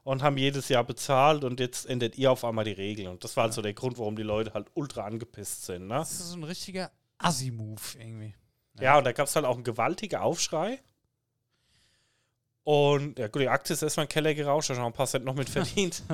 Und 0.04 0.24
haben 0.24 0.38
jedes 0.38 0.70
Jahr 0.70 0.84
bezahlt 0.84 1.44
und 1.44 1.60
jetzt 1.60 1.86
ändert 1.86 2.18
ihr 2.18 2.32
auf 2.32 2.46
einmal 2.46 2.66
die 2.66 2.72
Regeln. 2.72 3.10
Und 3.10 3.24
das 3.24 3.36
war 3.38 3.46
also 3.46 3.62
der 3.62 3.74
Grund, 3.74 3.98
warum 3.98 4.16
die 4.16 4.24
Leute 4.24 4.54
halt 4.54 4.68
ultra 4.74 5.04
angepisst 5.06 5.66
sind, 5.66 5.88
ne? 5.88 5.96
Das 5.96 6.12
ist 6.12 6.30
so 6.30 6.38
ein 6.38 6.44
richtiger 6.44 6.92
Assi-Move 7.18 7.82
irgendwie. 7.98 8.36
Ja, 8.80 8.98
und 8.98 9.04
da 9.04 9.12
gab 9.12 9.28
es 9.28 9.36
halt 9.36 9.46
auch 9.46 9.56
einen 9.56 9.64
gewaltigen 9.64 10.20
Aufschrei. 10.20 10.80
Und 12.64 13.18
ja, 13.18 13.28
gut, 13.28 13.42
die 13.42 13.50
Aktie 13.50 13.74
ist 13.74 13.82
erstmal 13.82 14.06
in 14.06 14.08
den 14.10 14.14
Keller 14.14 14.34
gerauscht, 14.36 14.70
da 14.70 14.76
schon 14.76 14.86
ein 14.86 14.94
paar 14.94 15.08
Cent 15.08 15.26
noch 15.26 15.36
mit 15.36 15.50
verdient. 15.50 16.04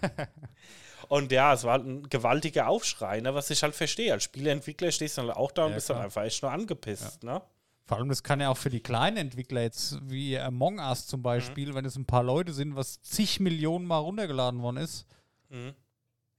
und 1.12 1.30
ja, 1.30 1.52
es 1.52 1.64
war 1.64 1.72
halt 1.72 1.86
ein 1.86 2.08
gewaltiger 2.08 2.68
Aufschrei, 2.68 3.20
ne, 3.20 3.34
was 3.34 3.50
ich 3.50 3.62
halt 3.62 3.74
verstehe. 3.74 4.12
Als 4.14 4.24
Spieleentwickler 4.24 4.90
stehst 4.90 5.18
du 5.18 5.22
dann 5.22 5.30
auch 5.30 5.52
da 5.52 5.64
und 5.64 5.70
Ja, 5.70 5.74
bist 5.74 5.90
dann 5.90 5.96
klar. 5.96 6.04
einfach 6.06 6.22
echt 6.22 6.42
nur 6.42 6.50
angepisst, 6.52 7.22
ne? 7.22 7.42
Vor 7.84 7.98
allem, 7.98 8.08
das 8.08 8.22
kann 8.22 8.40
ja 8.40 8.48
auch 8.48 8.56
für 8.56 8.70
die 8.70 8.80
kleinen 8.80 9.18
Entwickler 9.18 9.60
jetzt, 9.60 9.98
wie 10.08 10.38
Among 10.38 10.78
Us 10.78 11.06
zum 11.06 11.20
Beispiel, 11.22 11.74
wenn 11.74 11.84
es 11.84 11.96
ein 11.96 12.06
paar 12.06 12.22
Leute 12.22 12.54
sind, 12.54 12.76
was 12.76 13.02
zig 13.02 13.40
Millionen 13.40 13.84
Mal 13.84 13.98
runtergeladen 13.98 14.62
worden 14.62 14.78
ist. 14.78 15.06
Mhm. 15.50 15.74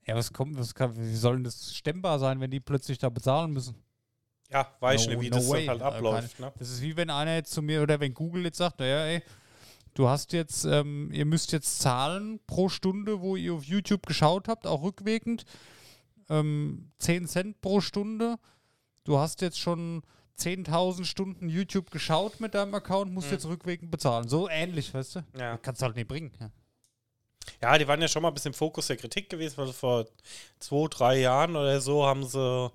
Ja, 0.06 0.16
was 0.16 0.32
kommt, 0.32 0.58
was 0.58 0.74
kann, 0.74 0.96
wie 0.96 1.14
soll 1.14 1.34
denn 1.36 1.44
das 1.44 1.74
stemmbar 1.76 2.18
sein, 2.18 2.40
wenn 2.40 2.50
die 2.50 2.60
plötzlich 2.60 2.98
da 2.98 3.10
bezahlen 3.10 3.52
müssen? 3.52 3.76
Ja, 4.50 4.66
weiß 4.80 5.02
ich 5.02 5.06
No- 5.06 5.12
nicht, 5.14 5.22
wie 5.22 5.30
no 5.30 5.36
das 5.36 5.48
way. 5.50 5.66
dann 5.66 5.80
halt 5.80 5.82
abläuft, 5.94 6.40
ne? 6.40 6.52
Das 6.58 6.68
ist 6.70 6.82
wie 6.82 6.96
wenn 6.96 7.10
einer 7.10 7.34
jetzt 7.36 7.52
zu 7.52 7.62
mir 7.62 7.80
oder 7.82 8.00
wenn 8.00 8.12
Google 8.12 8.44
jetzt 8.44 8.58
sagt, 8.58 8.80
naja, 8.80 9.04
ey, 9.06 9.22
du 9.94 10.08
hast 10.08 10.32
jetzt, 10.32 10.64
ähm, 10.64 11.10
ihr 11.12 11.24
müsst 11.24 11.52
jetzt 11.52 11.80
zahlen 11.80 12.40
pro 12.46 12.68
Stunde, 12.68 13.20
wo 13.20 13.36
ihr 13.36 13.54
auf 13.54 13.64
YouTube 13.64 14.06
geschaut 14.06 14.48
habt, 14.48 14.66
auch 14.66 14.82
rückwirkend. 14.82 15.44
Ähm, 16.28 16.90
10 16.98 17.26
Cent 17.26 17.60
pro 17.60 17.80
Stunde. 17.80 18.36
Du 19.04 19.18
hast 19.18 19.40
jetzt 19.40 19.58
schon 19.58 20.02
10.000 20.38 21.04
Stunden 21.04 21.48
YouTube 21.48 21.90
geschaut 21.90 22.40
mit 22.40 22.54
deinem 22.54 22.74
Account, 22.74 23.12
musst 23.12 23.30
jetzt 23.30 23.46
rückwirkend 23.46 23.90
bezahlen. 23.90 24.28
So 24.28 24.48
ähnlich, 24.48 24.92
weißt 24.92 25.16
du? 25.16 25.18
Mhm. 25.20 25.40
Ja. 25.40 25.56
Kannst 25.58 25.82
du 25.82 25.86
halt 25.86 25.96
nicht 25.96 26.08
bringen. 26.08 26.32
Ja. 26.40 26.50
Ja, 27.62 27.78
die 27.78 27.86
waren 27.86 28.00
ja 28.00 28.08
schon 28.08 28.22
mal 28.22 28.28
ein 28.28 28.34
bisschen 28.34 28.54
Fokus 28.54 28.86
der 28.86 28.96
Kritik 28.96 29.28
gewesen, 29.28 29.58
weil 29.58 29.72
vor 29.72 30.06
zwei, 30.58 30.86
drei 30.88 31.20
Jahren 31.20 31.56
oder 31.56 31.80
so 31.80 32.06
haben 32.06 32.24
sie 32.24 32.70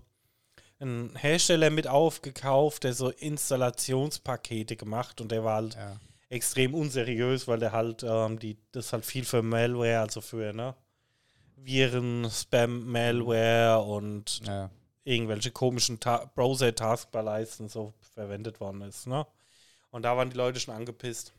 einen 0.79 1.15
Hersteller 1.15 1.71
mit 1.71 1.87
aufgekauft, 1.87 2.83
der 2.83 2.93
so 2.93 3.09
Installationspakete 3.09 4.75
gemacht 4.75 5.19
und 5.21 5.31
der 5.31 5.43
war 5.43 5.55
halt 5.55 5.75
Ja. 5.75 5.99
Extrem 6.29 6.73
unseriös, 6.75 7.47
weil 7.47 7.59
der 7.59 7.71
halt, 7.71 8.03
ähm, 8.03 8.39
die, 8.39 8.57
das 8.71 8.93
halt 8.93 9.05
viel 9.05 9.25
für 9.25 9.41
Malware, 9.41 9.99
also 9.99 10.21
für, 10.21 10.53
ne? 10.53 10.75
Viren, 11.55 12.29
Spam, 12.31 12.85
Malware 12.91 13.81
und 13.81 14.41
Ja. 14.45 14.69
irgendwelche 15.03 15.51
komischen 15.51 15.99
Ta 15.99 16.31
Browser-Taskbar-Leisten 16.35 17.67
so 17.67 17.93
verwendet 18.13 18.59
worden 18.59 18.81
ist, 18.81 19.07
ne? 19.07 19.25
Und 19.91 20.03
da 20.03 20.15
waren 20.15 20.29
die 20.29 20.37
Leute 20.37 20.59
schon 20.59 20.75
angepisst. 20.75 21.33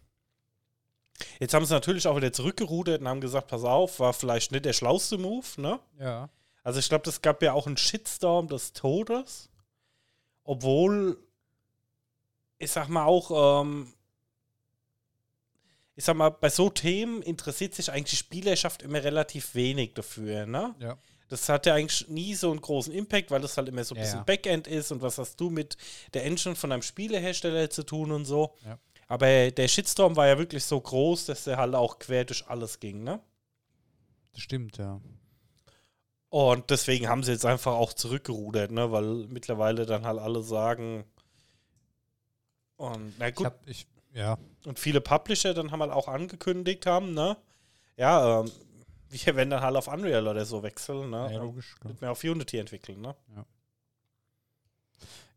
Jetzt 1.38 1.55
haben 1.55 1.64
sie 1.64 1.74
natürlich 1.74 2.07
auch 2.09 2.16
wieder 2.16 2.33
zurückgerudert 2.33 3.00
und 3.00 3.09
haben 3.09 3.20
gesagt, 3.20 3.48
pass 3.48 3.62
auf, 3.64 4.00
war 4.00 4.12
vielleicht 4.12 4.53
nicht 4.53 4.64
der 4.64 4.72
schlauste 4.72 5.18
Move, 5.18 5.46
ne? 5.57 5.79
ja. 5.98 6.29
Also 6.62 6.79
ich 6.79 6.90
glaube, 6.90 7.05
das 7.05 7.22
gab 7.22 7.42
ja 7.42 7.55
auch 7.55 7.66
einen 7.66 7.79
Shitstorm 7.79 8.46
des 8.46 8.74
Todes. 8.74 9.48
Obwohl, 10.44 11.16
ich 12.59 12.70
sag 12.70 12.88
mal 12.88 13.07
auch, 13.07 13.62
ähm, 13.62 13.94
ich 16.01 16.07
sag 16.07 16.17
mal, 16.17 16.31
bei 16.31 16.49
so 16.49 16.71
Themen 16.71 17.21
interessiert 17.21 17.75
sich 17.75 17.93
eigentlich 17.93 18.13
die 18.13 18.17
Spielerschaft 18.17 18.81
immer 18.81 19.05
relativ 19.05 19.55
wenig 19.55 19.93
dafür, 19.93 20.47
ne? 20.47 20.75
Ja. 20.81 20.97
Das 21.29 21.47
hat 21.51 21.67
ja 21.67 21.75
eigentlich 21.75 22.09
nie 22.09 22.35
so 22.35 22.51
einen 22.51 22.63
großen 22.63 22.91
Impact, 22.91 23.31
weil 23.31 23.43
das 23.43 23.59
halt 23.59 23.69
immer 23.69 23.85
so 23.85 23.95
ein 23.95 23.99
Ja, 23.99 24.05
bisschen 24.05 24.19
ja. 24.21 24.25
Backend 24.25 24.67
ist 24.67 24.91
und 24.93 25.03
was 25.03 25.19
hast 25.19 25.39
du 25.39 25.51
mit 25.51 25.77
der 26.15 26.25
Engine 26.25 26.57
von 26.57 26.73
einem 26.73 26.81
Spielehersteller 26.81 27.69
zu 27.69 27.83
tun 27.83 28.13
und 28.13 28.25
so. 28.25 28.57
Ja. 28.65 28.79
Aber 29.09 29.51
der 29.51 29.69
Shitstorm 29.69 30.17
war 30.17 30.27
ja 30.27 30.39
wirklich 30.39 30.65
so 30.65 30.81
groß, 30.81 31.27
dass 31.27 31.45
der 31.45 31.59
halt 31.59 31.75
auch 31.75 31.99
quer 31.99 32.25
durch 32.25 32.47
alles 32.49 32.81
ging, 32.81 33.05
ne? 33.05 33.21
Das 34.33 34.41
stimmt, 34.41 34.79
ja. 34.79 35.03
Und 36.31 36.71
deswegen 36.71 37.09
haben 37.09 37.23
sie 37.25 37.33
jetzt 37.33 37.45
einfach 37.45 37.75
auch 37.75 37.93
zurückgerudert, 37.93 38.71
ne? 38.71 38.91
Weil 38.91 39.27
mittlerweile 39.29 39.85
dann 39.85 40.07
halt 40.07 40.19
alle 40.19 40.43
sagen. 40.43 41.05
Und 42.77 43.13
na 43.19 43.29
Ich 43.29 43.35
gut, 43.35 43.45
hab, 43.45 43.69
ich, 43.69 43.87
ja. 44.12 44.38
und 44.66 44.79
viele 44.79 45.01
Publisher 45.01 45.55
dann 45.55 45.70
haben 45.70 45.81
halt 45.81 45.92
auch 45.92 46.09
angekündigt 46.09 46.87
haben, 46.87 47.14
ne? 47.14 47.37
Ja, 47.96 48.40
ähm, 48.40 48.51
wir 49.11 49.37
werden 49.37 49.51
dann 49.51 49.62
halt 49.62 49.77
auf 49.77 49.88
Unreal 49.88 50.27
oder 50.27 50.44
so 50.44 50.62
wechseln, 50.62 51.11
ne? 51.11 51.31
ja, 51.33 51.38
logisch. 51.38 51.77
Klar. 51.81 51.92
nicht 51.92 52.01
mehr 52.01 52.12
auf 52.12 52.23
Unity 52.23 52.59
entwickeln, 52.59 53.01
ne? 53.01 53.14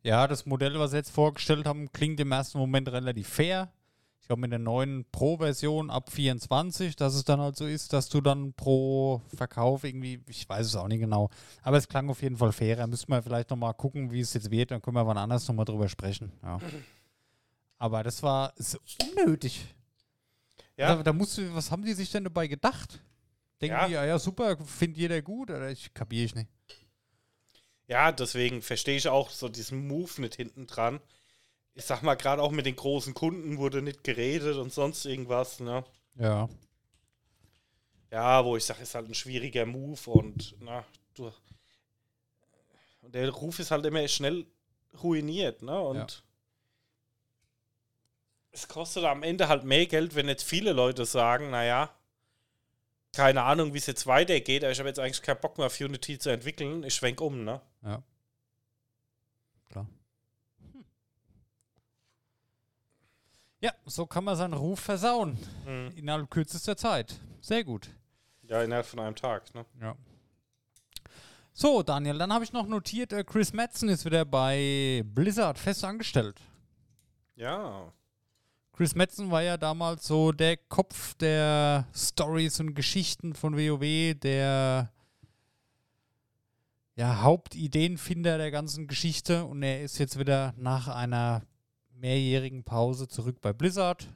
Ja, 0.04 0.28
das 0.28 0.46
Modell, 0.46 0.78
was 0.80 0.92
sie 0.92 0.98
jetzt 0.98 1.12
vorgestellt 1.12 1.66
haben, 1.66 1.92
klingt 1.94 2.20
im 2.20 2.32
ersten 2.32 2.58
Moment 2.58 2.90
relativ 2.90 3.30
fair. 3.30 3.72
Ich 4.20 4.28
glaube, 4.28 4.42
mit 4.42 4.52
der 4.52 4.60
neuen 4.60 5.06
Pro-Version 5.12 5.90
ab 5.90 6.10
24, 6.10 6.96
dass 6.96 7.14
es 7.14 7.26
dann 7.26 7.42
halt 7.42 7.58
so 7.58 7.66
ist, 7.66 7.92
dass 7.92 8.08
du 8.08 8.22
dann 8.22 8.54
pro 8.54 9.22
Verkauf 9.36 9.84
irgendwie, 9.84 10.22
ich 10.30 10.48
weiß 10.48 10.66
es 10.66 10.76
auch 10.78 10.88
nicht 10.88 11.02
genau, 11.02 11.30
aber 11.62 11.76
es 11.76 11.90
klang 11.90 12.10
auf 12.10 12.22
jeden 12.22 12.38
Fall 12.38 12.54
fairer. 12.54 12.88
Müssen 12.88 13.10
wir 13.10 13.22
vielleicht 13.22 13.50
nochmal 13.50 13.74
gucken, 13.74 14.12
wie 14.12 14.22
es 14.22 14.34
jetzt 14.34 14.50
wird, 14.50 14.72
dann 14.72 14.82
können 14.82 14.96
wir 14.96 15.06
wann 15.06 15.18
anders 15.18 15.46
nochmal 15.48 15.66
drüber 15.66 15.90
sprechen. 15.90 16.32
Ja. 16.42 16.60
Aber 17.84 18.02
das 18.02 18.24
war 18.24 18.54
so 18.56 18.78
unnötig. 19.02 19.66
Ja. 20.78 20.96
Da, 20.96 21.04
da 21.04 21.12
musst 21.12 21.38
du, 21.38 21.54
was 21.54 21.70
haben 21.70 21.84
die 21.84 21.92
sich 21.92 22.10
denn 22.10 22.24
dabei 22.24 22.48
gedacht? 22.48 23.02
Denken 23.60 23.76
Ja. 23.76 23.88
die, 23.88 23.94
ja, 23.94 24.06
ja, 24.06 24.18
super, 24.20 24.56
findet 24.66 25.00
jeder 25.00 25.22
gut? 25.22 25.50
Oder 25.50 25.70
ich 25.70 25.94
kapiere 25.94 26.24
ich 26.24 26.34
nicht. 26.34 26.50
Ja, 27.88 28.14
deswegen 28.14 28.62
verstehe 28.62 28.96
ich 28.96 29.10
auch 29.10 29.30
so 29.30 29.50
diesen 29.50 29.86
Move 29.86 30.22
nicht 30.22 30.36
hinten 30.36 30.66
dran. 30.66 31.02
Ich 31.74 31.84
sag 31.84 32.04
mal, 32.04 32.16
gerade 32.16 32.42
auch 32.42 32.52
mit 32.54 32.66
den 32.66 32.78
großen 32.78 33.14
Kunden 33.14 33.58
wurde 33.58 33.82
nicht 33.82 34.06
geredet 34.06 34.56
und 34.56 34.72
sonst 34.72 35.04
irgendwas, 35.04 35.60
ne? 35.60 35.84
Ja. 36.16 36.48
Ja, 38.12 38.46
wo 38.46 38.56
ich 38.56 38.64
sage, 38.64 38.84
ist 38.84 38.96
halt 38.96 39.10
ein 39.10 39.14
schwieriger 39.14 39.66
Move 39.66 40.10
und 40.10 40.56
na, 40.62 40.86
du. 41.16 41.34
Und 43.02 43.14
der 43.14 43.30
Ruf 43.30 43.60
ist 43.60 43.72
halt 43.72 43.86
immer 43.86 44.08
schnell 44.08 44.46
ruiniert, 45.04 45.62
ne? 45.64 45.78
Und 45.82 45.98
Ja. 45.98 46.08
Es 48.54 48.68
kostet 48.68 49.04
am 49.04 49.24
Ende 49.24 49.48
halt 49.48 49.64
mehr 49.64 49.88
Geld, 49.88 50.16
wenn 50.16 50.28
jetzt 50.28 50.44
viele 50.44 50.74
Leute 50.74 51.06
sagen, 51.06 51.50
naja, 51.50 51.90
keine 53.12 53.44
Ahnung, 53.44 53.74
wie 53.74 53.80
es 53.80 53.88
jetzt 53.88 54.08
weitergeht, 54.08 54.64
aber 54.64 54.72
ich 54.72 54.80
habe 54.80 54.90
jetzt 54.90 55.00
eigentlich 55.00 55.22
keinen 55.22 55.42
Bock 55.42 55.58
mehr 55.58 55.68
auf 55.68 55.80
Unity 55.80 56.20
zu 56.20 56.30
entwickeln, 56.30 56.84
ich 56.84 56.94
schwenk 56.94 57.20
um, 57.20 57.44
ne? 57.44 57.62
Ja. 57.84 58.04
Klar. 59.66 59.88
Hm. 60.72 60.86
Ja, 63.60 63.74
so 63.86 64.06
kann 64.06 64.24
man 64.24 64.36
seinen 64.36 64.54
Ruf 64.54 64.80
versauen. 64.80 65.38
Mhm. 65.66 65.92
Innerhalb 65.96 66.30
kürzester 66.30 66.78
Zeit. 66.78 67.20
Sehr 67.42 67.64
gut. 67.64 67.90
Ja, 68.44 68.62
innerhalb 68.62 68.86
von 68.86 69.00
einem 69.00 69.16
Tag, 69.16 69.54
ne? 69.56 69.66
Ja. 69.82 69.96
So, 71.54 71.84
Daniel, 71.84 72.18
dann 72.18 72.34
habe 72.34 72.44
ich 72.44 72.54
noch 72.54 72.68
notiert, 72.68 73.14
äh, 73.14 73.24
Chris 73.24 73.54
Madsen 73.54 73.90
ist 73.90 74.06
wieder 74.06 74.26
bei 74.26 75.04
Blizzard 75.06 75.58
fest 75.58 75.84
angestellt. 75.84 76.40
Ja. 77.36 77.92
Chris 78.76 78.96
Madsen 78.96 79.30
war 79.30 79.44
ja 79.44 79.56
damals 79.56 80.08
so 80.08 80.32
der 80.32 80.58
Kopf 80.58 81.14
der 81.16 81.88
Stories 81.94 82.60
und 82.60 82.74
Geschichten 82.74 83.36
von 83.36 83.56
WoW, 83.56 84.16
der 84.20 84.92
ja, 86.96 87.22
Hauptideenfinder 87.22 88.40
der 88.40 88.50
ganzen 88.50 88.88
Geschichte 88.88 89.46
und 89.46 89.62
er 89.62 89.84
ist 89.84 90.00
jetzt 90.00 90.18
wieder 90.18 90.56
nach 90.58 90.88
einer 90.88 91.44
mehrjährigen 91.94 92.64
Pause 92.64 93.08
zurück 93.08 93.42
bei 93.42 93.54
Blizzard. 93.54 94.08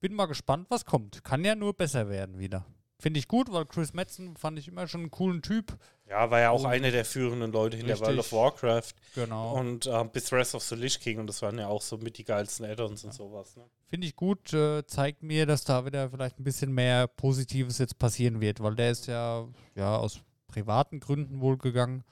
Bin 0.00 0.14
mal 0.14 0.26
gespannt, 0.26 0.66
was 0.70 0.84
kommt. 0.84 1.22
Kann 1.22 1.44
ja 1.44 1.54
nur 1.54 1.74
besser 1.74 2.08
werden 2.08 2.40
wieder. 2.40 2.66
Finde 2.98 3.20
ich 3.20 3.28
gut, 3.28 3.52
weil 3.52 3.64
Chris 3.64 3.94
Madsen 3.94 4.36
fand 4.36 4.58
ich 4.58 4.66
immer 4.66 4.88
schon 4.88 5.02
einen 5.02 5.10
coolen 5.12 5.40
Typ. 5.40 5.78
Ja, 6.10 6.28
war 6.28 6.40
ja 6.40 6.50
auch 6.50 6.64
Und- 6.64 6.66
einer 6.70 6.90
der 6.90 7.04
führenden 7.04 7.52
Leute 7.52 7.76
hinter. 7.76 8.00
World 8.00 8.18
of 8.18 8.32
Warcraft 8.32 8.94
Genau. 9.14 9.56
und 9.56 9.86
äh, 9.86 10.04
bis 10.12 10.32
Rest 10.32 10.56
of 10.56 10.64
the 10.64 10.74
Lich 10.74 10.98
King 10.98 11.20
und 11.20 11.28
das 11.28 11.40
waren 11.40 11.56
ja 11.56 11.68
auch 11.68 11.82
so 11.82 11.96
mit 11.98 12.18
die 12.18 12.24
geilsten 12.24 12.66
Add-ons 12.66 13.04
und 13.04 13.14
sowas, 13.14 13.56
ne? 13.56 13.64
Finde 13.86 14.08
ich 14.08 14.16
gut, 14.16 14.52
äh, 14.52 14.84
zeigt 14.86 15.22
mir, 15.22 15.46
dass 15.46 15.62
da 15.64 15.86
wieder 15.86 16.10
vielleicht 16.10 16.38
ein 16.40 16.44
bisschen 16.44 16.72
mehr 16.72 17.06
Positives 17.06 17.78
jetzt 17.78 17.98
passieren 17.98 18.40
wird, 18.40 18.60
weil 18.60 18.74
der 18.74 18.90
ist 18.90 19.06
ja, 19.06 19.46
ja 19.76 19.96
aus 19.96 20.20
privaten 20.48 20.98
Gründen 20.98 21.40
wohl 21.40 21.56
gegangen. 21.58 22.02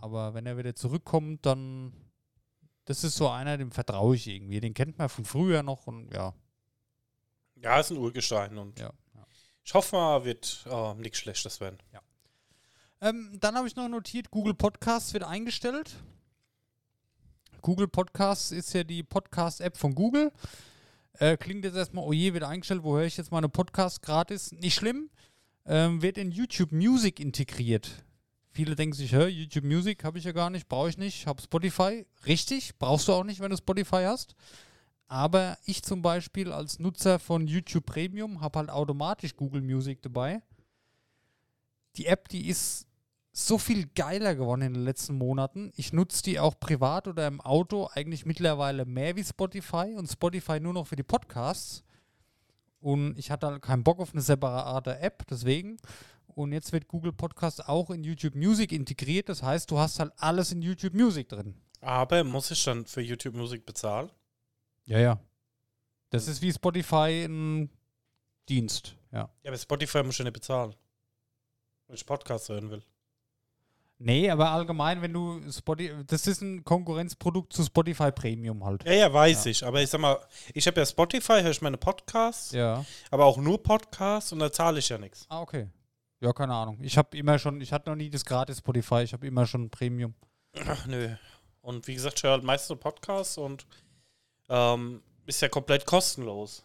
Aber 0.00 0.32
wenn 0.32 0.46
er 0.46 0.56
wieder 0.56 0.74
zurückkommt, 0.74 1.44
dann 1.44 1.92
das 2.86 3.04
ist 3.04 3.16
so 3.16 3.28
einer, 3.28 3.58
dem 3.58 3.72
vertraue 3.72 4.16
ich 4.16 4.26
irgendwie. 4.26 4.60
Den 4.60 4.72
kennt 4.72 4.96
man 4.96 5.10
von 5.10 5.26
früher 5.26 5.62
noch 5.62 5.86
und 5.86 6.10
ja. 6.14 6.32
Ja, 7.56 7.78
ist 7.80 7.90
ein 7.90 7.98
Urgestein 7.98 8.56
und 8.56 8.78
ja, 8.78 8.90
ja. 9.14 9.26
ich 9.64 9.74
hoffe 9.74 9.96
mal, 9.96 10.24
wird 10.24 10.64
äh, 10.70 10.94
nichts 10.94 11.18
Schlechtes 11.18 11.60
werden. 11.60 11.76
Ähm, 13.00 13.36
dann 13.40 13.54
habe 13.54 13.68
ich 13.68 13.76
noch 13.76 13.88
notiert, 13.88 14.30
Google 14.30 14.54
Podcasts 14.54 15.12
wird 15.12 15.24
eingestellt. 15.24 15.96
Google 17.62 17.88
Podcasts 17.88 18.50
ist 18.50 18.72
ja 18.72 18.84
die 18.84 19.02
Podcast-App 19.02 19.76
von 19.76 19.94
Google. 19.94 20.32
Äh, 21.14 21.36
klingt 21.36 21.64
jetzt 21.64 21.76
erstmal, 21.76 22.04
oh 22.04 22.12
je, 22.12 22.32
wird 22.32 22.44
eingestellt, 22.44 22.82
wo 22.82 22.96
höre 22.96 23.04
ich 23.04 23.16
jetzt 23.16 23.30
meine 23.30 23.48
Podcasts 23.48 24.00
gratis? 24.00 24.52
Nicht 24.52 24.74
schlimm. 24.74 25.10
Ähm, 25.64 26.02
wird 26.02 26.18
in 26.18 26.30
YouTube 26.32 26.72
Music 26.72 27.20
integriert. 27.20 28.04
Viele 28.50 28.74
denken 28.74 28.96
sich, 28.96 29.12
hör, 29.12 29.28
YouTube 29.28 29.64
Music 29.64 30.02
habe 30.02 30.18
ich 30.18 30.24
ja 30.24 30.32
gar 30.32 30.50
nicht, 30.50 30.68
brauche 30.68 30.88
ich 30.88 30.98
nicht, 30.98 31.26
habe 31.26 31.40
Spotify. 31.40 32.06
Richtig, 32.26 32.76
brauchst 32.78 33.06
du 33.06 33.12
auch 33.12 33.22
nicht, 33.22 33.40
wenn 33.40 33.50
du 33.50 33.56
Spotify 33.56 34.04
hast. 34.06 34.34
Aber 35.06 35.56
ich 35.64 35.84
zum 35.84 36.02
Beispiel 36.02 36.52
als 36.52 36.80
Nutzer 36.80 37.20
von 37.20 37.46
YouTube 37.46 37.86
Premium 37.86 38.40
habe 38.40 38.58
halt 38.58 38.70
automatisch 38.70 39.36
Google 39.36 39.62
Music 39.62 40.02
dabei. 40.02 40.42
Die 41.96 42.06
App, 42.06 42.28
die 42.28 42.48
ist 42.48 42.87
so 43.46 43.56
viel 43.56 43.86
geiler 43.94 44.34
geworden 44.34 44.62
in 44.62 44.74
den 44.74 44.82
letzten 44.82 45.14
Monaten. 45.14 45.70
Ich 45.76 45.92
nutze 45.92 46.24
die 46.24 46.40
auch 46.40 46.58
privat 46.58 47.06
oder 47.06 47.28
im 47.28 47.40
Auto 47.40 47.88
eigentlich 47.92 48.26
mittlerweile 48.26 48.84
mehr 48.84 49.14
wie 49.14 49.22
Spotify 49.22 49.94
und 49.96 50.10
Spotify 50.10 50.58
nur 50.58 50.72
noch 50.72 50.88
für 50.88 50.96
die 50.96 51.04
Podcasts. 51.04 51.84
Und 52.80 53.16
ich 53.16 53.30
hatte 53.30 53.46
halt 53.46 53.62
keinen 53.62 53.84
Bock 53.84 54.00
auf 54.00 54.12
eine 54.12 54.22
separate 54.22 54.98
App, 54.98 55.24
deswegen. 55.28 55.76
Und 56.26 56.52
jetzt 56.52 56.72
wird 56.72 56.88
Google 56.88 57.12
Podcast 57.12 57.68
auch 57.68 57.90
in 57.90 58.02
YouTube 58.02 58.34
Music 58.34 58.72
integriert. 58.72 59.28
Das 59.28 59.42
heißt, 59.42 59.70
du 59.70 59.78
hast 59.78 60.00
halt 60.00 60.12
alles 60.16 60.50
in 60.50 60.60
YouTube 60.60 60.94
Music 60.94 61.28
drin. 61.28 61.54
Aber 61.80 62.24
muss 62.24 62.50
ich 62.50 62.62
dann 62.64 62.86
für 62.86 63.02
YouTube 63.02 63.36
Musik 63.36 63.64
bezahlen? 63.64 64.10
Ja, 64.84 64.98
ja. 64.98 65.20
Das 66.10 66.26
ist 66.26 66.42
wie 66.42 66.52
Spotify 66.52 67.24
ein 67.24 67.70
Dienst, 68.48 68.96
ja. 69.12 69.30
Ja, 69.42 69.50
aber 69.50 69.58
Spotify 69.58 70.02
muss 70.02 70.18
ich 70.18 70.24
nicht 70.24 70.32
bezahlen. 70.32 70.74
Wenn 71.86 71.94
ich 71.94 72.04
Podcast 72.04 72.48
hören 72.48 72.70
will. 72.70 72.82
Nee, 74.00 74.30
aber 74.30 74.50
allgemein, 74.52 75.02
wenn 75.02 75.12
du 75.12 75.40
Spotify, 75.50 76.04
das 76.06 76.26
ist 76.28 76.40
ein 76.40 76.62
Konkurrenzprodukt 76.62 77.52
zu 77.52 77.64
Spotify 77.64 78.12
Premium 78.12 78.64
halt. 78.64 78.84
Ja, 78.84 78.92
ja, 78.92 79.12
weiß 79.12 79.44
Ja. 79.46 79.50
ich. 79.50 79.64
Aber 79.66 79.82
ich 79.82 79.90
sag 79.90 80.00
mal, 80.00 80.18
ich 80.54 80.66
habe 80.68 80.78
ja 80.78 80.86
Spotify, 80.86 81.40
höre 81.42 81.50
ich 81.50 81.60
meine 81.62 81.78
Podcasts, 81.78 82.52
Ja. 82.52 82.84
aber 83.10 83.24
auch 83.24 83.38
nur 83.38 83.60
Podcasts 83.60 84.32
und 84.32 84.38
da 84.38 84.52
zahle 84.52 84.78
ich 84.78 84.88
ja 84.88 84.98
nichts. 84.98 85.26
Ah, 85.28 85.40
okay. 85.40 85.68
Ja, 86.20 86.32
keine 86.32 86.54
Ahnung. 86.54 86.78
Ich 86.80 86.96
habe 86.96 87.16
immer 87.16 87.38
schon, 87.40 87.60
ich 87.60 87.72
hatte 87.72 87.90
noch 87.90 87.96
nie 87.96 88.08
das 88.10 88.24
gratis 88.24 88.58
Spotify, 88.58 89.02
ich 89.02 89.12
habe 89.12 89.26
immer 89.26 89.46
schon 89.46 89.68
Premium. 89.68 90.14
Ach, 90.66 90.86
nö. 90.86 91.08
Und 91.60 91.86
wie 91.88 91.94
gesagt, 91.94 92.18
ich 92.18 92.22
höre 92.22 92.32
halt 92.32 92.44
meistens 92.44 92.68
nur 92.70 92.80
Podcasts 92.80 93.36
und 93.36 93.66
ähm, 94.48 95.02
ist 95.26 95.42
ja 95.42 95.48
komplett 95.48 95.84
kostenlos. 95.86 96.64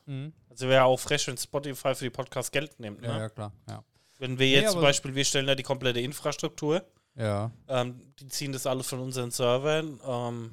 Also 0.49 0.69
wäre 0.69 0.83
auch 0.85 0.99
frech, 0.99 1.27
wenn 1.27 1.37
Spotify 1.37 1.95
für 1.95 2.05
die 2.05 2.09
Podcasts 2.11 2.51
Geld 2.51 2.79
nimmt. 2.79 3.01
Ne? 3.01 3.07
Ja, 3.07 3.17
ja, 3.17 3.29
klar. 3.29 3.51
Ja. 3.67 3.83
Wenn 4.19 4.37
wir 4.39 4.45
Nee, 4.47 4.53
jetzt 4.53 4.69
zum 4.71 4.77
aber- 4.79 4.87
Beispiel, 4.87 5.15
wir 5.15 5.25
stellen 5.25 5.47
da 5.47 5.55
die 5.55 5.63
komplette 5.63 5.99
Infrastruktur, 5.99 6.83
Ja. 7.15 7.51
ähm, 7.67 8.13
die 8.19 8.27
ziehen 8.27 8.51
das 8.51 8.65
alles 8.65 8.87
von 8.87 8.99
unseren 8.99 9.31
Servern. 9.31 9.99
Ähm, 10.03 10.51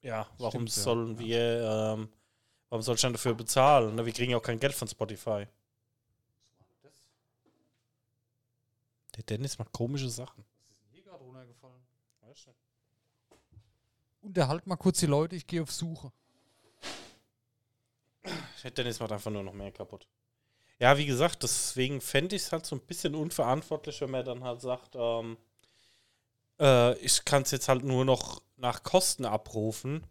ja, 0.00 0.26
warum 0.38 0.66
Stimmt, 0.66 0.76
ja. 0.76 0.82
sollen 0.82 1.18
wir, 1.18 1.94
ähm, 1.96 2.08
warum 2.68 2.82
soll 2.82 2.96
ich 2.96 3.00
dann 3.00 3.12
dafür 3.12 3.34
bezahlen? 3.34 3.94
Ne? 3.94 4.04
Wir 4.04 4.12
kriegen 4.12 4.32
ja 4.32 4.38
auch 4.38 4.42
kein 4.42 4.58
Geld 4.58 4.74
von 4.74 4.88
Spotify. 4.88 5.46
Der 9.16 9.22
Dennis 9.24 9.58
macht 9.58 9.72
komische 9.72 10.08
Sachen. 10.08 10.44
Unterhalt 14.22 14.66
mal 14.68 14.76
kurz 14.76 15.00
die 15.00 15.06
Leute, 15.06 15.34
ich 15.34 15.46
gehe 15.46 15.62
auf 15.62 15.72
Suche. 15.72 16.12
Der 18.62 18.70
Dennis 18.70 19.00
macht 19.00 19.10
einfach 19.10 19.32
nur 19.32 19.42
noch 19.42 19.52
mehr 19.52 19.72
kaputt. 19.72 20.06
Ja, 20.78 20.96
wie 20.96 21.06
gesagt, 21.06 21.42
deswegen 21.42 22.00
fände 22.00 22.36
ich 22.36 22.42
es 22.42 22.52
halt 22.52 22.64
so 22.64 22.76
ein 22.76 22.80
bisschen 22.80 23.14
unverantwortlich, 23.16 24.00
wenn 24.00 24.10
man 24.10 24.24
dann 24.24 24.44
halt 24.44 24.60
sagt, 24.60 24.94
ähm, 24.94 25.36
äh, 26.60 26.96
ich 26.98 27.24
kann 27.24 27.42
es 27.42 27.50
jetzt 27.50 27.68
halt 27.68 27.84
nur 27.84 28.04
noch 28.04 28.42
nach 28.56 28.82
Kosten 28.82 29.24
abrufen, 29.24 30.06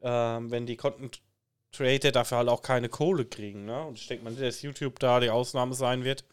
ähm, 0.00 0.50
wenn 0.50 0.66
die 0.66 0.76
Content 0.76 1.22
Creator 1.72 2.10
dafür 2.10 2.38
halt 2.38 2.48
auch 2.48 2.62
keine 2.62 2.88
Kohle 2.88 3.24
kriegen. 3.26 3.64
Ne? 3.64 3.86
Und 3.86 3.98
ich 3.98 4.06
denke 4.06 4.24
mal 4.24 4.30
nicht, 4.30 4.42
dass 4.42 4.62
YouTube 4.62 4.98
da 4.98 5.20
die 5.20 5.30
Ausnahme 5.30 5.74
sein 5.74 6.04
wird 6.04 6.24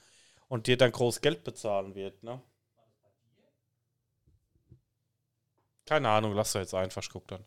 und 0.48 0.68
dir 0.68 0.78
dann 0.78 0.92
groß 0.92 1.22
Geld 1.22 1.44
bezahlen 1.44 1.96
wird. 1.96 2.24
Ne? 2.24 2.42
Keine 5.86 6.10
Ahnung, 6.10 6.34
lass 6.34 6.54
doch 6.54 6.60
jetzt 6.60 6.74
einfach, 6.74 7.02
ich 7.02 7.10
guck 7.10 7.28
dann. 7.28 7.44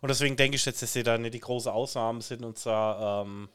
Und 0.00 0.08
deswegen 0.08 0.36
denke 0.36 0.56
ich 0.56 0.64
jetzt, 0.64 0.82
dass 0.82 0.92
sie 0.92 1.02
da 1.02 1.16
nicht 1.16 1.34
die 1.34 1.40
große 1.40 1.72
Ausnahmen 1.72 2.20
sind 2.20 2.44
und 2.44 2.64
da, 2.66 3.22
ähm, 3.22 3.48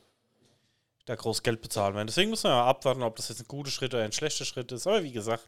da 1.06 1.16
groß 1.16 1.44
Geld 1.44 1.62
bezahlen 1.62 1.96
werden. 1.96 2.08
Deswegen 2.08 2.30
muss 2.30 2.44
man 2.44 2.54
ja 2.54 2.66
abwarten, 2.66 3.04
ob 3.04 3.16
das 3.18 3.30
jetzt 3.30 3.42
ein 3.42 3.48
guter 3.48 3.72
Schritt 3.72 3.94
oder 3.94 4.04
ein 4.04 4.14
schlechter 4.14 4.46
Schritt 4.46 4.72
ist. 4.72 4.88
Aber 4.88 5.04
wie 5.04 5.12
gesagt, 5.12 5.48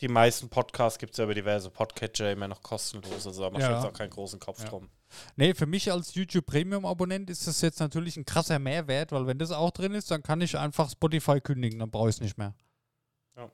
die 0.00 0.08
meisten 0.08 0.48
Podcasts 0.48 0.98
gibt 0.98 1.12
es 1.12 1.18
ja 1.18 1.24
über 1.24 1.34
diverse 1.34 1.70
Podcatcher 1.70 2.32
immer 2.32 2.48
noch 2.48 2.62
kostenlos. 2.62 3.26
Also 3.26 3.42
da 3.42 3.50
macht 3.50 3.62
Ja. 3.62 3.76
jetzt 3.76 3.84
auch 3.86 3.92
keinen 3.92 4.10
großen 4.10 4.40
Kopf 4.40 4.60
Ja. 4.62 4.68
drum. 4.68 4.88
Nee, 5.36 5.54
für 5.54 5.66
mich 5.66 5.92
als 5.92 6.14
YouTube 6.14 6.46
Premium 6.46 6.86
Abonnent 6.86 7.30
ist 7.30 7.46
das 7.46 7.60
jetzt 7.60 7.78
natürlich 7.80 8.16
ein 8.16 8.24
krasser 8.24 8.58
Mehrwert, 8.58 9.12
weil 9.12 9.26
wenn 9.26 9.38
das 9.38 9.52
auch 9.52 9.70
drin 9.70 9.92
ist, 9.92 10.10
dann 10.10 10.22
kann 10.22 10.40
ich 10.40 10.56
einfach 10.58 10.90
Spotify 10.90 11.40
kündigen, 11.40 11.78
dann 11.78 11.90
brauche 11.90 12.08
ich 12.08 12.16
es 12.16 12.20
nicht 12.20 12.38
mehr. 12.38 12.54
Ja. 13.36 13.50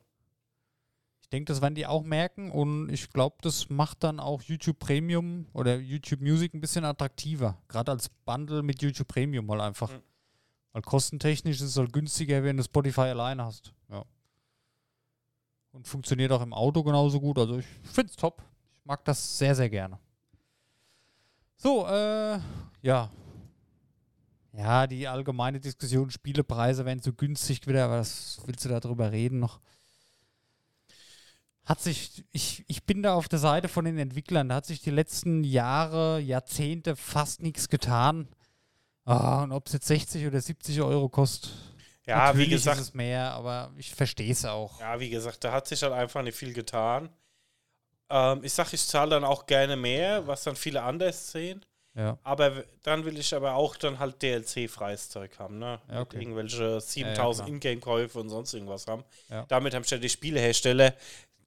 Ich 1.20 1.28
denke, 1.28 1.53
das 1.53 1.61
werden 1.61 1.74
die 1.74 1.86
auch 1.86 2.05
merken 2.05 2.51
und 2.51 2.89
ich 2.91 3.11
glaube, 3.11 3.36
das 3.43 3.68
macht 3.68 4.03
dann 4.05 4.18
auch 4.20 4.41
YouTube 4.43 4.78
Premium 4.78 5.47
oder 5.53 5.76
YouTube 5.76 6.20
Music 6.20 6.55
ein 6.55 6.61
bisschen 6.61 6.84
attraktiver. 6.84 7.61
Gerade 7.68 7.91
als 7.93 8.09
Bundle 8.24 8.62
mit 8.62 8.80
YouTube 8.80 9.09
Premium 9.09 9.45
mal 9.45 9.61
einfach. 9.61 9.91
Mhm. 9.91 10.03
Weil 10.72 10.82
kostentechnisch 10.82 11.57
ist 11.57 11.70
es 11.70 11.76
halt 11.76 11.93
günstiger, 11.93 12.43
wenn 12.45 12.57
du 12.57 12.62
Spotify 12.62 13.01
alleine 13.03 13.45
hast. 13.45 13.72
Ja. 13.91 14.05
Und 15.79 15.87
funktioniert 15.87 16.33
auch 16.33 16.43
im 16.43 16.53
Auto 16.53 16.83
genauso 16.83 17.20
gut. 17.20 17.39
Also 17.39 17.59
ich 17.59 17.66
finde 17.85 18.11
es 18.11 18.16
top. 18.16 18.43
Ich 18.81 18.85
mag 18.85 19.05
das 19.05 19.39
sehr, 19.39 19.55
sehr 19.55 19.70
gerne. 19.70 19.97
So, 21.57 21.87
äh, 21.87 22.41
ja. 22.83 23.09
Ja, 24.53 24.89
die 24.89 25.07
allgemeine 25.07 25.61
Diskussion, 25.61 26.11
Spielepreise 26.11 26.85
werden 26.85 27.01
zu 27.01 27.12
günstig 27.12 27.64
wieder, 27.68 27.89
was 27.91 28.41
willst 28.45 28.64
du 28.64 28.70
darüber 28.70 29.12
reden 29.12 29.39
noch? 29.39 29.61
Hat 31.64 31.81
sich, 31.81 32.24
ich, 32.33 32.64
ich 32.66 32.83
bin 32.83 33.05
da 33.05 33.14
auf 33.14 33.29
der 33.29 33.39
Seite 33.39 33.68
von 33.68 33.85
den 33.85 33.99
Entwicklern, 33.99 34.49
da 34.49 34.57
hat 34.57 34.66
sich 34.66 34.81
die 34.81 34.91
letzten 34.91 35.45
Jahre, 35.45 36.18
Jahrzehnte 36.18 36.97
fast 36.97 37.41
nichts 37.41 37.68
getan. 37.68 38.26
Ah, 39.05 39.45
und 39.45 39.53
ob 39.53 39.68
es 39.68 39.74
jetzt 39.74 39.87
60 39.87 40.26
oder 40.26 40.41
70 40.41 40.83
Euro 40.83 41.09
kostet, 41.09 41.53
Ja, 42.09 42.17
natürlich 42.27 42.47
wie 42.47 42.51
gesagt, 42.53 42.81
ist 42.81 42.89
es 42.89 42.95
mehr, 42.95 43.33
aber 43.33 43.71
ich 43.77 43.95
verstehe 43.95 44.33
es 44.33 44.45
auch. 44.45 44.81
ja, 44.81 44.99
wie 44.99 45.11
gesagt, 45.11 45.45
da 45.45 45.53
hat 45.53 45.69
sich 45.69 45.83
halt 45.83 45.93
einfach 45.93 46.23
nicht 46.23 46.37
viel 46.37 46.55
getan. 46.55 47.11
Ähm, 48.11 48.41
ich 48.43 48.53
sag, 48.55 48.73
ich 48.73 48.87
zahle 48.87 49.11
dann 49.11 49.25
auch 49.25 49.47
gerne 49.47 49.77
mehr, 49.77 50.27
was 50.27 50.43
dann 50.43 50.57
viele 50.57 50.83
anders 50.83 51.31
sehen. 51.31 51.65
Ja, 51.95 52.17
Aber 52.23 52.65
dann 52.85 53.05
will 53.05 53.19
ich 53.19 53.35
aber 53.35 53.55
auch 53.55 53.75
dann 53.77 53.99
halt 53.99 54.23
DLC-freies 54.23 55.09
Zeug 55.09 55.37
haben, 55.39 55.59
ne? 55.59 55.81
Ja, 55.91 56.01
okay. 56.03 56.21
Irgendwelche 56.21 56.81
7000 56.81 57.17
klar. 57.17 57.49
Ingame-Käufe 57.49 58.21
und 58.21 58.29
sonst 58.29 58.55
irgendwas 58.55 58.87
haben. 58.87 59.05
Ja. 59.29 59.45
Damit 59.49 59.75
haben 59.75 59.85
ja 59.85 59.99
die 59.99 60.09
Spielehersteller 60.09 60.95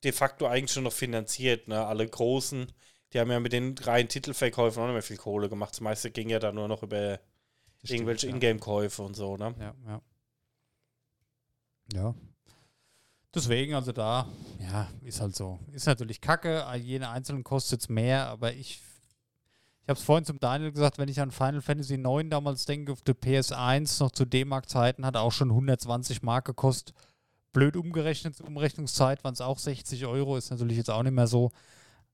de 0.03 0.11
facto 0.11 0.47
eigentlich 0.47 0.73
schon 0.73 0.83
noch 0.83 0.91
finanziert, 0.93 1.69
ne? 1.69 1.85
Alle 1.85 2.05
großen, 2.05 2.69
die 3.13 3.19
haben 3.19 3.31
ja 3.31 3.39
mit 3.39 3.53
den 3.53 3.77
reinen 3.77 4.09
Titelverkäufen 4.09 4.83
auch 4.83 4.87
nicht 4.87 4.93
mehr 4.93 5.03
viel 5.03 5.17
Kohle 5.17 5.47
gemacht. 5.47 5.71
Das 5.71 5.81
meiste 5.81 6.11
ging 6.11 6.29
ja 6.29 6.39
dann 6.39 6.55
nur 6.55 6.67
noch 6.67 6.83
über 6.83 7.19
das 7.81 7.89
irgendwelche 7.89 8.27
Ingame-Käufe 8.27 9.01
und 9.03 9.15
so, 9.15 9.37
ne? 9.37 9.55
Ja, 9.57 9.73
ja. 9.87 10.01
Ja. 11.93 12.15
Deswegen, 13.33 13.75
also 13.75 13.93
da, 13.93 14.27
ja, 14.59 14.87
ist 15.03 15.21
halt 15.21 15.35
so. 15.35 15.59
Ist 15.71 15.85
natürlich 15.85 16.19
kacke, 16.19 16.65
jede 16.81 17.09
einzelne 17.09 17.43
kostet 17.43 17.81
es 17.81 17.89
mehr, 17.89 18.27
aber 18.27 18.53
ich, 18.53 18.81
ich 19.83 19.89
habe 19.89 19.97
es 19.97 20.03
vorhin 20.03 20.25
zum 20.25 20.39
Daniel 20.39 20.73
gesagt, 20.73 20.97
wenn 20.97 21.07
ich 21.07 21.21
an 21.21 21.31
Final 21.31 21.61
Fantasy 21.61 21.97
9 21.97 22.29
damals 22.29 22.65
denke, 22.65 22.91
auf 22.91 23.01
der 23.01 23.15
PS1 23.15 24.03
noch 24.03 24.11
zu 24.11 24.25
D-Mark-Zeiten, 24.25 25.05
hat 25.05 25.15
auch 25.15 25.31
schon 25.31 25.49
120 25.49 26.23
Mark 26.23 26.45
gekostet. 26.45 26.93
Blöd 27.53 27.77
umgerechnet, 27.77 28.39
Umrechnungszeit 28.41 29.23
waren 29.23 29.33
es 29.33 29.41
auch 29.41 29.59
60 29.59 30.05
Euro, 30.05 30.35
ist 30.35 30.51
natürlich 30.51 30.77
jetzt 30.77 30.89
auch 30.89 31.03
nicht 31.03 31.13
mehr 31.13 31.27
so. 31.27 31.51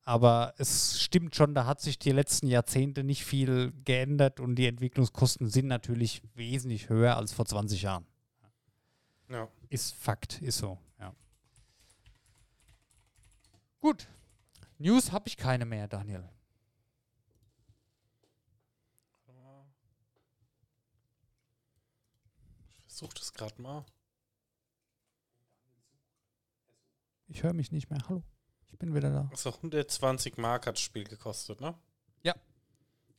Aber 0.03 0.53
es 0.57 1.01
stimmt 1.01 1.36
schon, 1.36 1.53
da 1.53 1.65
hat 1.65 1.82
sich 1.82 1.99
die 1.99 2.11
letzten 2.11 2.47
Jahrzehnte 2.47 3.03
nicht 3.03 3.25
viel 3.25 3.73
geändert 3.84 4.39
und 4.39 4.55
die 4.55 4.67
Entwicklungskosten 4.67 5.49
sind 5.49 5.67
natürlich 5.67 6.21
wesentlich 6.34 6.89
höher 6.89 7.17
als 7.17 7.34
vor 7.34 7.45
20 7.45 7.82
Jahren. 7.82 8.05
Ja. 9.30 9.49
Ist 9.69 9.93
Fakt, 9.95 10.41
ist 10.41 10.57
so, 10.59 10.78
ja. 10.99 11.13
Gut. 13.82 14.07
News 14.78 15.11
habe 15.11 15.28
ich 15.28 15.38
keine 15.38 15.65
mehr, 15.65 15.88
Daniel. 15.88 16.30
Ich 22.69 22.93
versuche 22.93 23.15
das 23.15 23.34
gerade 23.34 23.61
mal. 23.61 23.86
Ich 27.28 27.43
höre 27.43 27.53
mich 27.53 27.71
nicht 27.71 27.89
mehr. 27.89 27.99
Hallo. 28.07 28.23
Ich 28.65 28.78
bin 28.80 28.95
wieder 28.95 29.11
da. 29.11 29.28
Also 29.32 29.53
120 29.53 30.38
Mark 30.38 30.65
hat 30.67 30.75
das 30.75 30.82
Spiel 30.82 31.03
gekostet, 31.03 31.61
ne? 31.61 31.78
Ja. 32.23 32.36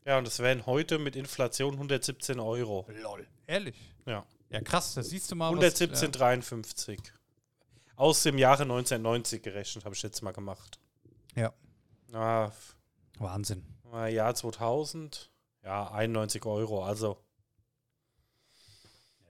Ja, 0.04 0.18
und 0.18 0.26
das 0.26 0.38
wären 0.38 0.64
heute 0.66 0.98
mit 0.98 1.16
Inflation 1.16 1.74
117 1.74 2.40
Euro. 2.40 2.86
Lol. 3.02 3.28
Ehrlich? 3.46 3.94
Ja. 4.06 4.26
Ja, 4.51 4.61
krass, 4.62 4.94
das 4.94 5.09
siehst 5.11 5.30
du 5.30 5.36
mal. 5.36 5.53
117,53. 5.55 6.99
Aus 7.96 8.22
dem 8.22 8.38
Jahre 8.38 8.62
1990 8.62 9.42
gerechnet, 9.42 9.84
habe 9.84 9.94
ich 9.94 10.03
jetzt 10.03 10.22
mal 10.22 10.32
gemacht. 10.32 10.78
Ja. 11.34 11.53
Ah, 12.12 12.46
ja. 12.46 12.53
Wahnsinn. 13.18 13.64
Jahr 14.11 14.34
2000, 14.34 15.30
ja, 15.64 15.90
91 15.90 16.44
Euro, 16.46 16.84
also. 16.84 17.22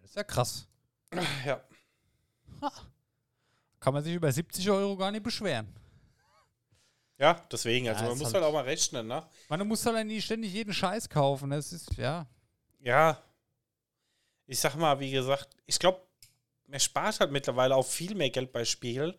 Das 0.03 0.11
ist 0.11 0.17
ja 0.17 0.25
krass. 0.25 0.67
Ja. 1.47 1.61
Ha. 2.61 2.73
Kann 3.81 3.95
man 3.95 4.03
sich 4.05 4.15
über 4.15 4.31
70 4.31 4.69
Euro 4.71 4.97
gar 4.97 5.11
nicht 5.13 5.23
beschweren. 5.23 5.73
Ja, 7.19 7.35
deswegen, 7.51 7.89
also 7.89 8.03
Ja, 8.03 8.09
man 8.11 8.19
muss 8.19 8.27
halt- 8.27 8.35
halt 8.37 8.45
auch 8.45 8.53
mal 8.53 8.65
rechnen, 8.65 9.07
ne? 9.07 9.27
Man 9.49 9.67
muss 9.67 9.85
halt 9.87 10.07
nicht 10.07 10.25
ständig 10.25 10.53
jeden 10.53 10.73
Scheiß 10.75 11.09
kaufen. 11.09 11.51
Das 11.51 11.73
ist, 11.73 11.97
ja. 11.97 12.27
Ja. 12.81 13.23
Ich 14.49 14.59
sag 14.61 14.75
mal, 14.77 14.99
wie 14.99 15.11
gesagt, 15.11 15.51
ich 15.67 15.79
glaube, 15.79 16.01
man 16.67 16.81
spart 16.81 17.21
halt 17.21 17.31
mittlerweile 17.31 17.77
auch 17.77 17.87
viel 17.87 18.15
mehr 18.15 18.31
Geld 18.31 18.51
bei 18.51 18.65
Spielen. 18.65 19.15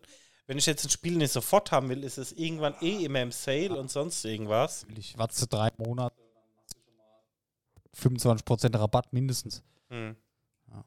Wenn 0.46 0.58
ich 0.58 0.66
jetzt 0.66 0.84
ein 0.84 0.90
Spiel 0.90 1.16
nicht 1.16 1.30
sofort 1.32 1.70
haben 1.70 1.88
will, 1.88 2.02
ist 2.02 2.18
es 2.18 2.32
irgendwann 2.32 2.74
eh 2.80 3.04
immer 3.04 3.22
im 3.22 3.30
Sale 3.30 3.78
und 3.78 3.88
sonst 3.90 4.24
irgendwas. 4.24 4.84
Ich 4.96 5.16
warte 5.16 5.46
drei 5.46 5.70
Monate, 5.78 6.16
dann 6.20 6.54
machst 6.56 6.74
du 6.74 6.80
schon 6.82 6.96
mal 6.96 8.42
25% 8.42 8.76
Rabatt 8.76 9.12
mindestens. 9.12 9.62
Hm. 9.88 10.16
Ja. 10.68 10.84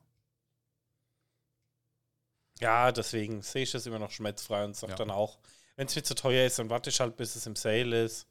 Ja, 2.59 2.91
deswegen 2.91 3.41
sehe 3.41 3.63
ich 3.63 3.71
das 3.71 3.85
immer 3.85 3.99
noch 3.99 4.11
schmerzfrei 4.11 4.65
und 4.65 4.75
sage 4.75 4.91
Ja. 4.91 4.97
dann 4.97 5.11
auch, 5.11 5.39
wenn 5.77 5.87
es 5.87 5.95
mir 5.95 6.03
zu 6.03 6.15
teuer 6.15 6.45
ist, 6.45 6.59
dann 6.59 6.69
warte 6.69 6.89
ich 6.89 6.99
halt, 6.99 7.15
bis 7.15 7.37
es 7.37 7.45
im 7.47 7.55
Sale 7.55 8.03
ist. 8.03 8.27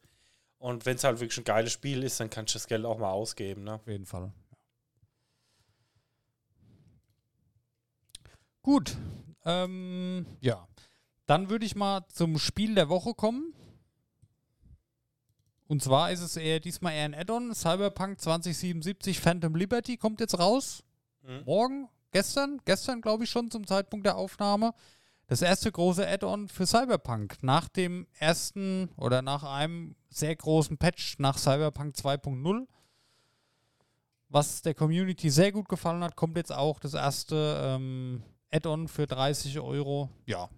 Und 0.59 0.85
wenn 0.85 0.95
es 0.95 1.03
halt 1.03 1.19
wirklich 1.19 1.39
ein 1.39 1.43
geiles 1.43 1.73
Spiel 1.73 2.03
ist, 2.03 2.19
dann 2.19 2.29
kann 2.29 2.45
ich 2.45 2.53
das 2.53 2.67
Geld 2.67 2.85
auch 2.85 2.99
mal 2.99 3.11
ausgeben. 3.11 3.63
Ne? 3.63 3.73
Auf 3.73 3.87
jeden 3.87 4.05
Fall. 4.05 4.31
Gut. 8.63 8.97
Ähm, 9.45 10.25
ja. 10.39 10.67
Dann 11.25 11.49
würde 11.49 11.65
ich 11.65 11.75
mal 11.75 12.05
zum 12.07 12.39
Spiel 12.39 12.75
der 12.75 12.89
Woche 12.89 13.13
kommen. 13.13 13.53
Und 15.67 15.83
zwar 15.83 16.11
ist 16.11 16.21
es 16.21 16.37
eher 16.37 16.59
diesmal 16.59 16.93
eher 16.93 17.05
ein 17.05 17.13
Add-on. 17.13 17.53
Cyberpunk 17.53 18.19
2077 18.19 19.19
Phantom 19.19 19.55
Liberty 19.55 19.97
kommt 19.97 20.19
jetzt 20.19 20.39
raus. 20.39 20.83
Mhm. 21.21 21.43
Morgen, 21.45 21.89
gestern, 22.11 22.59
gestern 22.65 23.01
glaube 23.01 23.25
ich 23.25 23.29
schon 23.29 23.51
zum 23.51 23.67
Zeitpunkt 23.67 24.05
der 24.05 24.17
Aufnahme. 24.17 24.73
Das 25.27 25.41
erste 25.41 25.71
große 25.71 26.07
Add-on 26.07 26.49
für 26.49 26.65
Cyberpunk. 26.65 27.43
Nach 27.43 27.69
dem 27.69 28.07
ersten 28.19 28.89
oder 28.97 29.21
nach 29.21 29.43
einem 29.43 29.95
sehr 30.09 30.35
großen 30.35 30.77
Patch 30.77 31.19
nach 31.19 31.37
Cyberpunk 31.37 31.95
2.0 31.95 32.65
was 34.33 34.63
der 34.63 34.73
Community 34.73 35.29
sehr 35.29 35.51
gut 35.51 35.69
gefallen 35.69 36.03
hat, 36.03 36.15
kommt 36.15 36.37
jetzt 36.37 36.51
auch 36.51 36.79
das 36.79 36.95
erste 36.95 37.61
ähm, 37.63 38.23
Add-on 38.53 38.87
für 38.87 39.07
30 39.07 39.59
Euro. 39.59 40.09
Ja. 40.25 40.49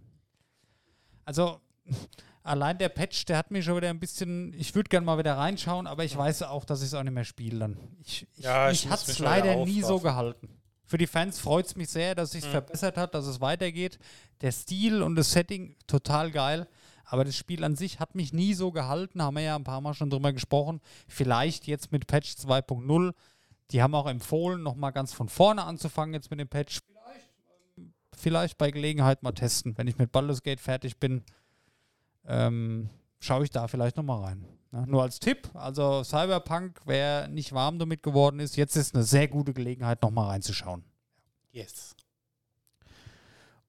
Also, 1.23 1.59
allein 2.43 2.77
der 2.77 2.89
Patch, 2.89 3.25
der 3.25 3.37
hat 3.37 3.51
mich 3.51 3.65
schon 3.65 3.77
wieder 3.77 3.89
ein 3.89 3.99
bisschen. 3.99 4.53
Ich 4.53 4.75
würde 4.75 4.89
gerne 4.89 5.05
mal 5.05 5.17
wieder 5.17 5.37
reinschauen, 5.37 5.87
aber 5.87 6.03
ich 6.03 6.15
weiß 6.15 6.43
auch, 6.43 6.65
dass 6.65 6.81
ich 6.81 6.87
es 6.87 6.93
auch 6.93 7.03
nicht 7.03 7.13
mehr 7.13 7.25
spiele 7.25 7.59
dann. 7.59 7.77
Ich, 8.01 8.27
ich, 8.37 8.43
Ja, 8.43 8.69
ich 8.69 8.83
mich 8.83 8.91
muss 8.91 9.01
hat 9.01 9.07
es 9.09 9.19
leider 9.19 9.55
nie 9.65 9.81
so 9.81 9.99
gehalten. 9.99 10.49
Für 10.87 10.99
die 10.99 11.07
Fans 11.07 11.39
freut 11.39 11.65
es 11.65 11.75
mich 11.75 11.89
sehr, 11.89 12.13
dass 12.13 12.31
sich 12.31 12.45
Mhm. 12.45 12.49
verbessert 12.51 12.95
hat, 12.97 13.15
dass 13.15 13.25
es 13.25 13.41
weitergeht. 13.41 13.97
Der 14.41 14.51
Stil 14.51 15.01
und 15.01 15.15
das 15.15 15.31
Setting 15.31 15.75
total 15.87 16.29
geil. 16.31 16.67
Aber 17.05 17.23
das 17.23 17.35
Spiel 17.35 17.63
an 17.63 17.75
sich 17.75 17.99
hat 17.99 18.13
mich 18.15 18.33
nie 18.33 18.53
so 18.55 18.71
gehalten, 18.71 19.21
haben 19.21 19.35
wir 19.35 19.43
ja 19.43 19.55
ein 19.55 19.63
paar 19.63 19.81
Mal 19.81 19.93
schon 19.93 20.09
drüber 20.09 20.33
gesprochen. 20.33 20.81
Vielleicht 21.07 21.65
jetzt 21.67 21.91
mit 21.91 22.07
Patch 22.07 22.33
2.0. 22.35 23.13
Die 23.71 23.81
haben 23.81 23.95
auch 23.95 24.07
empfohlen, 24.07 24.61
nochmal 24.61 24.91
ganz 24.91 25.11
von 25.13 25.27
vorne 25.29 25.63
anzufangen 25.63 26.13
jetzt 26.13 26.29
mit 26.29 26.39
dem 26.39 26.47
Patch. 26.47 26.81
Vielleicht, 28.17 28.57
bei 28.57 28.71
Gelegenheit 28.71 29.23
mal 29.23 29.31
testen. 29.31 29.77
Wenn 29.77 29.87
ich 29.87 29.97
mit 29.97 30.11
Baldur's 30.11 30.43
Gate 30.43 30.61
fertig 30.61 30.99
bin, 30.99 31.23
ähm, 32.25 32.89
schaue 33.19 33.43
ich 33.43 33.49
da 33.49 33.67
vielleicht 33.67 33.97
nochmal 33.97 34.23
rein. 34.23 34.45
Ja, 34.71 34.85
nur 34.85 35.03
als 35.03 35.19
Tipp, 35.19 35.49
also 35.53 36.03
Cyberpunk, 36.03 36.81
wer 36.85 37.27
nicht 37.27 37.53
warm 37.53 37.79
damit 37.79 38.03
geworden 38.03 38.39
ist, 38.39 38.57
jetzt 38.57 38.75
ist 38.75 38.93
eine 38.93 39.03
sehr 39.03 39.27
gute 39.27 39.53
Gelegenheit, 39.53 40.01
nochmal 40.01 40.27
reinzuschauen. 40.27 40.83
Yes. 41.51 41.95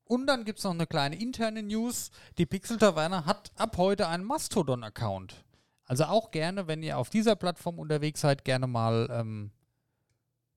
Und 0.05 0.26
dann 0.26 0.44
gibt 0.44 0.59
es 0.59 0.64
noch 0.64 0.72
eine 0.72 0.86
kleine 0.86 1.16
interne 1.16 1.62
News. 1.62 2.11
Die 2.38 2.47
Pixel 2.47 2.78
Taverne 2.78 3.26
hat 3.26 3.53
ab 3.57 3.76
heute 3.76 4.09
einen 4.09 4.24
Mastodon-Account. 4.24 5.44
Also 5.84 6.05
auch 6.05 6.30
gerne, 6.30 6.66
wenn 6.66 6.82
ihr 6.82 6.99
auf 6.99 7.11
dieser 7.11 7.36
Plattform 7.36 7.78
unterwegs 7.78 8.20
seid, 8.20 8.44
gerne 8.44 8.66
mal 8.66 9.09
ähm, 9.11 9.51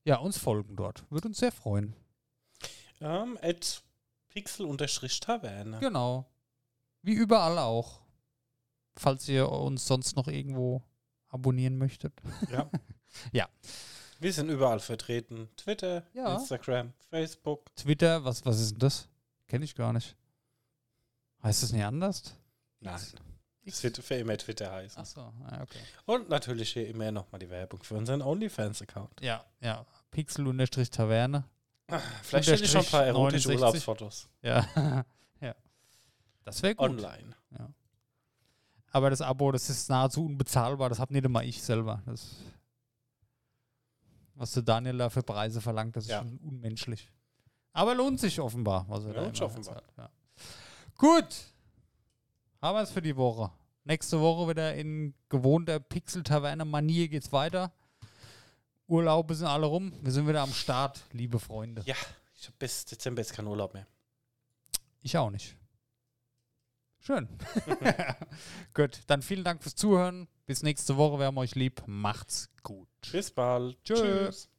ja, 0.04 0.18
uns 0.18 0.38
folgen 0.38 0.76
dort. 0.76 1.04
Würde 1.12 1.28
uns 1.28 1.38
sehr 1.38 1.52
freuen. 1.52 1.96
Ähm, 3.02 3.38
at 3.41 3.82
pixel-taverne. 4.30 5.80
Genau. 5.80 6.26
Wie 7.02 7.14
überall 7.14 7.58
auch. 7.60 8.02
Falls 8.97 9.28
ihr 9.30 9.50
uns 9.50 9.86
sonst 9.86 10.16
noch 10.16 10.28
irgendwo 10.28 10.84
abonnieren 11.30 11.78
möchtet. 11.78 12.14
Ja. 12.52 12.70
Ja. 13.32 13.50
Wir 14.20 14.32
sind 14.32 14.50
überall 14.50 14.80
vertreten. 14.80 15.50
Twitter, 15.58 16.06
Ja. 16.14 16.36
Instagram, 16.36 16.93
Facebook. 17.10 17.76
Twitter, 17.76 18.24
was, 18.24 18.45
was 18.45 18.60
ist 18.60 18.74
denn 18.74 18.80
das? 18.80 19.10
Kenne 19.47 19.66
ich 19.66 19.74
gar 19.74 19.93
nicht. 19.93 20.16
Heißt 21.41 21.64
das 21.64 21.72
nicht 21.72 21.84
anders? 21.84 22.36
Nein. 22.82 23.02
Es 23.66 23.82
wird 23.84 23.97
für 23.97 24.16
immer 24.16 24.38
Twitter 24.38 24.72
heißen. 24.72 25.02
Achso, 25.02 25.22
ah, 25.22 25.62
okay. 25.64 25.80
Und 26.06 26.30
natürlich 26.30 26.72
hier 26.74 26.88
immer 26.88 27.12
nochmal 27.12 27.39
die 27.39 27.50
Werbung 27.50 27.82
für 27.82 27.95
unseren 27.95 28.22
OnlyFans-Account. 28.22 29.22
Ja, 29.22 29.43
ja. 29.60 29.86
Pixel-Taverne. 30.12 31.45
Vielleicht 32.24 32.46
stelle 32.46 32.64
ich 32.64 32.72
schon 32.72 32.82
ein 32.82 32.88
paar 32.88 33.06
erotische 33.06 33.48
69. 33.50 33.56
Urlaubsfotos 33.88 34.28
Ja. 34.42 34.68
ja. 35.42 35.56
Das 36.44 36.62
wäre 36.64 36.76
gut. 36.76 36.90
online. 36.90 37.36
Aber 38.92 39.10
das 39.12 39.22
Abo, 39.22 39.52
das 39.52 39.70
ist 39.70 39.88
nahezu 39.90 40.26
unbezahlbar. 40.26 40.90
Das 40.90 41.00
hab 41.00 41.12
nicht 41.12 41.24
einmal 41.24 41.46
ich 41.46 41.62
selber. 41.62 42.02
Das, 42.08 42.38
was 44.34 44.52
der 44.54 44.64
Daniel 44.64 44.98
da 44.98 45.10
für 45.10 45.22
Preise 45.22 45.62
verlangt, 45.62 45.96
das 45.96 46.06
ist 46.06 46.10
Ja. 46.12 46.20
schon 46.20 46.38
unmenschlich. 46.40 47.12
Aber 47.74 47.94
lohnt 47.94 48.20
sich 48.20 48.40
offenbar. 48.40 48.86
Was 48.90 49.06
er 49.06 49.14
Lohnt 49.14 49.36
sich 49.36 49.42
immer 49.42 49.52
offenbar. 49.52 49.84
Ja. 49.98 50.10
Gut. 50.98 51.28
Haben 52.62 52.78
wir 52.78 52.82
es 52.82 52.92
für 52.92 53.02
die 53.02 53.16
Woche. 53.16 53.52
Nächste 53.84 54.20
Woche 54.20 54.50
wieder 54.50 54.74
in 54.76 55.14
gewohnter 55.30 55.80
Pixel-Taverne-Manier 55.80 57.10
geht's 57.10 57.32
weiter. 57.32 57.72
Urlaube 58.90 59.36
sind 59.36 59.48
alle 59.48 59.68
rum. 59.68 59.94
Wir 60.02 60.12
sind 60.12 60.28
wieder 60.28 60.42
am 60.42 60.52
Start, 60.52 61.04
liebe 61.12 61.40
Freunde. 61.40 61.84
Ja, 61.86 61.96
ich 62.36 62.48
habe 62.48 62.56
bis 62.58 62.86
Dezember 62.86 63.22
jetzt 63.22 63.34
keinen 63.34 63.48
Urlaub 63.48 63.74
mehr. 63.74 63.86
Ich 65.02 65.16
auch 65.16 65.30
nicht. 65.30 65.56
Schön. 67.00 67.30
Gut, 68.74 69.02
dann 69.08 69.22
vielen 69.22 69.44
Dank 69.44 69.62
fürs 69.62 69.76
Zuhören. 69.76 70.28
Bis 70.46 70.64
nächste 70.64 70.98
Woche. 70.98 71.20
Wir 71.20 71.28
haben 71.28 71.38
euch 71.38 71.56
lieb. 71.56 71.84
Macht's 71.86 72.50
gut. 72.64 72.90
Bis 73.12 73.32
bald. 73.32 73.82
Tschö. 73.84 73.96
Tschüss. 73.96 74.50